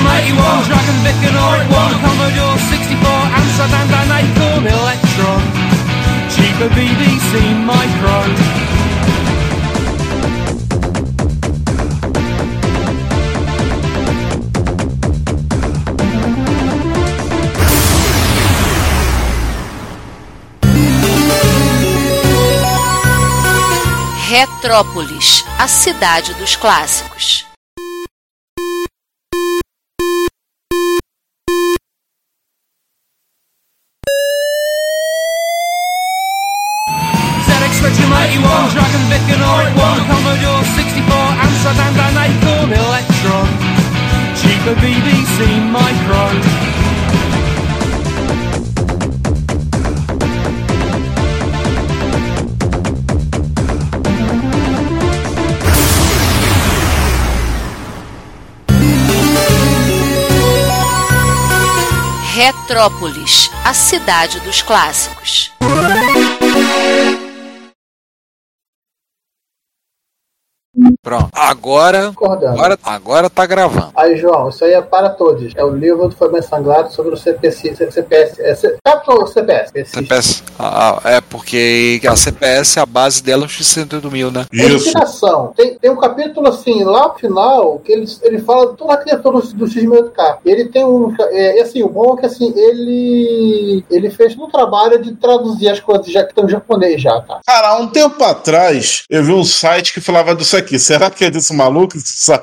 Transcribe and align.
Spectrum 0.00 0.06
81, 0.06 0.64
Dragon 0.64 0.98
Vic 1.04 1.20
and 1.28 1.36
it 1.36 1.68
was. 1.68 1.92
Commodore 2.00 2.56
64, 2.56 3.04
Amsterdam 3.36 3.88
and 4.00 4.12
Acorn 4.16 4.64
Electron. 4.66 5.42
Cheaper 6.30 6.70
BBC 6.74 7.32
Micro. 7.66 8.18
Retrópolis, 24.30 25.44
a 25.58 25.66
cidade 25.66 26.32
dos 26.34 26.56
clássicos. 26.56 27.49
Cheaper 44.70 44.76
BBC 44.76 45.38
Micro. 45.72 46.60
Retrópolis, 62.36 63.50
a 63.64 63.74
cidade 63.74 64.38
dos 64.40 64.62
clássicos. 64.62 65.52
Pronto. 71.02 71.30
Agora, 71.32 72.08
Concordando. 72.14 72.52
agora, 72.58 72.78
agora 72.84 73.30
tá 73.30 73.46
gravando. 73.46 73.90
Aí, 73.96 74.16
João, 74.18 74.50
isso 74.50 74.62
aí 74.66 74.74
é 74.74 74.82
para 74.82 75.08
todos. 75.08 75.50
É 75.56 75.64
o 75.64 75.70
livro 75.74 76.08
do 76.08 76.14
Fabiano 76.14 76.42
Sanglado 76.46 76.92
sobre 76.92 77.14
o 77.14 77.16
CPC, 77.16 77.74
CPS. 77.90 78.38
É, 78.38 78.54
C- 78.54 78.76
Capitão 78.84 79.26
CPS. 79.26 79.70
Esse- 79.74 79.92
CPS. 79.92 80.42
Ah, 80.58 81.00
é 81.04 81.20
porque 81.22 81.98
a 82.06 82.14
CPS, 82.14 82.78
a 82.78 82.84
base 82.84 83.22
dela 83.22 83.44
é 83.44 83.46
os 83.46 83.56
68 83.56 84.10
mil, 84.10 84.30
né? 84.30 84.44
Eliminação. 84.52 85.54
Tem, 85.56 85.78
tem 85.78 85.90
um 85.90 85.96
capítulo 85.96 86.48
assim, 86.48 86.84
lá 86.84 87.08
no 87.08 87.14
final, 87.14 87.78
que 87.78 87.92
ele, 87.92 88.04
ele 88.22 88.38
fala 88.40 88.70
de 88.72 88.76
toda 88.76 88.92
a 88.92 88.96
criatura 88.98 89.40
do, 89.40 89.54
do 89.54 89.66
X-1000K. 89.66 90.36
Ele 90.44 90.66
tem 90.68 90.84
um. 90.84 91.14
É, 91.30 91.56
e, 91.56 91.60
assim, 91.62 91.82
o 91.82 91.88
bom 91.88 92.14
é 92.18 92.20
que 92.20 92.26
assim, 92.26 92.52
ele. 92.54 93.84
Ele 93.90 94.10
fez 94.10 94.36
um 94.36 94.50
trabalho 94.50 95.00
de 95.02 95.14
traduzir 95.16 95.70
as 95.70 95.80
coisas 95.80 96.06
já 96.12 96.22
que 96.24 96.28
estão 96.30 96.44
em 96.44 96.50
japonês 96.50 97.00
já, 97.00 97.20
tá? 97.22 97.40
Cara, 97.46 97.68
há 97.70 97.76
um 97.78 97.88
tempo 97.88 98.22
atrás, 98.22 99.04
eu 99.08 99.24
vi 99.24 99.32
um 99.32 99.44
site 99.44 99.94
que 99.94 100.00
falava 100.02 100.34
disso 100.34 100.56
aqui. 100.58 100.78
Será 100.90 101.08
que 101.08 101.24
é 101.24 101.30
desse 101.30 101.54
maluco? 101.54 101.96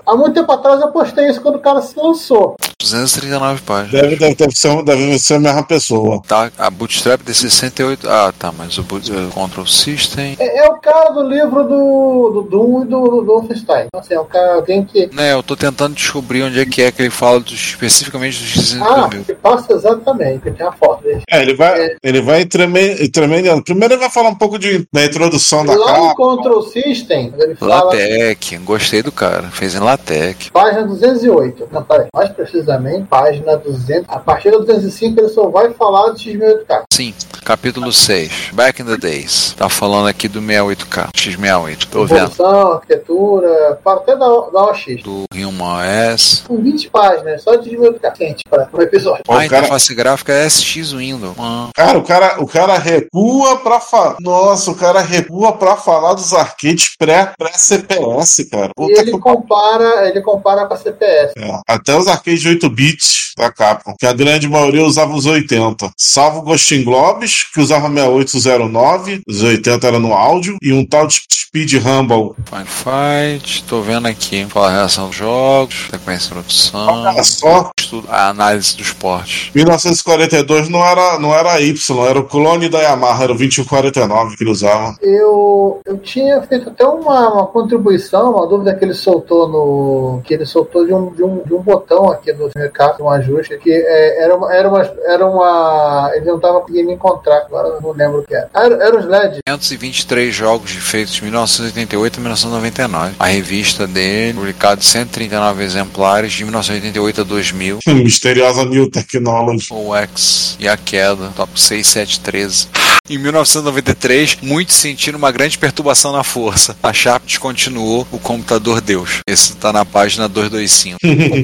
Há 0.06 0.16
muito 0.16 0.36
tempo 0.36 0.50
atrás 0.54 0.80
eu 0.80 0.90
postei 0.90 1.28
isso 1.30 1.42
quando 1.42 1.56
o 1.56 1.60
cara 1.60 1.82
se 1.82 2.00
lançou. 2.00 2.56
239 2.80 3.62
páginas. 3.64 3.92
Deve, 3.92 4.16
deve, 4.16 4.36
deve, 4.36 4.56
ser, 4.56 4.84
deve 4.84 5.18
ser 5.20 5.34
a 5.36 5.40
mesma 5.40 5.64
pessoa. 5.64 6.22
Tá, 6.28 6.52
a 6.60 6.70
Bootstrap 6.70 7.22
de 7.24 7.34
68. 7.34 8.08
Ah, 8.08 8.32
tá, 8.38 8.52
mas 8.56 8.78
o 8.78 8.84
boot, 8.84 9.12
o 9.12 9.30
Control 9.32 9.66
System. 9.66 10.36
É, 10.40 10.60
é 10.60 10.70
o 10.70 10.76
cara 10.76 11.10
do 11.10 11.24
livro 11.28 11.64
do, 11.64 12.30
do 12.34 12.42
Doom 12.50 12.84
e 12.84 12.86
do, 12.86 13.02
do 13.22 13.26
Wolfenstein. 13.26 13.86
Então, 13.88 14.00
assim, 14.00 14.14
é 14.14 14.20
um 14.20 14.26
cara, 14.26 14.54
alguém 14.56 14.84
que. 14.86 15.10
Né, 15.12 15.34
eu 15.34 15.42
tô 15.42 15.56
tentando 15.56 15.96
descobrir 15.96 16.44
onde 16.44 16.60
é 16.60 16.66
que 16.68 16.84
é 16.84 16.92
que 16.92 17.02
ele 17.02 17.10
fala 17.10 17.40
dos- 17.40 17.52
especificamente 17.54 18.40
dos 18.40 18.54
68 18.54 18.94
Ah, 18.94 19.08
mil. 19.08 19.24
que 19.24 19.34
passa 19.34 19.74
exatamente, 19.74 20.42
que 20.44 20.52
tem 20.52 20.66
a 20.68 20.72
foto 20.72 21.04
dele. 21.04 21.24
É, 21.32 21.42
ele 21.42 21.56
vai, 21.56 21.96
ele 22.04 22.22
vai 22.22 22.42
entremeando. 22.42 23.64
Primeiro 23.64 23.96
ele 23.96 24.02
vai 24.02 24.10
falar 24.12 24.30
um 24.30 24.36
pouco 24.36 24.60
de, 24.60 24.88
da 24.94 25.04
introdução 25.04 25.66
da 25.66 25.74
Lá 25.74 25.98
no 25.98 26.04
capa. 26.10 26.16
Control 26.16 26.62
System, 26.62 27.34
ele 27.40 27.56
fala. 27.56 27.86
Latec, 27.86 28.56
gostei 28.60 29.02
do 29.02 29.12
cara, 29.12 29.50
fez 29.50 29.74
em 29.74 29.80
Latec. 29.80 30.52
Página 30.52 30.84
208. 30.86 31.68
Não, 31.72 31.84
peraí. 31.84 32.08
Mais 32.14 32.30
precisamente, 32.68 33.08
página 33.08 33.56
200. 33.58 34.06
A 34.10 34.20
partir 34.20 34.52
da 34.52 34.58
205 34.60 35.20
ele 35.20 35.30
só 35.30 35.48
vai 35.50 35.72
falar 35.74 36.10
do 36.12 36.18
X1008K. 36.20 36.84
Sim, 36.92 37.14
capítulo 37.46 37.92
6, 37.94 38.50
Back 38.54 38.82
in 38.82 38.86
the 38.86 38.98
Days. 38.98 39.54
Tá 39.58 39.70
falando 39.70 40.08
aqui 40.08 40.28
do 40.28 40.42
68K, 40.42 41.10
X68. 41.16 41.88
Tô 41.90 42.06
vendo. 42.06 42.18
Evolução, 42.18 42.74
arquitetura, 42.74 43.80
até 43.86 44.16
da, 44.16 44.28
da 44.28 44.64
OX. 44.66 44.86
Do 45.04 45.24
Human 45.34 46.12
OS. 46.14 46.44
Com 46.48 46.58
20 46.62 46.90
páginas, 46.90 47.42
só 47.44 47.56
de 47.56 47.70
X1008K. 47.72 48.12
Quente 48.18 48.44
para 48.50 48.68
um 48.74 48.82
episódio. 48.82 49.24
Pô, 49.24 49.34
A 49.34 49.36
o 49.36 49.38
cara- 49.40 49.46
interface 49.58 49.96
gráfica 49.96 50.34
é 50.34 50.46
SX 50.50 50.92
Windows. 50.94 51.36
Ah, 51.40 51.70
Cara, 51.76 51.98
o 51.98 52.04
cara, 52.04 52.44
o 52.44 52.48
cara 52.48 52.78
recua 52.78 53.58
pra 53.58 53.80
falar. 53.80 54.18
Nossa, 54.20 54.72
o 54.72 54.76
cara 54.76 55.02
recua 55.02 55.54
pra 55.54 55.76
falar 55.78 56.14
dos 56.16 56.34
arcades 56.34 56.96
pré- 56.98 57.32
pré-CPS, 57.38 58.46
cara. 58.50 58.68
E 58.70 58.74
Puta 58.76 59.02
ele 59.02 59.12
que 59.12 59.20
compara, 59.20 60.08
ele 60.10 60.22
compara 60.22 60.66
com 60.66 60.74
a 60.74 60.78
CPS. 60.78 61.34
É, 61.38 61.60
Até 61.68 61.96
os 61.96 62.08
arcades 62.08 62.42
de 62.42 62.50
8 62.58 62.70
bits 62.70 63.34
da 63.38 63.52
Capcom, 63.52 63.96
que 63.98 64.06
a 64.06 64.14
grande 64.14 64.50
maioria 64.50 64.84
usava 64.84 65.14
os 65.14 65.26
80. 65.26 65.92
Salvo 65.96 66.40
o 66.40 66.42
Ghost 66.42 66.74
in 66.74 66.84
Globes, 66.84 67.44
que 67.54 67.62
usava 67.62 67.88
6809, 67.88 69.22
os 69.28 69.44
80 69.44 69.88
era 69.88 70.00
no 70.00 70.14
áudio, 70.14 70.58
e 70.62 70.74
um 70.74 70.84
tal 70.84 71.06
de 71.06 71.22
Speed 71.48 71.76
Rumble. 71.76 72.34
Fine 72.46 72.66
Fight, 72.66 73.64
tô 73.64 73.82
vendo 73.82 74.08
aqui. 74.08 74.46
Fala 74.50 74.68
a 74.68 74.72
reação 74.72 75.08
dos 75.08 75.16
jogos, 75.16 75.88
sequência 75.90 76.34
de 76.34 76.40
introdução, 76.40 77.04
Olha 77.06 77.24
só, 77.24 77.72
estudo, 77.80 78.08
a 78.10 78.30
análise 78.30 78.76
do 78.76 78.82
esporte. 78.82 79.52
1942 79.56 80.68
não 80.68 80.84
era, 80.84 81.18
não 81.20 81.34
era 81.34 81.62
Y, 81.62 82.06
era 82.06 82.20
o 82.20 82.24
clone 82.24 82.70
da 82.70 82.82
Yamaha, 82.82 83.24
era 83.24 83.34
o 83.34 83.38
2149 83.38 84.36
que 84.36 84.44
ele 84.44 84.52
usava. 84.52 84.96
Eu, 85.02 85.80
eu 85.86 85.98
tinha 86.00 86.42
feito 86.42 86.70
até 86.70 86.86
uma, 86.86 87.34
uma 87.34 87.48
contribuição, 87.48 88.34
uma 88.34 88.48
dúvida 88.48 88.76
que 88.76 88.84
ele 88.84 88.94
soltou 88.94 89.48
no. 89.48 90.22
que 90.24 90.34
ele 90.34 90.46
soltou 90.46 90.86
de 90.86 90.94
um, 90.94 91.14
de 91.14 91.24
um, 91.24 91.44
de 91.44 91.54
um 91.54 91.62
botão 91.62 92.10
aqui 92.10 92.34
no 92.34 92.47
mercado, 92.56 93.04
um 93.04 93.10
ajuste, 93.10 93.58
que 93.58 93.72
é, 93.72 94.24
era, 94.24 94.36
uma, 94.36 94.54
era, 94.54 94.70
uma, 94.70 94.94
era 95.06 95.26
uma. 95.26 96.12
Ele 96.16 96.26
não 96.26 96.36
estava 96.36 96.62
conseguindo 96.62 96.92
encontrar, 96.92 97.38
agora 97.38 97.68
eu 97.70 97.82
não 97.82 97.92
lembro 97.92 98.20
o 98.20 98.24
que 98.24 98.36
era. 98.36 98.50
Era, 98.54 98.76
era 98.84 99.00
os 99.00 99.06
LED. 99.06 99.40
523 99.48 100.34
jogos 100.34 100.72
feitos 100.72 101.14
de 101.14 101.24
1988 101.24 102.18
a 102.18 102.22
1999. 102.22 103.16
A 103.20 103.26
revista 103.28 103.88
dele, 103.88 104.34
publicado 104.34 104.84
139 104.84 105.64
exemplares 105.64 106.34
de 106.34 106.44
1988 106.44 107.22
a 107.22 107.24
2000. 107.24 107.80
Misteriosa 107.88 108.66
New 108.66 108.90
Technology. 108.90 109.68
O 109.72 109.96
X 109.96 110.58
e 110.60 110.68
a 110.68 110.78
queda, 110.78 111.32
top 111.36 111.60
673. 111.60 112.70
Em 113.10 113.18
1993, 113.18 114.40
muitos 114.42 114.76
sentiram 114.76 115.18
uma 115.18 115.32
grande 115.32 115.58
perturbação 115.58 116.12
na 116.12 116.24
força. 116.26 116.76
A 116.84 116.92
Sharp 116.92 117.24
descontinuou 117.26 118.06
o 118.12 118.20
computador 118.20 118.82
Deus. 118.82 119.20
Esse 119.26 119.56
tá 119.56 119.72
na 119.72 119.86
página 119.86 120.28
225. 120.28 120.98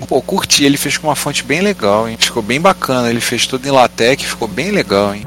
Pô, 0.06 0.20
curti, 0.24 0.66
ele 0.66 0.76
fez 0.76 0.93
com 1.00 1.08
uma 1.08 1.16
fonte 1.16 1.44
bem 1.44 1.62
legal, 1.62 2.08
hein? 2.08 2.18
Ficou 2.20 2.42
bem 2.42 2.60
bacana. 2.60 3.10
Ele 3.10 3.22
fez 3.22 3.46
tudo 3.48 3.68
em 3.68 3.72
LaTeX, 3.72 4.24
ficou 4.24 4.48
bem 4.48 4.72
legal, 4.72 5.14
hein? 5.14 5.26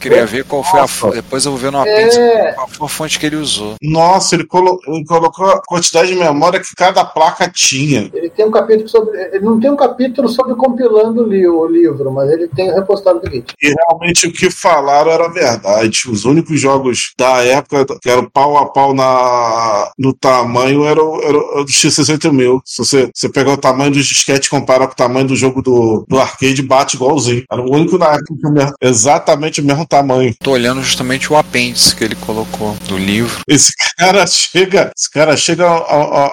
Queria 0.00 0.26
ver 0.26 0.44
qual 0.44 0.62
foi 0.62 0.80
a 0.80 0.86
fonte. 0.86 1.14
Depois 1.16 1.44
eu 1.44 1.52
vou 1.52 1.60
ver 1.60 1.70
no 1.72 1.78
apêndice 1.80 2.18
É. 2.18 2.52
qual 2.52 2.68
foi 2.68 2.86
a 2.86 2.88
fonte 2.90 3.18
que 3.18 3.26
ele 3.26 3.36
usou. 3.36 3.74
Nossa, 3.82 4.34
ele, 4.34 4.44
colo- 4.44 4.80
ele 4.86 5.04
colocou 5.04 5.46
a 5.46 5.60
quantidade 5.62 6.08
de 6.08 6.14
memória 6.14 6.60
que 6.60 6.74
cada 6.76 7.04
placa 7.04 7.50
tinha. 7.54 8.10
Ele 8.12 8.30
tem 8.30 8.46
um 8.46 8.50
capítulo 8.50 8.88
sobre. 8.88 9.18
Ele 9.32 9.44
não 9.44 9.58
tem 9.60 9.70
um 9.70 9.76
capítulo 9.76 10.28
sobre 10.28 10.54
compilando 10.54 11.22
o 11.22 11.26
li- 11.26 11.46
o 11.46 11.66
livro, 11.66 12.10
mas 12.12 12.30
ele 12.30 12.48
tem 12.48 12.70
o 12.70 12.74
repositório 12.74 13.20
do 13.20 13.30
Git. 13.30 13.54
E 13.62 13.74
realmente 13.74 14.26
o 14.26 14.32
que 14.32 14.50
falaram 14.50 15.10
era 15.10 15.28
verdade. 15.28 16.02
Os 16.10 16.24
únicos 16.24 16.60
jogos 16.60 17.12
da 17.18 17.42
época 17.44 17.86
que 18.00 18.08
eram 18.08 18.28
pau 18.28 18.56
a 18.58 18.66
pau 18.66 18.94
na, 18.94 19.90
no 19.98 20.12
tamanho 20.14 20.84
era 20.84 21.02
o, 21.02 21.20
era 21.22 21.36
o 21.60 21.64
do 21.64 21.70
X68000. 21.70 22.60
Se 22.64 22.78
você, 22.84 23.10
você 23.14 23.28
pegar 23.28 23.52
o 23.52 23.56
tamanho 23.56 23.90
dos 23.92 24.06
disquetes 24.06 24.46
e 24.46 24.50
comparar 24.50 24.86
com 24.86 24.92
o 24.92 24.96
tamanho 24.96 25.26
do 25.26 25.36
jogo 25.36 25.62
do, 25.62 26.04
do 26.08 26.18
arcade, 26.18 26.62
bate 26.62 26.96
igualzinho. 26.96 27.44
Era 27.50 27.60
o 27.62 27.70
único 27.72 27.98
na 27.98 28.06
época 28.14 28.34
que 28.40 28.46
o 28.46 28.52
mesmo- 28.52 28.72
exatamente 28.80 29.51
o 29.60 29.64
mesmo 29.64 29.86
tamanho. 29.86 30.34
Tô 30.40 30.52
olhando 30.52 30.82
justamente 30.82 31.32
o 31.32 31.36
apêndice 31.36 31.94
que 31.94 32.04
ele 32.04 32.14
colocou 32.14 32.76
do 32.88 32.96
livro. 32.96 33.40
Esse 33.48 33.72
cara 33.98 34.26
chega, 34.26 34.90
esse 34.96 35.10
cara 35.10 35.36
chega 35.36 35.66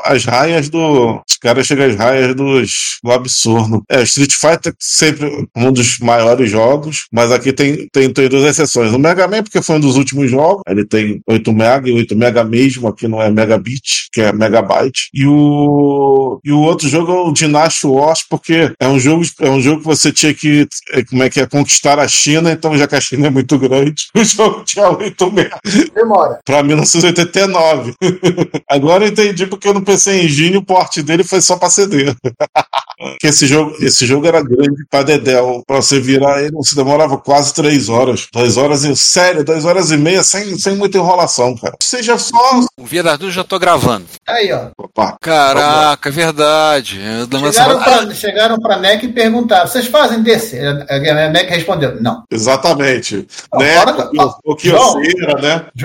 às 0.04 0.26
raias 0.26 0.70
do, 0.70 1.22
esse 1.30 1.40
cara 1.40 1.64
chega 1.64 1.86
às 1.86 1.96
raias 1.96 2.36
dos, 2.36 2.72
do 3.04 3.12
absurdo. 3.12 3.84
É, 3.90 4.04
Street 4.04 4.34
Fighter 4.34 4.74
sempre 4.80 5.48
um 5.56 5.72
dos 5.72 6.00
maiores 6.00 6.50
jogos, 6.50 7.08
mas 7.12 7.32
aqui 7.32 7.54
tem, 7.54 7.88
tem, 7.92 8.12
tem 8.12 8.30
duas 8.30 8.46
exceções. 8.46 8.94
O 8.94 9.00
Mega 9.00 9.28
Man, 9.28 9.44
porque 9.44 9.62
foi 9.62 9.76
um 9.76 9.80
dos 9.80 9.96
últimos 9.96 10.30
jogos, 10.30 10.62
ele 10.68 10.86
tem 10.86 11.22
8 11.28 11.54
mega 11.54 11.90
e 11.90 11.94
8 11.94 12.16
mega 12.16 12.44
mesmo, 12.44 12.88
aqui 12.88 13.08
não 13.08 13.22
é 13.22 13.30
megabit, 13.30 14.10
que 14.12 14.22
é 14.22 14.32
megabyte. 14.32 15.10
E 15.14 15.26
o, 15.26 16.40
e 16.44 16.52
o 16.52 16.60
outro 16.60 16.88
jogo 16.90 17.12
é 17.12 17.22
o 17.22 17.32
Dynasty 17.32 17.88
Wars, 17.88 18.24
porque 18.30 18.74
é 18.80 18.88
um 18.88 19.00
jogo, 19.00 19.24
é 19.40 19.50
um 19.50 19.62
jogo 19.62 19.82
que 19.82 19.88
você 19.88 20.12
tinha 20.12 20.34
que, 20.34 20.68
é, 20.92 21.04
como 21.04 21.24
é 21.24 21.30
que 21.30 21.40
é, 21.40 21.46
conquistar 21.46 22.00
a 22.00 22.08
China, 22.08 22.52
então 22.52 22.78
já 22.78 22.88
que 22.88 22.96
a 22.96 23.02
China 23.10 23.28
é 23.28 23.30
muito 23.30 23.58
grande, 23.58 24.08
o 24.16 24.24
jogo 24.24 24.64
tinha 24.64 24.90
8 24.90 25.32
mega 25.32 25.58
Demora. 25.94 26.40
pra 26.46 26.62
1989. 26.62 27.94
Agora 28.70 29.06
eu 29.06 29.10
entendi 29.10 29.48
porque 29.48 29.72
no 29.74 29.82
PC 29.82 30.24
Engine 30.24 30.58
o 30.58 30.64
porte 30.64 31.02
dele 31.02 31.24
foi 31.24 31.42
só 31.42 31.58
pra 31.58 31.70
CD. 31.70 32.14
que 33.20 33.28
esse 33.28 33.48
jogo, 33.48 33.76
esse 33.80 34.06
jogo 34.06 34.28
era 34.28 34.42
grande 34.42 34.86
pra 34.90 35.04
Dedel. 35.04 35.64
Pra 35.66 35.78
você 35.78 36.00
virar 36.00 36.42
ele, 36.42 36.52
você 36.52 36.76
demorava 36.76 37.18
quase 37.18 37.54
três 37.54 37.90
horas. 37.90 38.28
Duas 38.32 38.58
horas 38.58 38.84
e. 38.84 38.96
Sério, 38.96 39.44
duas 39.44 39.66
horas 39.66 39.92
e 39.92 39.98
meia 39.98 40.24
sem, 40.24 40.58
sem 40.58 40.76
muita 40.76 40.98
enrolação, 40.98 41.56
cara. 41.58 41.76
Seja 41.82 42.18
só. 42.18 42.60
O 42.78 42.86
Via 42.86 43.02
das 43.02 43.14
Dúvidas 43.18 43.36
já 43.36 43.44
tô 43.44 43.58
gravando. 43.58 44.06
Aí, 44.28 44.52
ó. 44.52 44.70
Opa. 44.78 45.18
Caraca, 45.22 46.10
é 46.10 46.12
verdade. 46.12 47.00
Eu 47.00 47.52
Chegaram 47.52 47.80
pra, 47.82 48.14
chegaram 48.14 48.60
pra 48.60 48.78
NEC 48.78 49.06
e 49.06 49.14
perguntaram: 49.14 49.68
vocês 49.68 49.88
fazem 49.88 50.22
desse? 50.22 50.60
A 50.60 51.30
NEC 51.30 51.50
respondeu: 51.50 52.00
não. 52.02 52.24
Exatamente. 52.30 52.99
Não, 53.54 53.60
né? 53.60 53.76
fora 53.78 53.92
da- 53.94 54.36
O 54.46 54.56
Kioceira, 54.56 55.42
né? 55.42 55.66
O 55.68 55.78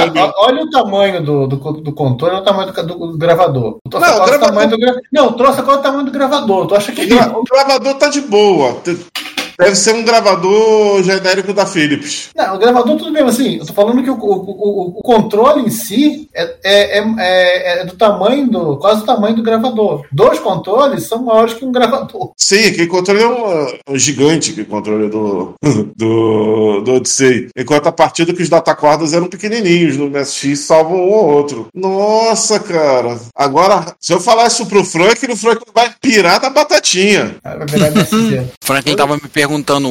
olha, 0.00 0.32
olha 0.38 0.62
o 0.62 0.70
tamanho 0.70 1.24
do, 1.24 1.46
do, 1.46 1.56
do 1.56 1.92
controle, 1.92 2.34
olha 2.34 2.42
o 2.42 2.44
tamanho 2.44 2.72
do, 2.72 2.82
do- 2.86 3.06
do 3.12 3.18
gravador. 3.18 3.78
Não, 3.92 3.98
o 3.98 4.00
gravador- 4.26 4.40
tamanho 4.48 4.70
do 4.70 4.78
gra- 4.78 5.00
Não, 5.12 5.32
troço 5.32 5.60
é 5.60 5.62
o 5.62 5.78
tamanho 5.78 6.04
do 6.04 6.10
gravador. 6.10 6.66
Tu 6.66 6.74
acha 6.74 6.92
que. 6.92 7.02
O 7.14 7.44
gravador 7.44 7.94
tá 7.94 8.08
de 8.08 8.20
boa. 8.22 8.76
Deve 9.58 9.76
ser 9.76 9.94
um 9.94 10.04
gravador 10.04 11.02
genérico 11.02 11.52
da 11.52 11.66
Philips. 11.66 12.30
Não, 12.34 12.56
o 12.56 12.58
gravador 12.58 12.96
tudo 12.96 13.12
bem, 13.12 13.22
mas 13.24 13.34
assim, 13.34 13.56
eu 13.58 13.66
tô 13.66 13.72
falando 13.72 14.02
que 14.02 14.10
o, 14.10 14.14
o, 14.14 14.18
o, 14.18 14.98
o 14.98 15.02
controle 15.02 15.62
em 15.62 15.70
si 15.70 16.28
é, 16.34 16.42
é, 16.64 16.98
é, 16.98 17.04
é- 17.18 17.80
é 17.80 17.84
do 17.84 17.94
tamanho 17.96 18.48
do. 18.48 18.76
quase 18.78 19.02
o 19.02 19.06
tamanho 19.06 19.36
do 19.36 19.42
gravador. 19.42 20.04
Dois 20.12 20.38
controles 20.38 21.04
são 21.04 21.22
maiores 21.22 21.54
que 21.54 21.64
um 21.64 21.72
gravador. 21.72 22.32
Sim, 22.36 22.72
que 22.72 22.86
controle 22.86 23.22
é 23.22 23.28
um, 23.28 23.66
um 23.94 23.98
gigante 23.98 24.52
que 24.52 24.64
controle 24.64 25.08
do, 25.08 25.54
do, 25.96 26.80
do 26.82 26.92
Odyssey. 26.94 27.48
Enquanto 27.56 27.86
a 27.86 27.92
partir 27.92 28.24
do 28.24 28.34
que 28.34 28.42
os 28.42 28.48
datacordas 28.48 29.12
eram 29.12 29.26
pequenininhos 29.28 29.96
no 29.96 30.10
MSX, 30.10 30.58
salvam 30.60 30.98
um 30.98 31.10
ou 31.12 31.26
outro. 31.30 31.68
Nossa, 31.74 32.58
cara. 32.58 33.18
Agora, 33.34 33.94
se 34.00 34.12
eu 34.12 34.20
falar 34.20 34.46
isso 34.46 34.66
pro 34.66 34.84
Frank, 34.84 35.24
o 35.30 35.36
Frank 35.36 35.62
vai 35.74 35.90
pirar 36.00 36.40
da 36.40 36.50
batatinha. 36.50 37.36
Aí 37.44 37.56
Vai 37.58 37.66
virar 37.66 37.86
MSG. 37.88 38.38
O 38.62 38.66
Franklin 38.66 38.96
tava 38.96 39.14
me 39.14 39.20
perguntando 39.20 39.43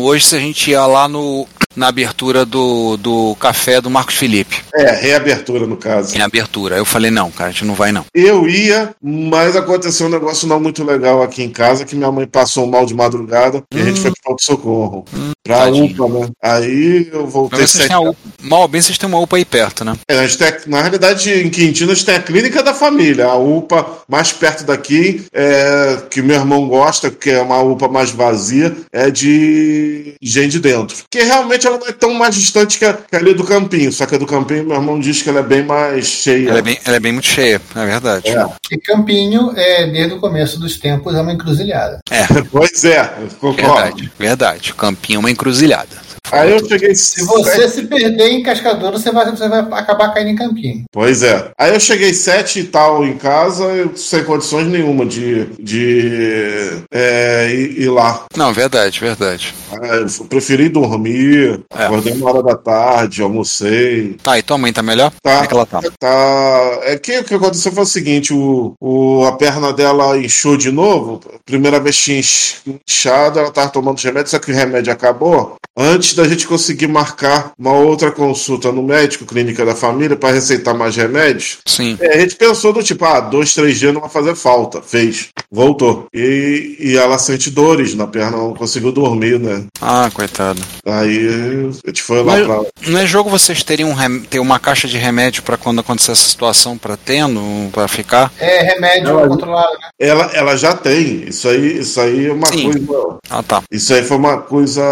hoje 0.04 0.26
se 0.26 0.36
a 0.36 0.40
gente 0.40 0.72
ia 0.72 0.86
lá 0.86 1.08
no, 1.08 1.48
na 1.76 1.88
abertura 1.88 2.46
do, 2.46 2.98
do 2.98 3.36
café 3.40 3.82
do 3.82 3.90
Marcos 3.90 4.16
Felipe. 4.16 4.62
É, 4.74 4.92
reabertura 4.92 5.66
no 5.66 5.78
caso. 5.78 6.16
Em 6.16 6.22
abertura. 6.22 6.76
Aí 6.76 6.82
eu 6.82 6.86
falei, 6.86 7.12
não, 7.12 7.32
cara, 7.32 7.50
a 7.50 7.54
gente 7.54 7.66
não 7.66 7.74
vai 7.74 7.92
não. 7.92 8.06
Eu 8.14 8.48
ia, 8.48 8.96
mas 9.02 9.56
aconteceu 9.56 10.08
um 10.08 10.10
negócio 10.10 10.48
não 10.48 10.60
muito 10.60 10.84
legal 10.84 11.22
aqui 11.22 11.44
em 11.44 11.50
casa, 11.50 11.86
que 11.86 11.96
minha 11.96 12.12
mãe 12.12 12.26
passou 12.26 12.68
mal 12.68 12.86
de 12.86 12.94
madrugada 12.94 13.64
e 13.74 13.80
a 13.80 13.86
gente 13.86 14.00
foi 14.00 14.12
pro 14.12 14.24
pronto-socorro. 14.24 15.06
pra 15.44 15.66
tadinho. 15.66 15.86
UPA, 15.86 16.20
né? 16.20 16.30
Aí 16.42 17.10
eu 17.12 17.28
voltei 17.28 17.60
Mas 17.60 17.72
vocês 17.72 17.84
sete 17.84 17.94
a 17.94 18.00
UPA, 18.00 18.18
mal 18.42 18.68
bem 18.68 18.82
vocês 18.82 18.98
têm 18.98 19.10
uma 19.10 19.20
UPA 19.20 19.38
aí 19.38 19.46
perto, 19.46 19.84
né? 19.84 19.96
É, 20.08 20.20
a 20.20 20.28
gente 20.28 20.38
tem, 20.38 20.54
na 20.68 20.82
realidade, 20.82 21.32
em 21.32 21.50
Quintino, 21.50 21.92
a 21.92 21.96
gente 21.96 22.06
tem 22.06 22.16
a 22.16 22.22
clínica 22.22 22.64
da 22.64 22.74
família, 22.74 23.26
a 23.26 23.36
UPA 23.36 23.86
mais 24.08 24.32
perto 24.32 24.64
daqui, 24.64 25.26
é, 25.34 25.98
que 26.10 26.22
meu 26.22 26.36
irmão 26.36 26.68
gosta, 26.68 27.10
que 27.10 27.30
é 27.30 27.42
uma 27.42 27.62
UPA 27.62 27.88
mais 27.88 28.12
vazia, 28.12 28.76
é 28.92 29.10
de 29.10 30.16
gente 30.22 30.54
de 30.54 30.60
dentro. 30.60 30.98
Que 31.10 31.24
realmente 31.24 31.63
ela 31.68 31.78
não 31.78 31.88
é 31.88 31.92
tão 31.92 32.14
mais 32.14 32.36
distante 32.36 32.78
que 32.78 32.86
a, 32.86 32.94
que 32.94 33.16
a 33.16 33.20
do 33.20 33.44
Campinho, 33.44 33.92
só 33.92 34.06
que 34.06 34.16
a 34.16 34.18
do 34.18 34.26
Campinho, 34.26 34.66
meu 34.66 34.76
irmão 34.76 35.00
diz 35.00 35.22
que 35.22 35.30
ela 35.30 35.40
é 35.40 35.44
bem 35.44 35.64
mais 35.64 36.06
cheia. 36.06 36.50
Ela 36.50 36.60
é 36.60 36.62
bem, 36.62 36.80
ela 36.86 36.96
é 36.98 37.00
bem 37.00 37.12
muito 37.12 37.28
cheia, 37.28 37.62
é 37.76 37.86
verdade. 37.86 38.30
É. 38.30 38.46
E 38.72 38.78
Campinho, 38.78 39.54
é, 39.56 39.88
desde 39.88 40.14
o 40.14 40.20
começo 40.20 40.60
dos 40.60 40.78
tempos, 40.78 41.16
é 41.16 41.22
uma 41.22 41.34
encruzilhada. 41.34 42.00
Pois 42.52 42.84
é, 42.84 43.04
concordo. 43.40 43.74
Verdade, 43.74 44.12
verdade. 44.20 44.72
O 44.72 44.76
campinho 44.76 45.18
é 45.18 45.20
uma 45.20 45.32
encruzilhada. 45.32 46.03
Aí 46.32 46.52
eu 46.52 46.66
cheguei. 46.68 46.96
Se 46.96 47.24
você 47.26 47.68
se 47.68 47.84
perder 47.84 48.30
em 48.32 48.42
Cascadura, 48.44 48.98
você 48.98 49.12
vai, 49.12 49.30
você 49.30 49.48
vai 49.48 49.60
acabar 49.60 50.14
caindo 50.14 50.30
em 50.30 50.36
Campinho. 50.36 50.84
Pois 50.92 51.22
é. 51.22 51.52
Aí 51.58 51.74
eu 51.74 51.80
cheguei 51.80 52.14
sete 52.14 52.62
e 52.62 52.64
tal 52.64 53.06
em 53.06 53.18
casa, 53.18 53.66
sem 53.96 54.24
condições 54.24 54.68
nenhuma 54.68 55.06
de, 55.06 55.46
de 55.60 56.84
é, 56.92 57.52
ir, 57.54 57.82
ir 57.84 57.90
lá. 57.90 58.26
Não, 58.36 58.54
verdade, 58.54 59.00
verdade. 59.00 59.54
Eu 59.72 60.26
preferi 60.26 60.70
dormir, 60.70 61.62
É. 61.76 61.86
acordei 61.86 62.14
uma 62.14 62.30
hora 62.32 62.44
da 62.44 62.56
tarde, 62.56 63.22
almocei. 63.22 64.16
Tá, 64.24 64.38
e 64.38 64.44
tua 64.44 64.58
mãe 64.58 64.72
tá 64.72 64.82
melhor? 64.82 65.12
Tá. 65.22 65.32
Como 65.34 65.44
é 65.44 65.48
que 65.48 65.54
ela 65.54 65.66
tá? 65.66 65.82
Tá. 66.00 66.80
É 66.84 66.98
que 66.98 67.20
o 67.20 67.24
que 67.24 67.34
aconteceu 67.36 67.72
foi 67.72 67.84
o 67.84 67.88
seguinte: 67.88 68.34
o, 68.34 68.74
o, 68.80 69.26
a 69.26 69.34
perna 69.34 69.74
dela 69.74 70.18
inchou 70.18 70.58
de 70.58 70.72
novo. 70.72 71.20
Primeira 71.46 71.80
vez 71.80 71.98
tinha 71.98 72.20
inch- 72.20 72.62
inchado, 72.88 73.40
ela 73.40 73.52
tava 73.52 73.70
tomando 73.70 74.00
remédio, 74.00 74.30
só 74.32 74.40
que 74.40 74.52
o 74.52 74.56
remédio 74.56 74.92
acabou. 74.94 75.56
Antes 75.76 76.13
da 76.16 76.28
gente 76.28 76.48
conseguir 76.48 76.88
marcar 76.88 77.52
uma 77.58 77.74
outra 77.74 78.12
consulta 78.12 78.72
no 78.72 78.84
médico, 78.84 79.26
clínica 79.26 79.66
da 79.66 79.76
família, 79.76 80.16
para 80.16 80.34
receitar 80.34 80.74
mais 80.76 80.96
remédios, 80.96 81.58
Sim. 81.66 81.98
é, 82.00 82.18
a 82.18 82.20
gente 82.20 82.36
pensou 82.36 82.72
do 82.74 82.84
tipo, 82.84 83.04
ah, 83.06 83.20
dois, 83.20 83.54
três 83.54 83.80
dias 83.80 83.94
não 83.94 84.02
vai 84.02 84.10
fazer 84.10 84.36
falta. 84.36 84.82
Fez. 84.82 85.30
Voltou. 85.52 86.08
E, 86.14 86.78
e 86.80 86.98
ela 86.98 87.18
sente 87.18 87.50
dores 87.52 87.94
na 87.96 88.08
perna, 88.08 88.38
não 88.38 88.54
conseguiu 88.54 88.92
dormir, 88.92 89.40
né? 89.40 89.66
Ah, 89.82 90.10
coitado. 90.14 90.62
Aí 90.86 91.28
a 91.28 91.88
gente 91.88 92.02
foi 92.02 92.24
lá 92.24 92.38
Mas- 92.38 92.46
pra. 92.48 92.62
Não 92.88 93.00
é 93.00 93.06
jogo 93.06 93.30
vocês 93.30 93.64
terem 93.64 93.86
um 93.86 93.94
rem- 93.94 94.22
ter 94.22 94.40
uma 94.40 94.60
caixa 94.60 94.88
de 94.88 94.98
remédio 94.98 95.44
pra 95.44 95.58
quando 95.58 95.80
acontecer 95.80 96.12
essa 96.12 96.28
situação 96.28 96.78
pra 96.78 96.98
tendo, 96.98 97.70
pra 97.72 97.88
ficar? 97.88 98.32
É 98.40 98.64
remédio 98.74 99.14
Não, 99.14 99.28
controlado, 99.30 99.72
né? 99.74 99.90
Ela, 100.00 100.32
ela 100.34 100.56
já 100.58 100.74
tem. 100.76 101.24
Isso 101.28 101.48
aí, 101.48 101.80
isso 101.80 102.00
aí 102.02 102.28
é 102.28 102.34
uma 102.34 102.48
Sim. 102.48 102.72
coisa. 102.86 103.18
Ah, 103.30 103.44
tá. 103.44 103.64
Isso 103.72 103.94
aí 103.94 104.04
foi 104.04 104.18
uma 104.18 104.38
coisa 104.38 104.84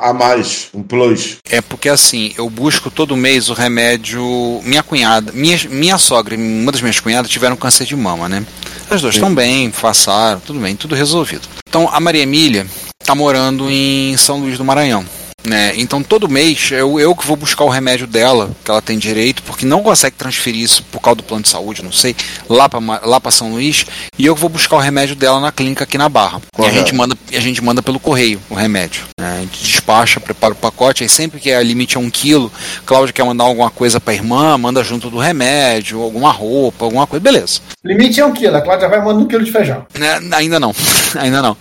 a 0.00 0.12
mais, 0.12 0.59
um 0.74 0.82
plus. 0.82 1.38
É 1.48 1.60
porque 1.60 1.88
assim, 1.88 2.32
eu 2.36 2.48
busco 2.50 2.90
todo 2.90 3.16
mês 3.16 3.48
o 3.48 3.54
remédio. 3.54 4.22
Minha 4.64 4.82
cunhada, 4.82 5.32
minha, 5.32 5.58
minha 5.68 5.98
sogra 5.98 6.34
e 6.34 6.38
uma 6.38 6.72
das 6.72 6.80
minhas 6.80 7.00
cunhadas 7.00 7.30
tiveram 7.30 7.56
câncer 7.56 7.86
de 7.86 7.96
mama, 7.96 8.28
né? 8.28 8.44
As 8.90 9.00
duas 9.00 9.14
estão 9.14 9.34
bem, 9.34 9.70
passaram, 9.70 10.40
tudo 10.40 10.58
bem, 10.58 10.74
tudo 10.76 10.94
resolvido. 10.94 11.48
Então 11.68 11.88
a 11.92 12.00
Maria 12.00 12.22
Emília 12.22 12.66
tá 13.04 13.14
morando 13.14 13.70
em 13.70 14.16
São 14.16 14.38
Luís 14.38 14.58
do 14.58 14.64
Maranhão. 14.64 15.04
Né? 15.44 15.72
Então 15.76 16.02
todo 16.02 16.28
mês 16.28 16.70
eu, 16.70 17.00
eu 17.00 17.14
que 17.16 17.26
vou 17.26 17.36
buscar 17.36 17.64
o 17.64 17.68
remédio 17.70 18.06
dela, 18.06 18.50
que 18.64 18.70
ela 18.70 18.82
tem 18.82 18.98
direito, 18.98 19.42
porque 19.42 19.64
não 19.64 19.82
consegue 19.82 20.16
transferir 20.16 20.60
isso 20.62 20.82
por 20.92 21.00
causa 21.00 21.16
do 21.16 21.22
plano 21.22 21.42
de 21.42 21.48
saúde, 21.48 21.82
não 21.82 21.92
sei, 21.92 22.14
lá 22.48 22.68
para 22.68 22.80
lá 23.06 23.18
pra 23.20 23.30
São 23.30 23.52
Luís, 23.52 23.86
e 24.18 24.26
eu 24.26 24.34
que 24.34 24.40
vou 24.40 24.50
buscar 24.50 24.76
o 24.76 24.80
remédio 24.80 25.16
dela 25.16 25.40
na 25.40 25.50
clínica 25.50 25.84
aqui 25.84 25.96
na 25.96 26.08
Barra. 26.10 26.38
E 26.38 26.60
a 26.60 26.64
Correto. 26.64 26.78
gente 26.78 26.94
manda, 26.94 27.16
a 27.32 27.40
gente 27.40 27.62
manda 27.64 27.82
pelo 27.82 27.98
correio 27.98 28.40
o 28.50 28.54
remédio. 28.54 29.04
né? 29.18 29.38
A 29.38 29.40
gente 29.40 29.62
despacha, 29.64 30.20
prepara 30.20 30.52
o 30.52 30.56
pacote, 30.56 31.02
aí 31.02 31.08
sempre 31.08 31.40
que 31.40 31.50
a 31.50 31.62
limite 31.62 31.96
é 31.96 32.00
um 32.00 32.10
quilo, 32.10 32.52
Cláudia 32.84 33.12
quer 33.12 33.24
mandar 33.24 33.44
alguma 33.44 33.70
coisa 33.70 33.98
pra 33.98 34.12
irmã, 34.12 34.58
manda 34.58 34.84
junto 34.84 35.08
do 35.08 35.18
remédio, 35.18 36.02
alguma 36.02 36.30
roupa, 36.30 36.84
alguma 36.84 37.06
coisa, 37.06 37.22
beleza. 37.22 37.60
Limite 37.82 38.20
é 38.20 38.26
um 38.26 38.32
quilo. 38.32 38.56
A 38.56 38.60
Cláudia 38.60 38.88
vai 38.88 38.98
mandando 38.98 39.24
um 39.24 39.28
quilo 39.28 39.42
de 39.44 39.50
feijão. 39.50 39.86
Né, 39.98 40.20
ainda 40.32 40.60
não, 40.60 40.74
ainda 41.18 41.40
não. 41.40 41.56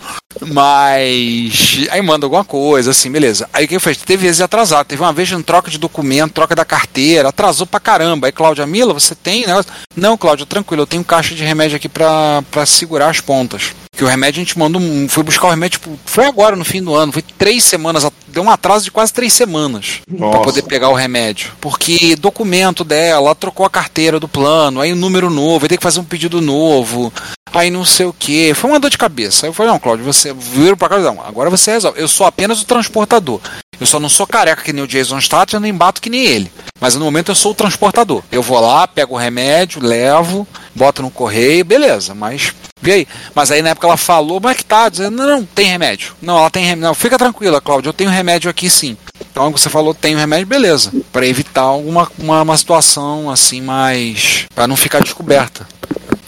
Mas 0.48 1.88
aí 1.90 2.02
manda 2.02 2.26
alguma 2.26 2.44
coisa, 2.44 2.92
assim, 2.92 3.12
beleza. 3.12 3.50
Aí 3.54 3.66
o 3.66 3.68
que 3.68 3.80
fez? 3.80 3.98
Teve 3.98 4.26
vezes 4.26 4.42
atrasado. 4.42 4.86
Teve 4.88 5.02
uma 5.02 5.14
vez 5.14 5.32
em 5.32 5.42
troca 5.42 5.70
de 5.70 5.78
documento, 5.78 6.34
troca 6.34 6.56
da 6.56 6.66
carteira, 6.66 7.30
atrasou 7.30 7.68
pra 7.68 7.80
caramba. 7.80 8.28
Aí, 8.28 8.32
Cláudia 8.32 8.66
Mila, 8.66 8.94
você 8.94 9.16
tem? 9.16 9.46
Não, 9.96 10.18
Cláudia, 10.18 10.46
tranquilo, 10.46 10.84
eu 10.84 10.88
tenho 10.88 11.04
caixa 11.04 11.36
de 11.36 11.44
remédio 11.44 11.76
aqui 11.76 11.90
pra, 11.90 12.44
pra 12.52 12.66
segurar 12.66 13.10
as 13.10 13.20
pontas. 13.22 13.74
Que 14.00 14.06
o 14.06 14.08
remédio 14.08 14.40
a 14.42 14.46
gente 14.46 14.58
mandou, 14.58 14.82
um- 14.82 15.10
foi 15.10 15.24
buscar 15.24 15.48
o 15.48 15.50
remédio, 15.50 15.78
tipo, 15.78 16.00
foi 16.06 16.26
agora 16.26 16.56
no 16.56 16.64
fim 16.64 16.82
do 16.82 16.96
ano, 16.96 17.12
foi 17.12 17.22
três 17.22 17.66
semanas, 17.66 18.10
deu 18.30 18.42
um 18.42 18.50
atraso 18.50 18.86
de 18.86 18.92
quase 18.92 19.12
três 19.12 19.34
semanas 19.34 20.00
pra 20.08 20.18
Nossa. 20.28 20.40
poder 20.40 20.62
pegar 20.62 20.88
o 20.88 20.94
remédio. 20.94 21.52
Porque 21.60 22.16
documento 22.16 22.86
dela, 22.86 23.26
ela 23.28 23.36
trocou 23.36 23.66
a 23.66 23.70
carteira 23.70 24.18
do 24.18 24.26
plano, 24.26 24.80
aí 24.80 24.94
o 24.94 24.96
número 24.96 25.30
novo, 25.30 25.66
aí 25.66 25.68
tem 25.68 25.78
que 25.78 25.84
fazer 25.84 26.00
um 26.00 26.06
pedido 26.06 26.40
novo, 26.40 27.12
aí 27.54 27.70
não 27.70 27.84
sei 27.84 28.06
o 28.06 28.14
que. 28.18 28.54
Foi 28.54 28.70
uma 28.70 28.80
dor 28.80 28.90
de 28.90 28.98
cabeça. 28.98 29.46
Aí 29.46 29.50
eu 29.50 29.54
falei, 29.54 29.70
não, 29.74 29.80
Cláudio, 29.80 30.06
você 30.06 30.32
vira 30.34 30.78
pra 30.78 30.88
cá, 30.88 30.98
não, 31.00 31.20
agora 31.22 31.50
você 31.50 31.72
resolve. 31.72 32.00
Eu 32.00 32.08
sou 32.08 32.26
apenas 32.26 32.62
o 32.62 32.66
transportador. 32.66 33.42
Eu 33.80 33.86
só 33.86 34.00
não 34.00 34.10
sou 34.10 34.28
careca 34.28 34.62
que 34.62 34.74
nem 34.74 34.84
o 34.84 34.88
Jason 34.88 35.20
Statham, 35.22 35.58
eu 35.58 35.62
nem 35.62 35.74
bato 35.74 36.02
que 36.02 36.10
nem 36.10 36.26
ele. 36.26 36.52
Mas 36.80 36.96
no 36.96 37.06
momento 37.06 37.32
eu 37.32 37.36
sou 37.36 37.52
o 37.52 37.56
transportador. 37.56 38.24
Eu 38.32 38.42
vou 38.42 38.60
lá, 38.60 38.88
pego 38.88 39.16
o 39.16 39.18
remédio, 39.18 39.82
levo, 39.82 40.48
boto 40.76 41.02
no 41.02 41.10
correio, 41.10 41.64
beleza, 41.64 42.14
mas 42.14 42.54
vê 42.82 42.92
aí. 42.94 43.08
Mas 43.34 43.52
aí 43.52 43.62
na 43.62 43.70
época 43.70 43.88
ela 43.88 43.98
falou, 43.98 44.40
como 44.40 44.52
é 44.52 44.56
que 44.56 44.66
tá? 44.66 44.90
Dizendo, 44.90 45.16
não, 45.16 45.28
não, 45.28 45.46
tem 45.46 45.68
remédio. 45.68 46.14
Não, 46.22 46.38
ela 46.38 46.50
tem 46.50 46.64
remédio. 46.64 46.88
Não, 46.88 46.94
fica 46.94 47.18
tranquila, 47.18 47.62
Cláudia, 47.62 47.90
eu 47.90 47.94
tenho 47.94 48.10
remédio 48.10 48.50
aqui 48.50 48.70
sim. 48.70 48.98
Então 49.32 49.52
você 49.52 49.70
falou, 49.70 49.94
tenho 49.94 50.18
remédio, 50.18 50.48
beleza. 50.48 50.92
Pra 51.12 51.26
evitar 51.26 51.62
alguma 51.62 52.10
uma, 52.18 52.42
uma 52.42 52.58
situação 52.58 53.30
assim 53.30 53.62
mais. 53.62 54.46
Pra 54.54 54.68
não 54.68 54.76
ficar 54.76 55.02
descoberta. 55.02 55.68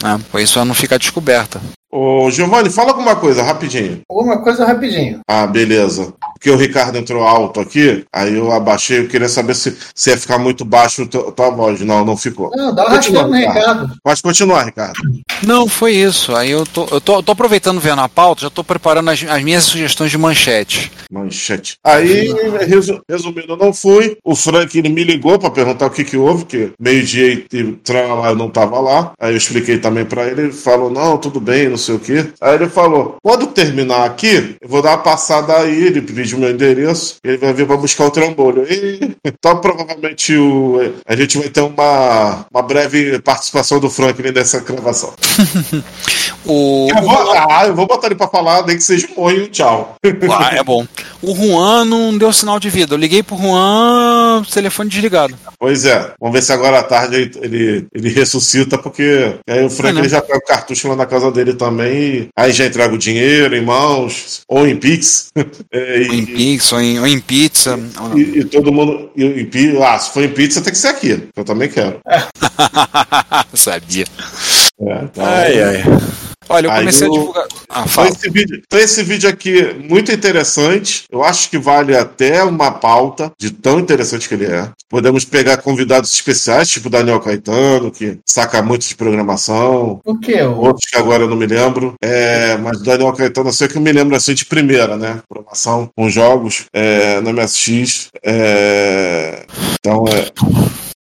Né? 0.02 0.20
Foi 0.32 0.44
isso 0.44 0.54
pra 0.54 0.66
não 0.66 0.74
ficar 0.74 0.98
descoberta. 0.98 1.62
Ô, 1.92 2.32
Giovanni, 2.32 2.70
fala 2.70 2.92
alguma 2.92 3.18
coisa 3.18 3.44
rapidinho. 3.44 4.02
Uma 4.10 4.42
coisa 4.42 4.66
rapidinho. 4.66 5.20
Ah, 5.28 5.46
beleza. 5.46 6.14
Porque 6.42 6.50
o 6.50 6.58
Ricardo 6.58 6.98
entrou 6.98 7.22
alto 7.22 7.60
aqui, 7.60 8.04
aí 8.12 8.36
eu 8.36 8.52
abaixei, 8.52 8.98
eu 9.02 9.08
queria 9.08 9.30
saber 9.30 9.54
se, 9.54 9.78
se 9.94 10.10
ia 10.10 10.18
ficar 10.18 10.40
muito 10.40 10.66
baixo 10.66 11.04
a 11.04 11.32
tua 11.32 11.52
voz. 11.52 11.80
Não, 11.82 12.04
não 12.04 12.18
ficou. 12.18 12.50
Não, 12.56 12.74
dá 12.74 12.88
uma 12.88 12.96
raspão 12.96 13.28
no 13.28 13.36
Ricardo. 13.36 13.92
Pode 14.04 14.22
continuar, 14.24 14.64
Ricardo. 14.64 15.00
Não, 15.44 15.68
foi 15.68 15.94
isso. 15.94 16.36
Aí 16.36 16.50
eu 16.50 16.66
tô, 16.66 16.88
eu 16.90 17.00
tô, 17.00 17.18
eu 17.18 17.24
tô 17.24 17.32
aproveitando 17.34 17.80
vendo 17.80 18.02
a 18.02 18.10
pauta, 18.10 18.42
já 18.42 18.50
tô 18.50 18.64
preparando 18.64 19.12
as, 19.12 19.24
as 19.24 19.44
minhas 19.44 19.64
sugestões 19.66 20.10
de 20.10 20.18
manchete. 20.18 20.92
Manchete. 21.12 21.76
Aí, 21.84 22.34
resu- 22.68 23.02
resumindo, 23.08 23.54
eu 23.54 23.58
não 23.58 23.72
fui. 23.72 24.18
O 24.24 24.36
Frank 24.36 24.76
ele 24.76 24.90
me 24.90 25.04
ligou 25.04 25.38
pra 25.38 25.52
perguntar 25.52 25.86
o 25.86 25.92
que 25.92 26.04
que 26.04 26.18
houve, 26.18 26.46
que 26.46 26.72
meio-dia 26.80 27.46
e 27.54 27.74
tralala, 27.84 28.30
eu 28.30 28.36
não 28.36 28.50
tava 28.50 28.80
lá. 28.80 29.12
Aí 29.20 29.34
eu 29.34 29.38
expliquei 29.38 29.78
também 29.78 30.06
pra 30.06 30.26
ele, 30.26 30.42
ele 30.42 30.52
falou, 30.52 30.90
não, 30.90 31.20
tudo 31.20 31.40
bem, 31.40 31.70
não 31.70 31.78
sei 31.78 31.94
o 31.96 32.00
quê. 32.00 32.30
Aí 32.42 32.56
ele 32.56 32.68
falou, 32.68 33.18
quando 33.22 33.46
terminar 33.46 34.06
aqui, 34.06 34.56
eu 34.60 34.68
vou 34.68 34.82
dar 34.82 34.92
uma 34.92 34.98
passada 35.04 35.56
aí, 35.58 35.84
ele 35.86 36.02
pediu 36.02 36.31
meu 36.40 36.50
endereço, 36.50 37.18
ele 37.24 37.38
vai 37.38 37.54
vir 37.54 37.68
pra 37.68 37.78
buscar 37.78 38.06
o 38.06 38.12
trambolho. 38.12 38.66
E, 38.72 39.16
então, 39.26 39.58
provavelmente, 39.60 40.36
o, 40.36 40.94
a 41.06 41.16
gente 41.16 41.38
vai 41.38 41.50
ter 41.50 41.62
uma, 41.62 42.46
uma 42.52 42.62
breve 42.62 43.20
participação 43.20 43.80
do 43.80 43.90
Franklin 43.90 44.32
nessa 44.32 44.60
gravação. 44.60 45.14
O, 46.44 46.88
Eu 46.90 47.04
vou, 47.04 47.32
ah, 47.34 47.68
eu 47.68 47.76
vou 47.76 47.86
botar 47.86 48.08
ele 48.08 48.16
pra 48.16 48.28
falar, 48.28 48.66
nem 48.66 48.76
que 48.76 48.84
seja 48.84 49.08
um 49.16 49.22
oi 49.22 49.48
tchau. 49.48 49.96
Ah, 50.04 50.50
é 50.58 50.64
bom. 50.64 50.88
O 51.22 51.36
Juan 51.36 51.86
não 51.86 52.18
deu 52.18 52.34
sinal 52.34 52.60
de 52.60 52.70
vida. 52.70 52.96
Eu 52.96 53.00
liguei 53.00 53.22
pro 53.22 53.38
Juan, 53.38 54.44
telefone 54.52 54.90
desligado. 54.90 55.38
Pois 55.62 55.86
é, 55.86 56.12
vamos 56.20 56.34
ver 56.34 56.42
se 56.42 56.52
agora 56.52 56.80
à 56.80 56.84
tarde 56.84 57.16
ele, 57.18 57.32
ele, 57.40 57.88
ele 57.94 58.10
ressuscita, 58.10 58.80
porque 58.80 59.36
aí 59.48 59.64
o 59.64 59.70
Frank 59.70 59.94
né? 59.94 60.02
ele 60.02 60.10
já 60.10 60.20
pega 60.20 60.40
o 60.40 60.42
cartucho 60.42 60.88
lá 60.88 60.96
na 60.96 61.06
casa 61.06 61.32
dele 61.32 61.54
também, 61.54 61.92
e 62.24 62.30
aí 62.36 62.52
já 62.52 62.66
entrega 62.66 62.92
o 62.96 62.98
dinheiro 62.98 63.56
em 63.56 63.64
mãos, 63.64 64.42
ou 64.48 64.68
em 64.68 64.76
Pix. 64.76 65.30
É, 65.74 66.02
e, 66.02 66.08
Ou 66.10 66.14
em 66.16 66.26
Pix, 66.26 66.72
ou 66.74 66.82
em, 66.82 67.00
ou 67.00 67.08
em 67.08 67.20
pizza. 67.20 67.80
e- 68.16 68.40
e 68.40 68.44
todo 68.46 68.72
mundo. 68.74 69.10
E, 69.16 69.48
ah, 69.82 69.98
se 70.00 70.12
for 70.12 70.24
em 70.24 70.30
pizza, 70.30 70.62
tem 70.62 70.74
que 70.74 70.80
ser 70.80 70.88
aqui. 70.90 71.18
que 71.18 71.30
Eu 71.40 71.46
também 71.46 71.70
quero. 71.70 72.00
Sabia. 73.54 74.06
É, 74.82 75.04
então, 75.04 75.26
ai. 75.26 75.84
Olha, 76.52 76.68
eu 76.68 76.72
comecei 76.72 77.08
a 77.08 77.12
divulgar. 77.12 77.48
Ah, 77.70 77.82
Então 77.82 77.88
fala. 77.88 78.10
esse, 78.10 78.30
vídeo, 78.30 78.62
então 78.66 78.80
esse 78.80 79.04
vídeo 79.04 79.30
aqui, 79.30 79.76
muito 79.88 80.12
interessante. 80.12 81.06
Eu 81.12 81.24
acho 81.24 81.50
que 81.50 81.58
vale 81.58 81.96
até 81.96 82.44
uma 82.44 82.72
pauta 82.72 83.32
de 83.40 83.52
tão 83.52 83.80
interessante 83.80 84.28
que 84.28 84.34
ele 84.36 84.46
é. 84.46 84.70
Podemos 84.90 85.24
pegar 85.24 85.58
convidados 85.58 86.14
especiais, 86.14 86.70
tipo 86.70 86.90
Daniel 86.90 87.20
Caetano, 87.20 87.92
que 87.92 88.20
saca 88.26 88.62
muito 88.62 88.88
de 88.88 88.96
programação. 88.96 90.00
O 90.04 90.18
que? 90.18 90.42
O... 90.42 90.58
Outros 90.58 90.90
que 90.90 90.98
agora 90.98 91.24
eu 91.24 91.30
não 91.30 91.38
me 91.38 91.46
lembro. 91.46 91.96
É, 92.02 92.58
mas 92.58 92.82
Daniel 92.82 93.14
Caetano, 93.14 93.50
eu 93.50 93.54
sei 93.54 93.68
que 93.68 93.78
eu 93.78 93.82
me 93.82 93.92
lembro 93.92 94.16
assim 94.16 94.34
de 94.34 94.46
primeira, 94.46 94.98
né? 94.98 95.20
Programação 95.30 95.90
com 95.96 96.10
jogos 96.10 96.66
é, 96.74 97.22
no 97.22 97.32
MSX. 97.34 98.10
É, 98.24 99.46
então, 99.80 100.06
é, 100.08 100.32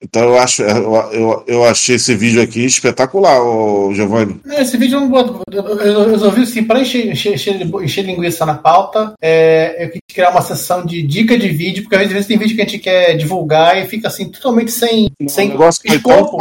então 0.03 0.23
eu 0.23 0.39
acho, 0.39 0.63
eu, 0.63 0.95
eu, 1.13 1.45
eu 1.47 1.65
achei 1.65 1.97
esse 1.97 2.15
vídeo 2.15 2.41
aqui 2.41 2.65
espetacular, 2.65 3.43
ô, 3.43 3.93
Giovanni. 3.93 4.41
Não, 4.45 4.59
Esse 4.59 4.79
vídeo 4.79 4.97
eu 4.97 5.01
não 5.01 5.11
boto. 5.11 5.43
Eu 5.53 6.11
resolvi 6.11 6.43
assim, 6.43 6.65
para 6.65 6.81
encher, 6.81 7.07
encher, 7.07 7.35
encher, 7.35 8.05
linguiça 8.05 8.47
na 8.47 8.55
pauta, 8.55 9.13
é, 9.21 9.85
eu 9.85 9.91
quis 9.91 10.01
criar 10.15 10.31
uma 10.31 10.41
sessão 10.41 10.87
de 10.87 11.03
dica 11.03 11.39
de 11.39 11.51
vídeo, 11.51 11.83
porque 11.83 11.97
às 11.97 12.11
vezes 12.11 12.27
tem 12.27 12.39
vídeo 12.39 12.57
que 12.57 12.63
a 12.63 12.65
gente 12.65 12.79
quer 12.79 13.15
divulgar 13.17 13.77
e 13.77 13.87
fica 13.89 14.09
assim, 14.09 14.31
totalmente 14.31 14.73
sem, 14.73 15.11
O 15.21 15.29
sem 15.29 15.51
negócio 15.51 15.83
escopo. 15.85 16.39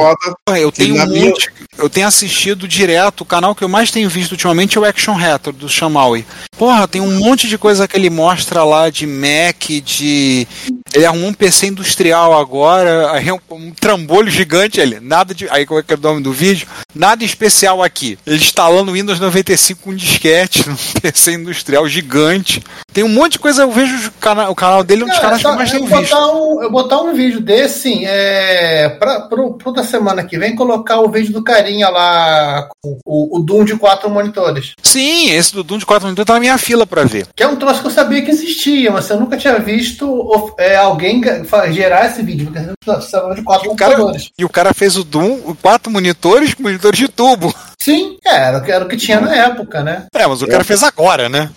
Eu 0.57 0.71
tenho 0.71 0.95
um 0.95 1.05
minha-. 1.07 1.33
Eu 1.77 1.89
tenho 1.89 2.07
assistido 2.07 2.67
direto. 2.67 3.21
O 3.21 3.25
canal 3.25 3.53
que 3.53 3.63
eu 3.63 3.69
mais 3.69 3.91
tenho 3.91 4.09
visto 4.09 4.31
ultimamente 4.31 4.77
é 4.77 4.81
o 4.81 4.85
Action 4.85 5.15
Retro 5.15 5.51
do 5.51 5.67
Shamaui. 5.67 6.25
Porra, 6.57 6.87
tem 6.87 7.01
um 7.01 7.19
monte 7.19 7.47
de 7.47 7.57
coisa 7.57 7.87
que 7.87 7.97
ele 7.97 8.09
mostra 8.09 8.63
lá 8.63 8.89
de 8.89 9.05
Mac, 9.05 9.69
de. 9.83 10.47
Ele 10.93 11.05
arrumou 11.05 11.29
um 11.29 11.33
PC 11.33 11.67
industrial 11.67 12.37
agora, 12.37 13.11
aí 13.11 13.23
um 13.55 13.71
trambolho 13.71 14.29
gigante 14.29 14.79
ali. 14.81 14.99
Nada 14.99 15.33
de. 15.33 15.47
Aí 15.49 15.65
qual 15.65 15.79
é 15.79 15.83
que 15.83 15.93
é 15.93 15.97
o 15.97 15.99
nome 15.99 16.21
do 16.21 16.31
vídeo? 16.31 16.67
Nada 16.93 17.23
especial 17.23 17.81
aqui. 17.83 18.17
Ele 18.25 18.37
instalando 18.37 18.91
Windows 18.91 19.19
95 19.19 19.81
com 19.83 19.95
disquete 19.95 20.67
num 20.69 20.75
PC 21.01 21.33
industrial 21.33 21.87
gigante. 21.87 22.63
Tem 22.91 23.03
um 23.03 23.09
monte 23.09 23.33
de 23.33 23.39
coisa, 23.39 23.61
eu 23.61 23.71
vejo 23.71 24.07
o 24.07 24.11
canal, 24.13 24.51
o 24.51 24.55
canal 24.55 24.83
dele 24.83 25.03
é 25.03 25.05
um 25.05 25.09
dos 25.09 25.19
canais 25.19 25.41
que 25.41 25.47
eu 25.47 25.51
tá- 25.51 25.57
mais 25.57 25.71
eu 25.71 25.79
tenho 25.79 25.97
visto. 25.99 26.09
botar 26.15 26.33
um, 26.33 26.63
eu 26.63 26.71
botar 26.71 27.01
um 27.01 27.13
vídeo 27.13 27.39
desse, 27.39 27.79
sim, 27.81 28.05
é, 28.05 28.89
pra, 28.99 29.21
pro, 29.21 29.53
pro 29.53 29.71
da 29.71 29.83
semana 29.83 30.23
que 30.23 30.37
vem, 30.39 30.55
colocar 30.55 30.99
o 30.99 31.09
vídeo 31.09 31.31
do 31.31 31.43
carinha 31.43 31.87
lá, 31.87 32.67
o, 32.83 33.37
o 33.37 33.39
Doom 33.39 33.63
de 33.63 33.75
quatro 33.75 34.09
monitores. 34.09 34.73
Sim, 34.81 35.29
esse 35.29 35.53
do 35.53 35.63
Doom 35.63 35.77
de 35.77 35.85
4 35.85 36.05
minutos 36.07 36.25
tá 36.25 36.33
na 36.33 36.39
minha 36.39 36.57
fila 36.57 36.85
pra 36.87 37.03
ver. 37.03 37.27
Que 37.35 37.43
é 37.43 37.47
um 37.47 37.55
troço 37.55 37.81
que 37.81 37.87
eu 37.87 37.91
sabia 37.91 38.23
que 38.23 38.31
existia, 38.31 38.89
mas 38.91 39.07
eu 39.09 39.19
nunca 39.19 39.37
tinha 39.37 39.59
visto 39.59 40.53
é, 40.57 40.75
alguém 40.75 41.21
gerar 41.71 42.07
esse 42.07 42.23
vídeo, 42.23 42.47
porque 42.51 42.59
de 43.39 43.45
quatro 43.45 43.69
E 43.69 43.69
o 43.69 43.75
cara-. 43.75 44.17
E 44.37 44.45
o 44.45 44.49
cara 44.49 44.73
fez 44.73 44.95
o 44.95 45.03
Doom, 45.03 45.55
quatro 45.61 45.91
monitores, 45.91 46.55
monitores 46.55 46.99
de 46.99 47.07
tubo. 47.07 47.53
Sim, 47.81 48.17
é, 48.25 48.35
era, 48.35 48.57
o 48.57 48.61
que- 48.61 48.71
era 48.71 48.85
o 48.85 48.87
que 48.87 48.97
tinha 48.97 49.21
na 49.21 49.33
época, 49.35 49.81
né? 49.83 50.05
É, 50.13 50.27
mas 50.27 50.41
o 50.41 50.47
cara 50.47 50.63
fez 50.65 50.83
agora, 50.83 51.29
né? 51.29 51.49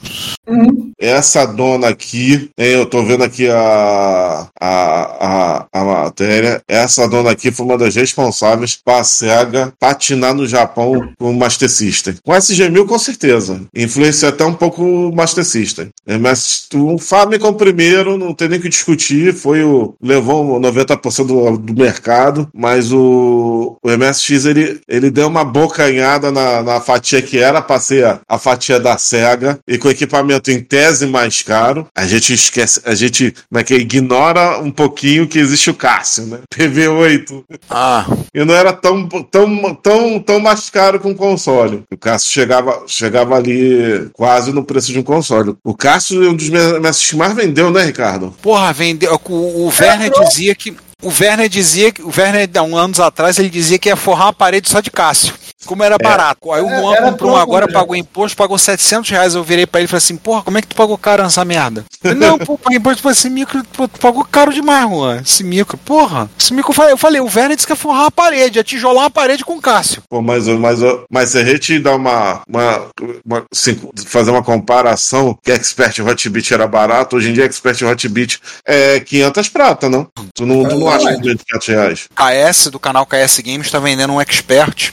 Essa 1.00 1.45
dona 1.47 1.88
aqui, 1.88 2.50
hein, 2.57 2.67
eu 2.75 2.87
tô 2.87 3.02
vendo 3.05 3.25
aqui 3.25 3.49
a, 3.50 4.47
a, 4.61 4.67
a, 4.71 5.67
a 5.73 5.85
matéria. 5.85 6.61
Essa 6.69 7.09
dona 7.09 7.31
aqui 7.33 7.50
foi 7.50 7.67
uma 7.67 7.76
das 7.79 7.97
responsáveis 7.97 8.76
pra 8.85 9.02
SEGA 9.02 9.73
patinar 9.81 10.33
no 10.35 10.47
Japão 10.47 11.09
com 11.19 11.31
o 11.31 11.35
Master 11.37 11.69
System. 11.69 12.14
Com 12.25 12.33
SG-1000, 12.33 12.87
com 12.87 12.99
certeza. 12.99 13.61
Influencia 13.75 14.29
até 14.29 14.45
um 14.45 14.55
pouco 14.55 14.83
o 14.85 15.14
Master 15.14 15.45
System. 15.45 15.88
É, 16.07 16.17
Mas 16.19 16.69
o 16.75 16.99
Famicom 16.99 17.52
primeiro, 17.55 18.17
não 18.17 18.33
tem 18.33 18.49
nem 18.49 18.59
o 18.59 18.62
que 18.62 18.69
discutir, 18.69 19.35
foi 19.35 19.64
o. 19.64 19.95
levou 20.00 20.61
90% 20.61 21.26
do, 21.26 21.57
do 21.59 21.75
mercado, 21.75 22.49
mas 22.55 22.93
o, 22.93 23.76
o 23.83 23.91
MSX 23.91 24.45
ele, 24.45 24.81
ele 24.88 25.11
deu 25.11 25.26
uma 25.26 25.45
bocanhada 25.45 26.12
na, 26.21 26.62
na 26.62 26.81
fatia 26.81 27.23
que 27.23 27.38
era 27.38 27.62
pra 27.62 27.78
ser 27.81 28.04
a, 28.04 28.21
a 28.28 28.38
fatia 28.38 28.78
da 28.78 28.99
SEGA, 28.99 29.59
e 29.66 29.78
com 29.78 29.88
equipamento 29.88 30.50
em 30.50 30.61
tese 30.61 31.07
mais 31.07 31.42
caro, 31.42 31.87
a 31.95 32.07
gente 32.07 32.33
esquece, 32.33 32.81
a 32.85 32.95
gente 32.95 33.35
como 33.49 33.61
é 33.61 33.64
que 33.64 33.75
é? 33.75 33.78
ignora 33.78 34.59
um 34.61 34.71
pouquinho 34.71 35.26
que 35.26 35.38
existe 35.38 35.71
o 35.71 35.75
Cássio, 35.75 36.26
né? 36.26 36.38
PV8. 36.54 37.45
Ah, 37.71 38.07
E 38.35 38.45
não 38.45 38.54
era 38.54 38.73
tão, 38.73 39.09
tão, 39.09 39.75
tão, 39.75 40.21
tão 40.21 40.40
mais 40.40 40.69
caro 40.71 41.00
que 41.00 41.07
um 41.09 41.14
console. 41.14 41.83
O 41.92 41.97
Cássio 41.97 42.33
chegava, 42.33 42.83
chegava 42.87 43.37
ali 43.37 44.09
quase 44.12 44.52
no 44.52 44.64
preço 44.64 44.92
de 44.92 44.99
um 44.99 45.02
console. 45.02 45.54
O 45.64 45.75
Cássio 45.75 46.23
é 46.25 46.28
um 46.28 46.35
dos 46.35 46.49
MSX 46.49 47.11
que 47.11 47.16
mais 47.16 47.35
vendeu, 47.35 47.71
né, 47.71 47.85
Ricardo? 47.85 48.35
porra, 48.42 48.73
vendeu. 48.73 49.19
O, 49.28 49.66
o 49.66 49.73
Werner 49.81 50.11
dizia 50.11 50.54
que. 50.54 50.75
O 51.02 51.09
Werner 51.09 51.49
dizia 51.49 51.90
que. 51.90 52.02
O 52.02 52.12
Werner, 52.16 52.49
há 52.54 52.62
uns 52.62 52.76
anos 52.76 53.00
atrás, 53.00 53.38
ele 53.38 53.49
dizia 53.49 53.78
que 53.78 53.88
ia 53.88 53.97
forrar 53.97 54.26
uma 54.26 54.33
parede 54.33 54.69
só 54.69 54.81
de 54.81 54.90
Cássio. 54.90 55.35
Como 55.66 55.83
era 55.85 55.97
barato. 55.99 56.52
Aí 56.52 56.62
o 56.62 56.69
É, 56.69 56.81
Juan 56.81 56.95
era 56.97 57.02
comprou 57.11 57.33
um 57.33 57.37
agora, 57.37 57.66
mesmo. 57.66 57.78
pagou 57.78 57.97
imposto, 57.97 58.37
pagou 58.37 58.59
700 58.59 59.11
reais. 59.11 59.35
Eu 59.35 59.45
virei 59.45 59.66
pra 59.66 59.81
ele 59.81 59.85
e 59.87 59.88
falei 59.88 59.99
assim: 59.99 60.16
Porra, 60.16 60.42
como 60.42 60.59
é 60.59 60.61
que 60.62 60.69
tu 60.69 60.76
pagou 60.76 60.97
caro 60.99 61.23
nessa 61.23 61.45
merda? 61.45 61.85
Ele, 62.04 62.14
Não, 62.21 62.38
pô, 62.38 62.57
paguei 62.59 62.78
imposto. 62.78 63.02
Pô, 63.02 63.11
esse 63.11 63.28
micro 63.31 63.62
pô, 63.73 63.87
tu 63.88 63.99
pagou 64.00 64.25
caro 64.25 64.52
demais, 64.52 64.88
Juan. 64.88 65.21
Esse 65.25 65.45
micro, 65.45 65.76
porra. 65.78 66.31
Esse 66.38 66.52
micro, 66.52 66.71
eu 66.71 66.75
falei, 66.75 66.92
eu 66.92 66.97
falei, 66.99 67.21
o 67.21 67.25
Werner 67.26 67.54
disse 67.57 67.66
que 67.66 67.73
ia 67.73 67.76
forrar 67.76 68.02
uma 68.02 68.11
parede, 68.11 68.59
ia 68.59 68.64
tijolar 68.64 69.04
uma 69.04 69.11
parede 69.11 69.45
com 69.45 69.61
Cássio. 69.61 70.02
Pô, 70.09 70.21
mas, 70.23 70.47
mas, 70.49 70.78
mas 71.11 71.31
se 71.31 71.38
a 71.38 71.45
gente 71.45 71.78
dá 71.78 71.95
uma. 71.95 72.42
uma, 72.49 72.87
uma 73.25 73.45
assim, 73.52 73.78
fazer 74.07 74.31
uma 74.31 74.42
comparação, 74.42 75.38
que 75.42 75.52
Expert 75.52 75.99
Hotbit 76.00 76.52
era 76.54 76.66
barato, 76.66 77.16
hoje 77.16 77.31
em 77.31 77.33
dia 77.33 77.45
Expert 77.45 77.81
Hotbit 77.83 78.40
é 78.66 79.00
500 79.00 79.49
prata, 79.49 79.88
não? 79.88 80.07
Tu 80.35 80.45
não, 80.47 80.69
tu 80.69 80.78
não 80.78 80.90
É, 80.90 80.97
acha 80.97 81.04
ué. 81.07 81.21
que 81.21 81.31
é 81.31 81.35
de 81.35 81.45
500 81.45 81.66
reais? 81.69 82.09
KS, 82.14 82.71
do 82.71 82.78
canal 82.81 83.07
KS 83.07 83.38
Games, 83.40 83.66
está 83.66 83.78
vendendo 83.78 84.12
um 84.12 84.21
Expert. 84.21 84.92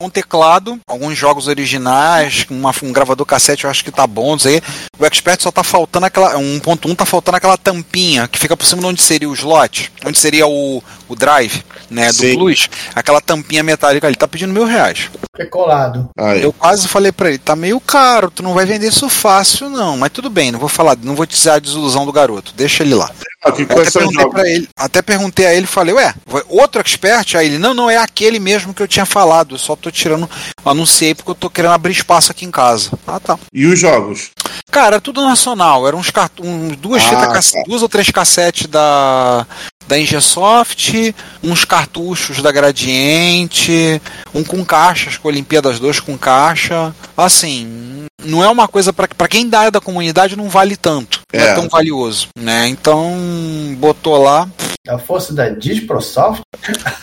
Um 0.00 0.10
teclado, 0.10 0.78
alguns 0.86 1.16
jogos 1.16 1.46
originais, 1.48 2.46
uma- 2.50 2.74
um 2.82 2.92
gravador 2.92 3.24
cassete, 3.26 3.64
eu 3.64 3.70
acho 3.70 3.84
que 3.84 3.90
tá 3.90 4.06
bom. 4.06 4.36
O 4.98 5.06
Expert 5.06 5.40
só 5.42 5.50
tá 5.50 5.62
faltando 5.62 6.06
aquela. 6.06 6.36
1.1 6.38 6.94
tá 6.94 7.04
faltando 7.06 7.36
aquela 7.36 7.56
tampinha 7.56 8.26
que 8.28 8.38
fica 8.38 8.56
por 8.56 8.66
cima 8.66 8.80
de 8.82 8.86
onde 8.88 9.02
seria 9.02 9.28
o 9.28 9.34
slot, 9.34 9.92
onde 10.04 10.18
seria 10.18 10.46
o, 10.46 10.82
o 11.08 11.14
drive, 11.14 11.64
né, 11.90 12.08
do 12.08 12.14
Sim. 12.14 12.34
Plus. 12.34 12.68
Aquela 12.94 13.20
tampinha 13.20 13.62
metálica 13.62 14.06
ali, 14.06 14.16
tá 14.16 14.26
pedindo 14.26 14.52
mil 14.52 14.64
reais. 14.64 15.08
É 15.38 15.44
colado. 15.44 16.08
Aí. 16.18 16.42
Eu 16.42 16.52
quase 16.52 16.86
falei 16.88 17.10
pra 17.12 17.28
ele, 17.28 17.38
tá 17.38 17.56
meio 17.56 17.80
caro, 17.80 18.30
tu 18.30 18.42
não 18.42 18.54
vai 18.54 18.64
vender 18.64 18.88
isso 18.88 19.08
fácil, 19.08 19.68
não. 19.68 19.96
Mas 19.96 20.10
tudo 20.12 20.30
bem, 20.30 20.50
não 20.52 20.58
vou 20.58 20.68
falar, 20.68 20.96
não 21.02 21.14
vou 21.16 21.26
dizer 21.26 21.50
a 21.50 21.58
desilusão 21.58 22.06
do 22.06 22.12
garoto, 22.12 22.52
deixa 22.56 22.82
ele 22.82 22.94
lá. 22.94 23.10
Ah, 23.44 23.52
Eu 23.58 23.66
quais 23.66 23.88
até 23.94 24.06
perguntei, 24.06 24.54
ele, 24.54 24.68
até 24.76 25.02
perguntei 25.02 25.46
a 25.46 25.54
ele, 25.54 25.66
falei, 25.66 25.94
ué, 25.94 26.14
outro 26.48 26.80
expert? 26.80 27.34
Aí 27.36 27.46
ele, 27.48 27.58
não, 27.58 27.74
não, 27.74 27.90
é 27.90 27.96
aquele 27.98 28.38
mesmo 28.38 28.72
que 28.72 28.82
eu 28.82 28.88
tinha 28.88 29.04
falado, 29.04 29.54
eu 29.54 29.58
só 29.58 29.76
tô 29.84 29.90
tirando, 29.90 30.28
anunciei 30.64 31.14
porque 31.14 31.30
eu 31.30 31.34
tô 31.34 31.50
querendo 31.50 31.72
abrir 31.72 31.92
espaço 31.92 32.30
aqui 32.32 32.44
em 32.44 32.50
casa. 32.50 32.90
Ah, 33.06 33.20
tá. 33.20 33.38
E 33.52 33.66
os 33.66 33.78
jogos? 33.78 34.30
Cara, 34.70 35.00
tudo 35.00 35.22
nacional, 35.22 35.86
eram 35.86 35.98
uns 35.98 36.10
cart... 36.10 36.32
uns 36.40 36.76
duas 36.76 37.02
Ah, 37.04 37.08
fitas, 37.08 37.52
tá. 37.52 37.62
duas 37.66 37.82
ou 37.82 37.88
três 37.88 38.10
cassetes 38.10 38.66
da 38.66 39.46
da 39.86 39.98
Ingesoft, 39.98 41.14
uns 41.42 41.66
cartuchos 41.66 42.40
da 42.40 42.50
Gradiente, 42.50 44.00
um 44.34 44.42
com 44.42 44.64
caixas, 44.64 45.18
com 45.18 45.28
Olimpíadas 45.28 45.78
2 45.78 46.00
com 46.00 46.16
caixa. 46.16 46.94
Assim, 47.14 48.06
não 48.24 48.42
é 48.42 48.48
uma 48.48 48.66
coisa 48.66 48.92
para 48.92 49.28
quem 49.28 49.46
dá 49.48 49.68
da 49.68 49.82
comunidade 49.82 50.36
não 50.36 50.48
vale 50.48 50.74
tanto. 50.76 51.20
não 51.32 51.40
É. 51.40 51.50
é 51.50 51.54
tão 51.54 51.68
valioso, 51.68 52.28
né? 52.38 52.66
Então 52.68 53.12
botou 53.78 54.22
lá. 54.22 54.48
A 54.86 54.98
força 54.98 55.32
da 55.32 55.48
Disprosoft? 55.48 56.42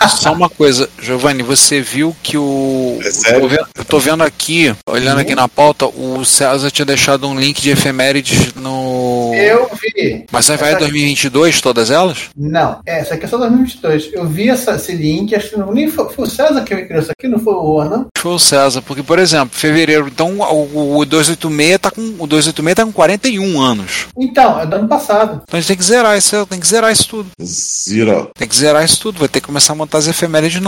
Só 0.07 0.31
uma 0.33 0.47
coisa, 0.47 0.87
Giovanni, 1.01 1.41
você 1.41 1.81
viu 1.81 2.15
que 2.21 2.37
o. 2.37 2.99
É 3.01 3.09
sério? 3.09 3.49
Eu 3.75 3.83
tô 3.85 3.97
vendo, 3.97 4.21
aqui, 4.21 4.71
olhando 4.87 5.19
aqui 5.19 5.33
na 5.33 5.47
pauta, 5.47 5.87
o 5.87 6.23
César 6.23 6.69
tinha 6.69 6.85
deixado 6.85 7.27
um 7.27 7.39
link 7.39 7.59
de 7.59 7.71
efemérides 7.71 8.53
no. 8.53 9.31
Eu 9.33 9.67
vi. 9.81 10.27
Mas 10.31 10.45
você 10.45 10.57
vai 10.57 10.75
em 10.75 10.77
2022, 10.77 11.59
todas 11.59 11.89
elas? 11.89 12.29
Não, 12.37 12.81
essa 12.85 13.15
aqui 13.15 13.25
é 13.25 13.27
só 13.27 13.37
2022. 13.37 14.13
Eu 14.13 14.27
vi 14.27 14.49
essa, 14.49 14.75
esse 14.75 14.93
link, 14.93 15.33
acho 15.33 15.49
que 15.49 15.57
não, 15.57 15.73
nem 15.73 15.89
foi, 15.89 16.07
foi 16.09 16.25
o 16.25 16.29
César 16.29 16.61
que 16.61 16.75
me 16.75 16.85
criou 16.85 17.01
isso 17.01 17.11
aqui, 17.11 17.27
não 17.27 17.39
foi 17.39 17.55
o 17.55 17.79
Ana. 17.79 18.05
Foi 18.15 18.33
o 18.33 18.39
César, 18.39 18.83
porque, 18.83 19.01
por 19.01 19.17
exemplo, 19.17 19.57
fevereiro, 19.57 20.07
então 20.07 20.39
o, 20.39 20.97
o 20.99 21.05
286 21.05 21.79
tá 21.79 21.89
com. 21.89 22.01
O 22.19 22.27
286 22.27 22.75
tá 22.75 22.85
com 22.85 22.91
41 22.91 23.59
anos. 23.59 24.05
Então, 24.15 24.59
é 24.59 24.67
do 24.67 24.75
ano 24.75 24.87
passado. 24.87 25.41
Então 25.43 25.57
a 25.57 25.59
gente 25.59 25.67
tem 25.67 25.77
que 25.77 25.83
zerar 25.83 26.15
isso, 26.15 26.45
tem 26.45 26.59
que 26.59 26.67
zerar 26.67 26.91
isso 26.91 27.07
tudo. 27.07 27.31
Zero. 27.89 28.29
Tem 28.35 28.47
que 28.47 28.55
zerar 28.55 28.83
isso 28.83 28.99
tudo, 28.99 29.19
vai 29.19 29.29
ter 29.29 29.39
que 29.39 29.47
começar 29.47 29.73
a 29.73 29.75
montar 29.75 29.99
as 29.99 30.07
efemérides. 30.07 30.61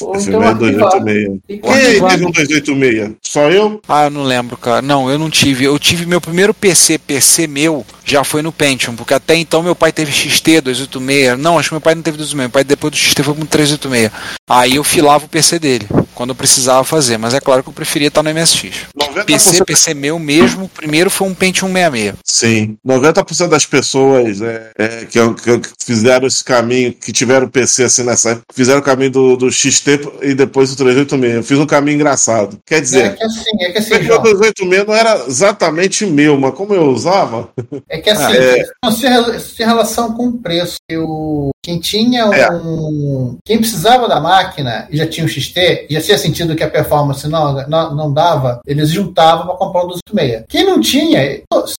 Ou 0.00 0.16
então 0.16 0.42
é 0.42 0.48
arquivar. 0.48 1.00
286. 1.00 1.40
E 1.48 1.58
Quem 1.58 2.08
teve 2.08 2.26
um 2.26 2.30
286? 2.30 3.12
Só 3.22 3.50
eu? 3.50 3.80
Ah, 3.88 4.04
eu 4.04 4.10
não 4.10 4.22
lembro, 4.22 4.56
cara. 4.56 4.82
Não, 4.82 5.10
eu 5.10 5.18
não 5.18 5.30
tive. 5.30 5.64
Eu 5.64 5.78
tive 5.78 6.06
meu 6.06 6.20
primeiro 6.20 6.52
PC, 6.52 6.98
PC 6.98 7.46
meu, 7.46 7.84
já 8.04 8.24
foi 8.24 8.42
no 8.42 8.52
Pentium, 8.52 8.94
porque 8.94 9.14
até 9.14 9.34
então 9.36 9.62
meu 9.62 9.74
pai 9.74 9.92
teve 9.92 10.12
XT 10.12 10.60
286. 10.60 11.38
Não, 11.38 11.58
acho 11.58 11.68
que 11.70 11.74
meu 11.74 11.80
pai 11.80 11.94
não 11.94 12.02
teve 12.02 12.16
286. 12.18 12.40
Meu 12.40 12.50
pai 12.50 12.64
depois 12.64 12.90
do 12.90 12.96
XT 12.96 13.22
foi 13.22 13.34
com 13.34 13.46
386. 13.46 14.10
Aí 14.48 14.76
eu 14.76 14.84
filava 14.84 15.24
o 15.24 15.28
PC 15.28 15.58
dele, 15.58 15.86
quando 16.20 16.30
eu 16.30 16.36
precisava 16.36 16.84
fazer. 16.84 17.16
Mas 17.16 17.32
é 17.32 17.40
claro 17.40 17.62
que 17.62 17.70
eu 17.70 17.72
preferia 17.72 18.08
estar 18.08 18.22
no 18.22 18.28
MSX. 18.28 18.88
90% 18.94 19.24
PC, 19.24 19.64
PC 19.64 19.94
meu 19.94 20.18
mesmo, 20.18 20.68
primeiro 20.68 21.08
foi 21.08 21.26
um 21.26 21.34
Pentium 21.34 21.72
66. 21.72 22.14
Sim, 22.22 22.76
90% 22.86 23.48
das 23.48 23.64
pessoas 23.64 24.42
é, 24.42 24.70
é, 24.76 25.06
que, 25.06 25.18
que 25.34 25.70
fizeram 25.82 26.26
esse 26.26 26.44
caminho, 26.44 26.92
que 26.92 27.10
tiveram 27.10 27.48
PC 27.48 27.84
assim 27.84 28.02
nessa 28.02 28.32
época, 28.32 28.44
fizeram 28.52 28.80
o 28.80 28.82
caminho 28.82 29.10
do, 29.10 29.36
do 29.38 29.50
XT 29.50 30.00
e 30.20 30.34
depois 30.34 30.68
do 30.68 30.76
386. 30.76 31.36
Eu 31.36 31.42
fiz 31.42 31.58
um 31.58 31.66
caminho 31.66 31.94
engraçado. 31.94 32.58
Quer 32.66 32.76
É 32.76 32.80
dizer, 32.82 33.16
que 33.16 33.24
assim, 33.24 33.42
é 33.62 33.70
que 33.72 33.78
assim, 33.78 33.94
o 33.94 33.98
meu 34.00 34.06
João. 34.06 34.22
286 34.22 34.86
não 34.86 34.94
era 34.94 35.24
exatamente 35.26 36.04
meu, 36.04 36.38
mas 36.38 36.54
como 36.54 36.74
eu 36.74 36.84
usava, 36.90 37.48
É 37.88 37.98
que 37.98 38.10
assim, 38.10 38.36
É. 38.36 39.38
se 39.38 39.64
relação 39.64 40.12
com 40.12 40.26
o 40.28 40.38
preço. 40.38 40.76
Eu, 40.86 41.50
quem 41.62 41.78
tinha 41.78 42.22
É. 42.24 42.50
um. 42.52 43.36
Quem 43.44 43.58
precisava 43.58 44.08
da 44.08 44.18
máquina 44.20 44.86
e 44.90 44.96
já 44.96 45.06
tinha 45.06 45.24
um 45.24 45.28
XT, 45.28 45.86
já 45.90 46.00
tinha 46.00 46.18
sentido 46.18 46.56
que 46.56 46.62
a 46.64 46.70
performance 46.70 47.26
não, 47.28 47.52
não, 47.68 47.94
não 47.94 48.12
dava, 48.12 48.60
eles 48.66 48.88
juntavam 48.90 49.46
para 49.46 49.56
comprar 49.56 49.84
um 49.84 49.88
286. 49.88 50.44
Quem 50.48 50.64
não 50.64 50.80
tinha, 50.80 51.22